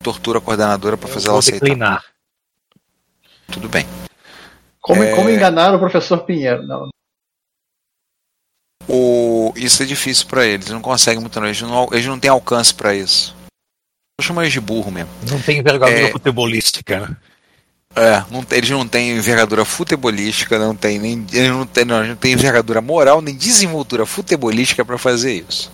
Tortura 0.00 0.38
a 0.38 0.40
coordenadora 0.40 0.96
para 0.96 1.08
fazer 1.08 1.26
ela 1.26 1.32
Vou 1.32 1.38
aceitar. 1.40 1.58
declinar. 1.66 2.04
Tudo 3.50 3.68
bem. 3.68 3.84
Como, 4.80 5.02
É. 5.02 5.16
como 5.16 5.28
enganar 5.28 5.74
o 5.74 5.78
professor 5.80 6.18
Pinheiro? 6.24 6.62
Não, 6.68 6.88
O, 8.88 9.52
isso 9.56 9.82
é 9.82 9.86
difícil 9.86 10.28
para 10.28 10.46
eles, 10.46 10.66
eles 10.66 10.74
não 10.74 10.80
conseguem 10.80 11.20
muito, 11.20 11.40
não. 11.40 11.48
Eles 11.48 11.60
não, 11.60 11.88
eles 11.90 12.06
não 12.06 12.18
têm 12.20 12.30
alcance 12.30 12.72
para 12.72 12.94
isso. 12.94 13.34
Eu 14.20 14.24
chamo 14.24 14.40
eles 14.40 14.52
de 14.52 14.60
burro 14.60 14.92
mesmo. 14.92 15.10
Não 15.28 15.42
tem 15.42 15.58
envergadura 15.58 15.98
É. 16.00 16.12
futebolística. 16.12 17.08
né? 17.08 17.16
É, 17.94 18.20
não 18.30 18.44
tem- 18.44 18.58
eles 18.58 18.70
não 18.70 18.86
têm 18.86 19.16
envergadura 19.16 19.64
futebolística, 19.64 20.58
não 20.58 20.76
tem 20.76 20.98
nem 20.98 21.26
eles 21.32 21.50
não 21.50 21.66
têm, 21.66 21.84
não, 21.84 22.04
não 22.06 22.16
têm 22.16 22.32
envergadura 22.32 22.80
moral 22.80 23.20
nem 23.20 23.34
desenvoltura 23.36 24.06
futebolística 24.06 24.84
para 24.84 24.96
fazer 24.96 25.44
isso. 25.48 25.70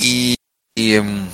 E, 0.00 0.34
e, 0.78 0.98
hum, 1.00 1.28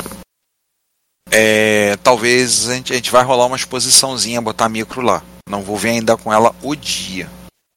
é, 1.30 1.96
talvez 1.98 2.68
a 2.68 2.74
gente, 2.74 2.92
a 2.92 2.96
gente 2.96 3.10
vai 3.10 3.22
rolar 3.22 3.46
uma 3.46 3.56
exposiçãozinha, 3.56 4.40
botar 4.40 4.68
micro 4.68 5.02
lá. 5.02 5.22
Não 5.48 5.62
vou 5.62 5.76
ver 5.76 5.90
ainda 5.90 6.16
com 6.16 6.32
ela 6.32 6.54
o 6.62 6.74
dia, 6.74 7.28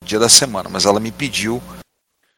o 0.01 0.05
dia 0.05 0.19
da 0.19 0.29
semana, 0.29 0.69
mas 0.69 0.85
ela 0.85 0.99
me 0.99 1.11
pediu. 1.11 1.61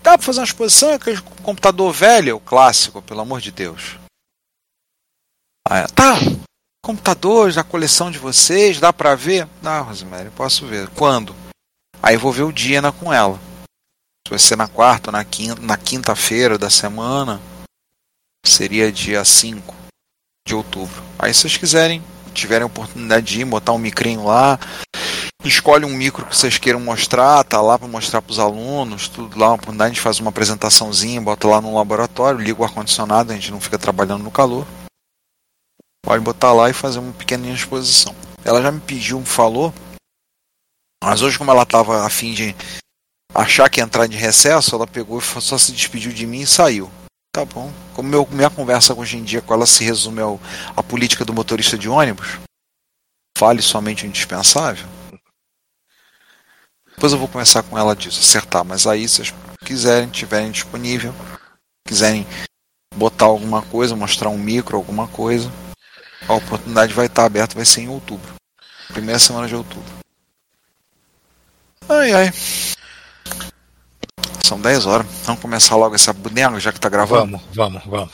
Dá 0.01 0.17
pra 0.17 0.25
fazer 0.25 0.39
uma 0.39 0.45
exposição? 0.45 0.93
Aquele 0.93 1.21
computador 1.43 1.91
velho, 1.93 2.38
o 2.38 2.39
clássico, 2.39 3.01
pelo 3.01 3.21
amor 3.21 3.39
de 3.41 3.51
Deus. 3.51 3.97
Ah, 5.67 5.79
é, 5.79 5.88
tá, 5.88 6.15
computadores 6.86 7.55
da 7.55 7.63
coleção 7.63 8.11
de 8.11 8.19
vocês, 8.19 8.79
dá 8.79 8.93
pra 8.93 9.15
ver? 9.15 9.47
Dá, 9.59 9.79
Rosemary, 9.79 10.29
posso 10.29 10.67
ver. 10.67 10.88
Quando? 10.89 11.36
Aí 12.01 12.15
vou 12.15 12.31
ver 12.31 12.43
o 12.43 12.53
dia 12.53 12.79
com 12.91 13.11
ela. 13.11 13.39
Se 14.27 14.29
vai 14.29 14.38
ser 14.38 14.55
na 14.55 14.67
quarta 14.67 15.09
ou 15.09 15.11
na 15.11 15.25
quinta, 15.25 15.59
na 15.63 15.77
quinta-feira 15.77 16.59
da 16.59 16.69
semana, 16.69 17.41
seria 18.45 18.91
dia 18.91 19.25
5 19.25 19.73
de 20.47 20.53
outubro. 20.53 21.01
Aí 21.17 21.33
se 21.33 21.41
vocês 21.41 21.57
quiserem, 21.57 22.03
tiverem 22.36 22.67
oportunidade 22.67 23.25
de 23.25 23.41
ir, 23.41 23.45
botar 23.45 23.71
um 23.71 23.79
micrinho 23.79 24.23
lá, 24.23 24.59
escolhe 25.43 25.86
um 25.86 25.97
micro 25.97 26.23
que 26.23 26.38
vocês 26.38 26.59
queiram 26.59 26.79
mostrar, 26.79 27.43
tá 27.45 27.59
lá 27.61 27.79
para 27.79 27.88
mostrar 27.88 28.21
para 28.21 28.31
os 28.31 28.38
alunos, 28.38 29.07
tudo 29.07 29.39
lá, 29.39 29.47
uma 29.47 29.55
oportunidade, 29.55 29.89
a 29.89 29.93
gente 29.93 30.03
faz 30.03 30.19
uma 30.19 30.29
apresentaçãozinha, 30.29 31.19
bota 31.19 31.47
lá 31.47 31.59
no 31.59 31.75
laboratório, 31.75 32.39
liga 32.39 32.61
o 32.61 32.63
ar-condicionado, 32.63 33.31
a 33.31 33.36
gente 33.36 33.49
não 33.49 33.59
fica 33.59 33.79
trabalhando 33.79 34.23
no 34.23 34.29
calor. 34.29 34.67
Pode 36.05 36.23
botar 36.23 36.53
lá 36.53 36.69
e 36.69 36.73
fazer 36.73 36.99
uma 36.99 37.11
pequena 37.11 37.49
exposição. 37.49 38.15
Ela 38.43 38.61
já 38.61 38.71
me 38.71 38.79
pediu, 38.79 39.19
me 39.19 39.25
falou, 39.25 39.73
mas 41.03 41.23
hoje 41.23 41.35
como 41.35 41.49
ela 41.49 41.63
estava 41.63 42.05
a 42.05 42.09
fim 42.11 42.31
de 42.31 42.55
achar 43.33 43.67
que 43.71 43.79
ia 43.79 43.83
entrar 43.83 44.07
de 44.07 44.15
recesso, 44.15 44.75
ela 44.75 44.85
pegou 44.85 45.17
e 45.17 45.41
só 45.41 45.57
se 45.57 45.71
despediu 45.71 46.13
de 46.13 46.27
mim 46.27 46.41
e 46.41 46.47
saiu. 46.47 46.91
Tá 47.33 47.43
bom. 47.43 47.73
Como 47.95 48.07
meu, 48.07 48.27
minha 48.31 48.51
conversa 48.51 48.93
hoje 48.93 49.17
em 49.17 49.23
dia 49.23 49.41
com 49.41 49.51
ela 49.51 49.65
se 49.65 49.83
resume 49.83 50.21
ao, 50.21 50.39
à 50.77 50.83
política 50.83 51.25
do 51.25 51.33
motorista 51.33 51.75
de 51.75 51.89
ônibus, 51.89 52.37
fale 53.35 53.63
somente 53.63 54.05
o 54.05 54.07
indispensável. 54.07 54.87
Depois 56.93 57.11
eu 57.11 57.19
vou 57.19 57.27
conversar 57.27 57.63
com 57.63 57.77
ela 57.79 57.95
disso, 57.95 58.21
acertar. 58.21 58.63
Mas 58.63 58.85
aí, 58.85 59.09
se 59.09 59.15
vocês 59.15 59.33
quiserem, 59.65 60.07
tiverem 60.09 60.51
disponível, 60.51 61.13
quiserem 61.85 62.27
botar 62.95 63.25
alguma 63.25 63.63
coisa, 63.63 63.95
mostrar 63.95 64.29
um 64.29 64.37
micro, 64.37 64.77
alguma 64.77 65.07
coisa, 65.07 65.51
a 66.28 66.34
oportunidade 66.34 66.93
vai 66.93 67.05
estar 67.07 67.26
aberta, 67.26 67.55
vai 67.55 67.66
ser 67.66 67.82
em 67.82 67.89
outubro. 67.89 68.34
Primeira 68.93 69.20
semana 69.20 69.47
de 69.47 69.55
outubro. 69.55 69.89
Ai 71.89 72.13
ai. 72.13 72.34
São 74.43 74.59
10 74.59 74.86
horas. 74.86 75.07
Vamos 75.24 75.41
começar 75.41 75.76
logo 75.76 75.95
essa 75.95 76.13
bodega, 76.13 76.59
já 76.59 76.72
que 76.72 76.80
tá 76.80 76.89
gravando? 76.89 77.38
Vamos, 77.53 77.55
vamos, 77.55 77.84
vamos. 77.86 78.11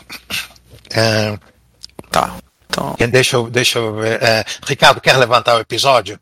É, 0.89 1.37
Tá. 2.09 2.35
Então, 2.69 2.93
quem- 2.95 3.09
deixa 3.09 3.35
eu, 3.37 3.49
deixa 3.49 3.79
eu 3.79 3.95
ver. 3.95 4.21
é, 4.23 4.45
Ricardo, 4.65 4.99
quer 5.01 5.15
levantar 5.17 5.55
o 5.55 5.59
episódio? 5.61 6.19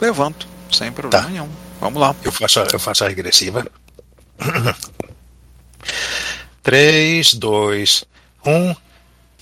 levanto. 0.00 0.46
Sem 0.72 0.92
problema 0.92 1.24
Tá. 1.24 1.30
nenhum. 1.30 1.48
Vamos 1.80 2.00
lá. 2.00 2.14
Eu 2.22 2.30
faço, 2.32 2.60
a- 2.60 2.68
eu 2.72 2.78
faço 2.78 3.04
a 3.04 3.08
regressiva. 3.08 3.66
3, 6.62 7.34
2, 7.34 8.04
1. 8.44 8.74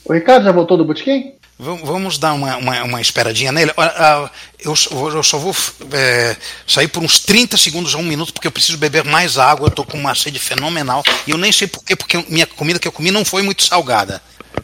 O 0.05 0.13
Ricardo 0.13 0.45
já 0.45 0.53
voltou 0.53 0.77
do 0.77 0.85
botequim? 0.85 1.36
Vam- 1.59 1.81
Vamos 1.85 2.19
dar 2.19 2.35
uma, 2.35 2.57
uma, 2.57 2.83
uma 2.85 3.01
esperadinha 3.01 3.51
nele. 3.51 3.73
Ah, 3.77 4.31
Eu, 4.59 4.75
só 4.77 4.91
vou- 4.95 5.11
eu 5.11 5.23
só 5.23 5.39
vou 5.39 5.55
é, 5.93 6.37
sair 6.67 6.89
por 6.89 7.03
uns 7.03 7.21
30 7.21 7.57
segundos 7.57 7.95
a 7.95 7.99
um 7.99 8.03
minuto, 8.03 8.33
porque 8.33 8.47
eu 8.49 8.53
preciso 8.53 8.77
beber 8.79 9.05
mais 9.05 9.39
água. 9.39 9.67
Eu 9.69 9.71
tô 9.71 9.85
com 9.85 9.97
uma 9.99 10.15
sede 10.15 10.39
fenomenal. 10.39 11.03
E 11.27 11.31
eu 11.31 11.39
nem 11.39 11.53
sei 11.53 11.67
porquê, 11.69 11.95
porque 11.97 12.25
minha 12.29 12.47
comida 12.47 12.79
que 12.79 12.89
eu 12.89 12.93
comi 12.93 13.11
não 13.11 13.25
foi 13.25 13.43
muito 13.43 13.63
salgada. 13.65 14.21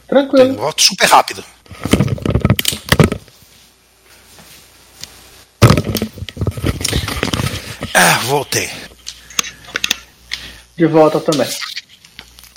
Tranquilo. 0.07 0.55
volto 0.55 0.81
super 0.83 1.07
rápido. 1.09 1.43
Ah, 7.93 8.19
voltei. 8.25 8.69
De 10.75 10.85
volta 10.85 11.19
também. 11.19 11.47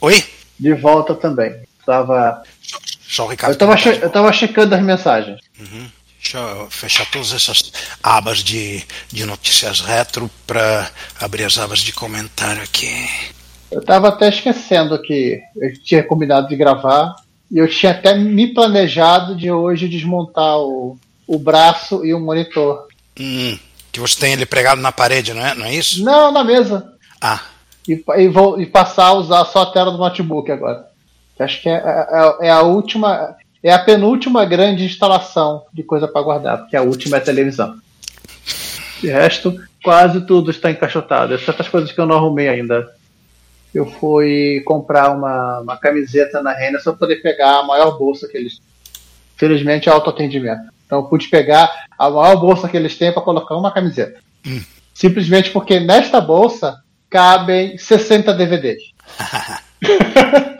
Oi? 0.00 0.24
De 0.58 0.72
volta 0.74 1.14
também. 1.14 1.54
Tava, 1.84 2.42
Só 3.08 3.24
o 3.24 3.28
Ricardo. 3.28 3.52
eu, 3.54 3.58
tava 3.58 3.76
che- 3.76 3.98
eu 4.02 4.10
tava 4.10 4.32
checando 4.32 4.74
as 4.74 4.82
mensagens. 4.82 5.40
Deixa 6.20 6.38
eu 6.38 6.68
fechar 6.70 7.08
todas 7.10 7.32
essas 7.32 7.72
abas 8.02 8.38
de, 8.38 8.82
de 9.12 9.24
notícias 9.24 9.80
retro 9.80 10.28
para 10.46 10.90
abrir 11.20 11.44
as 11.44 11.56
abas 11.58 11.78
de 11.80 11.92
comentário 11.92 12.62
aqui. 12.62 13.08
Eu 13.70 13.84
tava 13.84 14.08
até 14.08 14.28
esquecendo 14.28 15.00
que 15.00 15.40
eu 15.56 15.72
tinha 15.82 16.02
combinado 16.02 16.48
de 16.48 16.56
gravar. 16.56 17.14
E 17.50 17.58
eu 17.58 17.68
tinha 17.68 17.92
até 17.92 18.12
me 18.16 18.52
planejado 18.52 19.36
de 19.36 19.52
hoje 19.52 19.88
desmontar 19.88 20.58
o, 20.58 20.98
o 21.28 21.38
braço 21.38 22.04
e 22.04 22.12
o 22.12 22.18
monitor. 22.18 22.88
Hum, 23.20 23.56
que 23.92 24.00
você 24.00 24.18
tem 24.18 24.32
ele 24.32 24.44
pregado 24.46 24.80
na 24.80 24.90
parede, 24.90 25.32
não 25.32 25.46
é, 25.46 25.54
não 25.54 25.64
é 25.64 25.72
isso? 25.72 26.02
Não, 26.04 26.32
na 26.32 26.42
mesa. 26.42 26.92
Ah, 27.20 27.40
e, 27.88 28.02
e, 28.18 28.28
vou, 28.28 28.60
e 28.60 28.66
passar 28.66 29.06
a 29.06 29.12
usar 29.12 29.44
só 29.44 29.62
a 29.62 29.66
tela 29.70 29.92
do 29.92 29.98
notebook 29.98 30.50
agora. 30.50 30.88
Acho 31.38 31.62
que 31.62 31.68
é, 31.68 31.74
é, 31.74 32.46
é 32.46 32.50
a 32.50 32.62
última, 32.62 33.36
é 33.62 33.72
a 33.72 33.78
penúltima 33.78 34.44
grande 34.44 34.84
instalação 34.84 35.64
de 35.72 35.82
coisa 35.82 36.08
para 36.08 36.22
guardar, 36.22 36.58
porque 36.58 36.76
a 36.76 36.82
última 36.82 37.16
é 37.16 37.20
a 37.20 37.24
televisão. 37.24 37.76
De 39.00 39.08
resto, 39.08 39.60
quase 39.82 40.22
tudo 40.22 40.50
está 40.50 40.70
encaixotado. 40.70 41.38
Certas 41.38 41.68
coisas 41.68 41.92
que 41.92 42.00
eu 42.00 42.06
não 42.06 42.16
arrumei 42.16 42.48
ainda. 42.48 42.90
Eu 43.74 43.84
fui 43.84 44.62
comprar 44.64 45.10
uma, 45.10 45.60
uma 45.60 45.76
camiseta 45.76 46.42
na 46.42 46.52
Renner 46.52 46.82
só 46.82 46.92
para 46.92 47.00
poder 47.00 47.16
pegar 47.16 47.58
a 47.58 47.62
maior 47.62 47.98
bolsa 47.98 48.26
que 48.26 48.36
eles. 48.36 48.58
Felizmente 49.36 49.88
é 49.88 49.92
autoatendimento. 49.92 50.72
Então 50.86 51.00
eu 51.00 51.04
pude 51.04 51.28
pegar 51.28 51.70
a 51.98 52.08
maior 52.08 52.36
bolsa 52.36 52.68
que 52.68 52.76
eles 52.76 52.96
têm 52.96 53.12
para 53.12 53.20
colocar 53.22 53.54
uma 53.54 53.72
camiseta. 53.72 54.18
Hum. 54.46 54.62
Simplesmente 54.94 55.50
porque 55.50 55.78
nesta 55.78 56.20
bolsa 56.22 56.80
cabem 57.10 57.76
60 57.76 58.32
DVDs. 58.32 58.82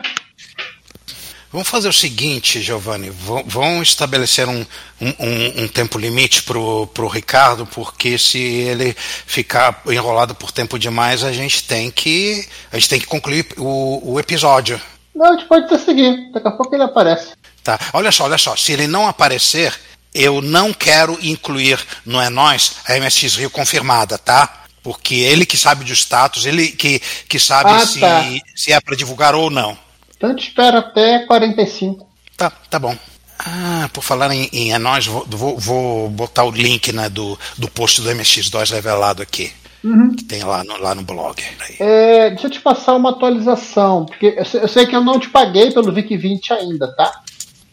Vamos 1.57 1.69
fazer 1.69 1.89
o 1.89 1.93
seguinte, 1.93 2.61
Giovanni. 2.61 3.09
v- 3.09 3.43
Vamos 3.47 3.87
estabelecer 3.87 4.47
um, 4.47 4.63
um, 5.01 5.63
um- 5.63 5.67
tempo 5.67 5.97
limite 5.97 6.43
pro, 6.43 6.85
pro 6.93 7.07
Ricardo, 7.07 7.65
porque 7.65 8.15
se 8.19 8.37
ele 8.37 8.95
ficar 9.25 9.81
enrolado 9.87 10.35
por 10.35 10.51
tempo 10.51 10.77
demais, 10.77 11.23
a 11.23 11.31
gente 11.33 11.63
tem 11.63 11.89
que. 11.89 12.47
A 12.71 12.77
gente 12.77 12.89
tem 12.89 12.99
que 12.99 13.07
concluir 13.07 13.47
o, 13.57 14.13
o 14.13 14.19
episódio. 14.19 14.79
Não, 15.15 15.33
a 15.33 15.35
gente 15.35 15.47
pode 15.47 15.65
até 15.65 15.79
seguir. 15.79 16.31
Daqui 16.31 16.47
a 16.47 16.51
pouco 16.51 16.75
ele 16.75 16.83
aparece. 16.83 17.29
Tá? 17.63 17.79
Olha 17.91 18.11
só, 18.11 18.25
olha 18.25 18.37
só. 18.37 18.55
Se 18.55 18.71
ele 18.73 18.85
não 18.85 19.07
aparecer, 19.07 19.73
eu 20.13 20.43
não 20.43 20.71
quero 20.71 21.17
incluir 21.23 21.79
no 22.05 22.21
É 22.21 22.29
Nós 22.29 22.73
a 22.87 22.93
MSX 22.99 23.33
Rio 23.35 23.49
confirmada, 23.49 24.15
tá? 24.19 24.61
Porque 24.83 25.15
ele 25.15 25.43
que 25.43 25.57
sabe 25.57 25.83
do 25.83 25.91
status, 25.91 26.45
ele 26.45 26.67
que, 26.67 27.01
que 27.27 27.39
sabe 27.39 27.71
Ah, 27.71 27.79
se, 27.83 27.99
tá. 27.99 28.23
se 28.55 28.71
é 28.71 28.79
para 28.79 28.95
divulgar 28.95 29.33
ou 29.33 29.49
não. 29.49 29.75
Então 30.17 30.31
a 30.31 30.33
gente 30.33 30.47
espera 30.47 30.79
até 30.79 31.19
45. 31.25 32.05
Tá, 32.35 32.51
tá 32.69 32.79
bom. 32.79 32.95
Ah, 33.39 33.89
por 33.93 34.03
falar 34.03 34.33
em, 34.33 34.49
em 34.51 34.73
É 34.73 34.79
Nós, 34.79 35.05
vou, 35.05 35.25
vou, 35.27 35.57
vou 35.57 36.09
botar 36.09 36.43
o 36.43 36.51
link 36.51 36.91
né, 36.91 37.07
do, 37.07 37.37
do 37.57 37.69
post 37.69 38.01
do 38.01 38.09
MX2 38.09 38.71
revelado 38.71 39.21
aqui. 39.21 39.51
Uhum. 39.83 40.15
Que 40.15 40.23
tem 40.23 40.43
lá 40.43 40.63
no, 40.63 40.77
lá 40.77 40.95
no 40.95 41.03
blog. 41.03 41.41
É, 41.79 42.31
deixa 42.31 42.47
eu 42.47 42.51
te 42.51 42.59
passar 42.59 42.95
uma 42.95 43.11
atualização, 43.11 44.05
porque 44.05 44.33
eu 44.37 44.45
sei, 44.45 44.61
eu 44.63 44.67
sei 44.67 44.85
que 44.87 44.95
eu 44.95 45.03
não 45.03 45.19
te 45.19 45.29
paguei 45.29 45.71
pelo 45.71 45.93
VIC-20 45.93 46.51
ainda, 46.51 46.93
tá? 46.95 47.21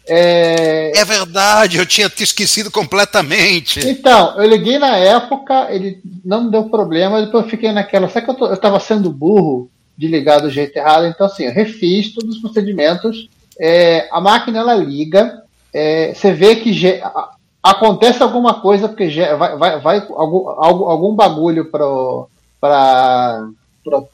É, 0.06 0.92
É 0.94 1.04
verdade, 1.04 1.78
eu 1.78 1.86
tinha 1.86 2.10
te 2.10 2.22
esquecido 2.22 2.70
completamente. 2.70 3.80
Então, 3.88 4.36
eu 4.36 4.46
liguei 4.48 4.78
na 4.78 4.96
época, 4.96 5.68
ele 5.70 5.98
não 6.22 6.50
deu 6.50 6.64
problema, 6.64 7.24
depois 7.24 7.44
eu 7.44 7.50
fiquei 7.50 7.72
naquela. 7.72 8.08
Sabe 8.08 8.26
que 8.26 8.30
eu, 8.32 8.36
tô, 8.36 8.46
eu 8.46 8.56
tava 8.56 8.78
sendo 8.78 9.10
burro 9.10 9.70
de 9.96 10.08
ligar 10.08 10.40
do 10.40 10.50
jeito 10.50 10.76
errado? 10.76 11.06
Então, 11.06 11.26
assim, 11.26 11.44
eu 11.44 11.52
refiz 11.52 12.12
todos 12.12 12.36
os 12.36 12.40
procedimentos. 12.40 13.28
é, 13.58 14.08
a 14.10 14.20
máquina 14.20 14.58
ela 14.58 14.74
liga, 14.74 15.42
é, 15.72 16.12
você 16.14 16.32
vê 16.32 16.56
que 16.56 16.72
acontece 17.62 18.22
alguma 18.22 18.60
coisa, 18.60 18.88
porque 18.88 19.08
vai, 19.36 19.56
vai, 19.56 19.80
vai 19.80 20.06
algum, 20.10 20.48
algum, 20.48 21.14
bagulho 21.14 21.70
para 21.70 23.48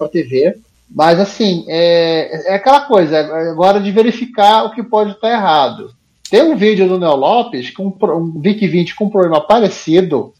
a 0.01 0.09
TV. 0.11 0.59
Mas, 0.89 1.20
assim, 1.20 1.64
é, 1.68 2.53
é 2.53 2.55
aquela 2.55 2.81
coisa, 2.83 3.16
é 3.16 3.51
agora 3.51 3.81
de 3.81 3.93
verificar 3.93 4.64
o 4.64 4.72
que 4.72 4.83
pode 4.83 5.12
estar 5.12 5.31
errado. 5.31 5.93
Tem 6.31 6.43
um 6.43 6.57
vídeo 6.57 6.89
do 6.89 6.99
Neo 6.99 7.16
Lopes, 7.16 7.70
com 7.70 7.87
um, 7.87 8.07
um 8.16 8.41
VIC-20 8.41 8.95
com 8.95 9.07
um 9.07 9.11
problema 9.11 9.41
parecido, 9.41 10.33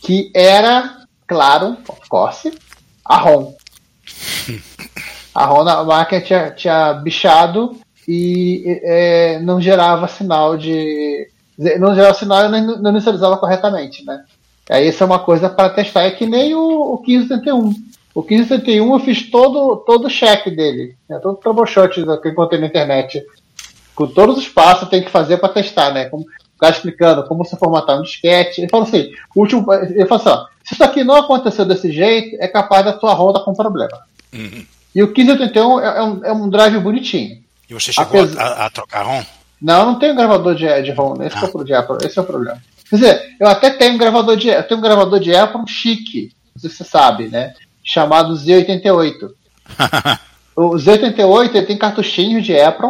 que 0.00 0.30
era, 0.32 1.02
claro, 1.26 1.76
of 1.88 2.08
course, 2.08 2.52
a 3.04 3.16
ROM. 3.18 3.52
A 5.34 5.44
ROM 5.44 5.64
na 5.64 5.84
máquina 5.84 6.20
tinha, 6.20 6.50
tinha 6.50 6.94
bichado 6.94 7.76
e 8.08 8.80
é, 8.82 9.38
não 9.40 9.60
gerava 9.60 10.08
sinal 10.08 10.56
de. 10.56 11.28
Não 11.78 11.94
gerava 11.94 12.14
sinal 12.14 12.44
e 12.44 12.48
não, 12.48 12.78
não 12.78 12.90
inicializava 12.90 13.36
corretamente, 13.36 14.04
né? 14.04 14.24
Aí 14.68 14.88
isso 14.88 15.02
é 15.02 15.06
uma 15.06 15.18
coisa 15.18 15.48
para 15.48 15.70
testar. 15.70 16.02
É 16.02 16.10
que 16.10 16.26
nem 16.26 16.54
o, 16.54 16.94
o 16.94 17.02
1571. 17.06 17.74
O 18.14 18.22
1571 18.22 18.92
eu 18.94 19.00
fiz 19.00 19.30
todo, 19.30 19.76
todo 19.86 20.06
o 20.06 20.10
check 20.10 20.46
dele, 20.46 20.96
né? 21.08 21.18
todo 21.18 21.34
o 21.34 21.36
troubleshoot 21.36 22.02
que 22.02 22.28
eu 22.28 22.32
encontrei 22.32 22.58
na 22.58 22.66
internet 22.66 23.22
com 23.94 24.06
todos 24.06 24.38
os 24.38 24.48
passos 24.48 24.88
tem 24.88 25.02
que 25.02 25.10
fazer 25.10 25.38
para 25.38 25.52
testar, 25.52 25.92
né? 25.92 26.06
Como 26.06 26.24
cara 26.58 26.74
explicando 26.74 27.22
como 27.24 27.44
você 27.44 27.56
formatar 27.56 27.98
um 27.98 28.02
disquete. 28.02 28.60
Ele 28.60 28.68
falou 28.68 28.86
assim: 28.86 29.12
último, 29.34 29.72
ele 29.72 30.06
falou 30.06 30.20
assim: 30.24 30.28
ó, 30.30 30.46
se 30.64 30.74
isso 30.74 30.84
aqui 30.84 31.04
não 31.04 31.16
aconteceu 31.16 31.64
desse 31.64 31.90
jeito, 31.92 32.36
é 32.40 32.48
capaz 32.48 32.84
da 32.84 32.92
tua 32.92 33.12
roda 33.14 33.40
com 33.40 33.54
problema. 33.54 33.98
E 34.94 35.02
o 35.02 35.06
1581 35.08 35.80
é, 35.80 35.98
é 35.98 36.02
um, 36.02 36.24
é 36.24 36.32
um 36.32 36.48
drive 36.48 36.78
bonitinho. 36.78 37.38
E 37.68 37.74
você 37.74 37.92
chegou 37.92 38.20
Apesar- 38.22 38.42
a, 38.42 38.66
a- 38.66 38.70
trocar 38.70 39.02
ROM? 39.02 39.22
Não, 39.60 39.80
eu 39.80 39.86
não 39.86 39.98
tenho 39.98 40.14
gravador 40.14 40.54
de, 40.54 40.82
de 40.82 40.90
ROM, 40.92 41.14
esse, 41.22 41.34
é 41.36 41.40
o, 41.40 41.78
Apple, 41.78 42.06
esse 42.06 42.18
é 42.18 42.22
o 42.22 42.24
problema. 42.26 42.62
Quer 42.90 42.96
dizer, 42.96 43.22
eu 43.40 43.48
até 43.48 43.70
tenho 43.70 43.94
um 43.94 43.98
gravador 43.98 44.36
de, 44.36 44.48
eu 44.48 44.62
tenho 44.62 44.78
um 44.78 44.82
gravador 44.82 45.18
de 45.18 45.34
Apple 45.34 45.62
chique, 45.66 46.32
não 46.54 46.60
sei 46.60 46.70
se 46.70 46.76
você 46.76 46.84
sabe, 46.84 47.28
né? 47.28 47.54
Chamado 47.82 48.34
Z88. 48.34 49.30
O 50.56 50.70
Z88 50.70 51.54
ele 51.54 51.66
tem 51.66 51.76
cartuchinho 51.76 52.40
de 52.40 52.58
Apple. 52.58 52.88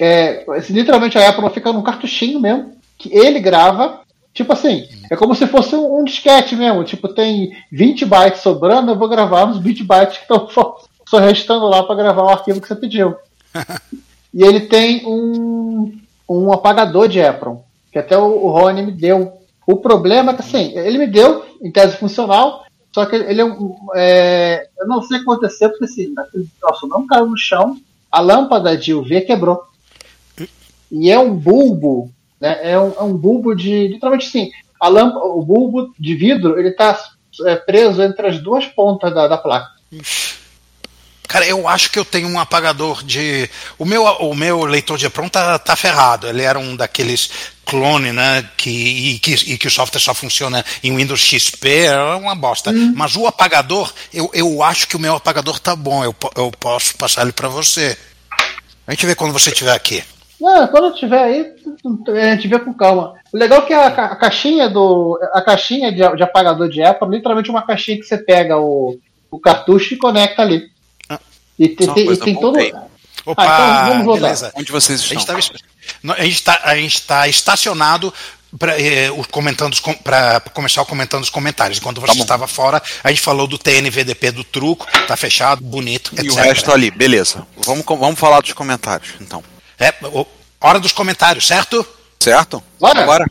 É, 0.00 0.44
literalmente 0.68 1.18
a 1.18 1.28
Apple 1.28 1.50
fica 1.50 1.72
num 1.72 1.82
cartuchinho 1.82 2.40
mesmo, 2.40 2.72
que 2.98 3.14
ele 3.16 3.40
grava. 3.40 4.00
Tipo 4.32 4.52
assim, 4.52 4.88
é 5.10 5.16
como 5.16 5.34
se 5.34 5.46
fosse 5.46 5.74
um, 5.74 6.00
um 6.00 6.04
disquete 6.04 6.54
mesmo. 6.54 6.84
Tipo, 6.84 7.08
tem 7.08 7.52
20 7.72 8.06
bytes 8.06 8.42
sobrando, 8.42 8.92
eu 8.92 8.98
vou 8.98 9.08
gravar 9.08 9.46
uns 9.46 9.58
20 9.58 9.82
bytes 9.84 10.18
que 10.18 10.22
estão 10.22 10.48
só 10.48 11.18
restando 11.18 11.66
lá 11.66 11.82
para 11.82 11.96
gravar 11.96 12.22
o 12.22 12.28
arquivo 12.28 12.60
que 12.60 12.68
você 12.68 12.76
pediu. 12.76 13.16
E 14.32 14.44
ele 14.44 14.60
tem 14.60 15.04
um, 15.04 15.98
um 16.28 16.52
apagador 16.52 17.08
de 17.08 17.20
Apron, 17.20 17.64
que 17.92 17.98
até 17.98 18.16
o, 18.16 18.44
o 18.44 18.50
Rony 18.50 18.82
me 18.82 18.92
deu. 18.92 19.32
O 19.66 19.76
problema 19.76 20.30
é 20.30 20.34
que 20.34 20.40
assim, 20.40 20.72
ele 20.78 20.98
me 20.98 21.06
deu 21.08 21.44
em 21.60 21.70
tese 21.70 21.96
funcional, 21.96 22.64
só 22.92 23.06
que 23.06 23.16
ele 23.16 23.40
é 23.40 23.44
um. 23.44 23.76
é, 23.94 24.68
eu 24.78 24.86
não 24.86 25.02
sei 25.02 25.18
o 25.18 25.24
que 25.24 25.30
aconteceu, 25.30 25.68
porque 25.70 25.84
assim, 25.84 26.12
aquele 26.16 26.48
troço 26.60 26.86
não 26.86 27.06
caiu 27.06 27.26
no 27.26 27.36
chão, 27.36 27.76
a 28.10 28.20
lâmpada 28.20 28.76
de 28.76 28.94
UV 28.94 29.22
quebrou. 29.22 29.64
E 30.90 31.10
é 31.10 31.18
um 31.18 31.34
bulbo, 31.34 32.12
né? 32.40 32.58
É 32.62 32.78
um, 32.78 32.92
é 32.92 33.02
um 33.02 33.16
bulbo 33.16 33.54
de. 33.54 33.88
Literalmente 33.88 34.26
assim, 34.26 34.50
a 34.80 34.88
lâmpada, 34.88 35.24
o 35.24 35.42
bulbo 35.42 35.92
de 35.98 36.14
vidro, 36.14 36.58
ele 36.58 36.72
tá 36.72 36.98
é, 37.46 37.56
preso 37.56 38.02
entre 38.02 38.26
as 38.26 38.38
duas 38.38 38.66
pontas 38.66 39.14
da, 39.14 39.28
da 39.28 39.38
placa. 39.38 39.70
Cara, 41.30 41.46
eu 41.46 41.68
acho 41.68 41.92
que 41.92 41.98
eu 41.98 42.04
tenho 42.04 42.26
um 42.26 42.40
apagador 42.40 43.04
de. 43.04 43.48
O 43.78 43.84
meu, 43.84 44.02
o 44.02 44.34
meu 44.34 44.64
leitor 44.64 44.98
de 44.98 45.06
EPROM 45.06 45.28
tá, 45.28 45.60
tá 45.60 45.76
ferrado. 45.76 46.26
Ele 46.26 46.42
era 46.42 46.58
um 46.58 46.74
daqueles 46.74 47.30
clone, 47.64 48.10
né? 48.10 48.48
Que, 48.56 48.70
e, 48.70 49.18
que, 49.20 49.34
e 49.34 49.56
que 49.56 49.68
o 49.68 49.70
software 49.70 50.00
só 50.00 50.12
funciona 50.12 50.64
em 50.82 50.96
Windows 50.96 51.20
XP, 51.20 51.84
é 51.84 52.02
uma 52.14 52.34
bosta. 52.34 52.72
Mas 52.72 53.14
o 53.14 53.28
apagador, 53.28 53.94
eu, 54.12 54.28
eu 54.34 54.60
acho 54.60 54.88
que 54.88 54.96
o 54.96 54.98
meu 54.98 55.14
apagador 55.14 55.60
tá 55.60 55.76
bom. 55.76 56.02
Eu, 56.02 56.16
eu 56.34 56.50
posso 56.58 56.96
passar 56.96 57.22
ele 57.22 57.32
para 57.32 57.48
você. 57.48 57.96
A 58.84 58.90
gente 58.90 59.06
vê 59.06 59.14
quando 59.14 59.32
você 59.32 59.50
estiver 59.50 59.72
aqui. 59.72 60.02
Não, 60.40 60.66
quando 60.68 60.94
tiver 60.96 61.22
aí, 61.22 61.52
a 62.08 62.34
gente 62.34 62.48
vê 62.48 62.58
com 62.58 62.72
calma. 62.72 63.14
O 63.32 63.36
legal 63.36 63.58
é 63.58 63.66
que 63.66 63.74
a, 63.74 63.90
ca- 63.90 64.06
a 64.06 64.16
caixinha 64.16 64.68
do. 64.68 65.18
A 65.34 65.42
caixinha 65.42 65.90
de, 65.92 66.16
de 66.16 66.22
apagador 66.22 66.68
de 66.68 66.82
Apple 66.82 67.08
é 67.08 67.10
literalmente 67.10 67.50
uma 67.50 67.62
caixinha 67.62 67.98
que 67.98 68.04
você 68.04 68.16
pega 68.16 68.56
o, 68.58 68.98
o 69.30 69.38
cartucho 69.38 69.92
e 69.94 69.98
conecta 69.98 70.42
ali. 70.42 70.70
E 71.58 71.68
tem- 71.68 71.90
e 71.94 72.04
coisa, 72.06 72.24
tem 72.24 72.34
todo. 72.34 72.54
voltei. 72.54 72.72
Opa, 73.26 73.42
Ah, 73.46 73.80
então 73.82 73.88
vamos 73.90 74.04
voltar. 74.06 74.20
beleza. 74.22 74.52
Onde 74.56 74.72
vocês 74.72 75.00
estão? 75.00 75.36
A 75.36 76.22
gente 76.24 76.34
está 76.36 76.60
a 76.64 76.74
gente 76.76 77.02
tá 77.02 77.28
estacionado 77.28 78.12
para 78.58 78.72
comentando 79.30 79.74
os 79.74 79.78
com- 79.78 79.92
pra 79.94 80.40
começar 80.54 80.82
comentando 80.86 81.22
os 81.22 81.28
comentários. 81.30 81.78
Enquanto 81.78 82.00
você 82.00 82.18
estava 82.18 82.46
fora, 82.48 82.82
a 83.04 83.10
gente 83.10 83.20
falou 83.20 83.46
do 83.46 83.58
TNVDP 83.58 84.30
do 84.32 84.42
truco, 84.42 84.86
tá 85.06 85.16
fechado, 85.18 85.62
bonito, 85.62 86.12
E 86.14 86.20
etc. 86.20 86.32
o 86.32 86.34
resto 86.36 86.72
ali, 86.72 86.90
beleza. 86.90 87.46
Vamos, 87.64 87.84
vamos 87.84 88.18
falar 88.18 88.40
dos 88.40 88.54
comentários, 88.54 89.10
então. 89.20 89.44
É, 89.80 89.94
hora 90.60 90.78
dos 90.78 90.92
comentários, 90.92 91.46
certo? 91.46 91.84
Certo? 92.20 92.62
Bora. 92.78 93.02
Agora? 93.02 93.26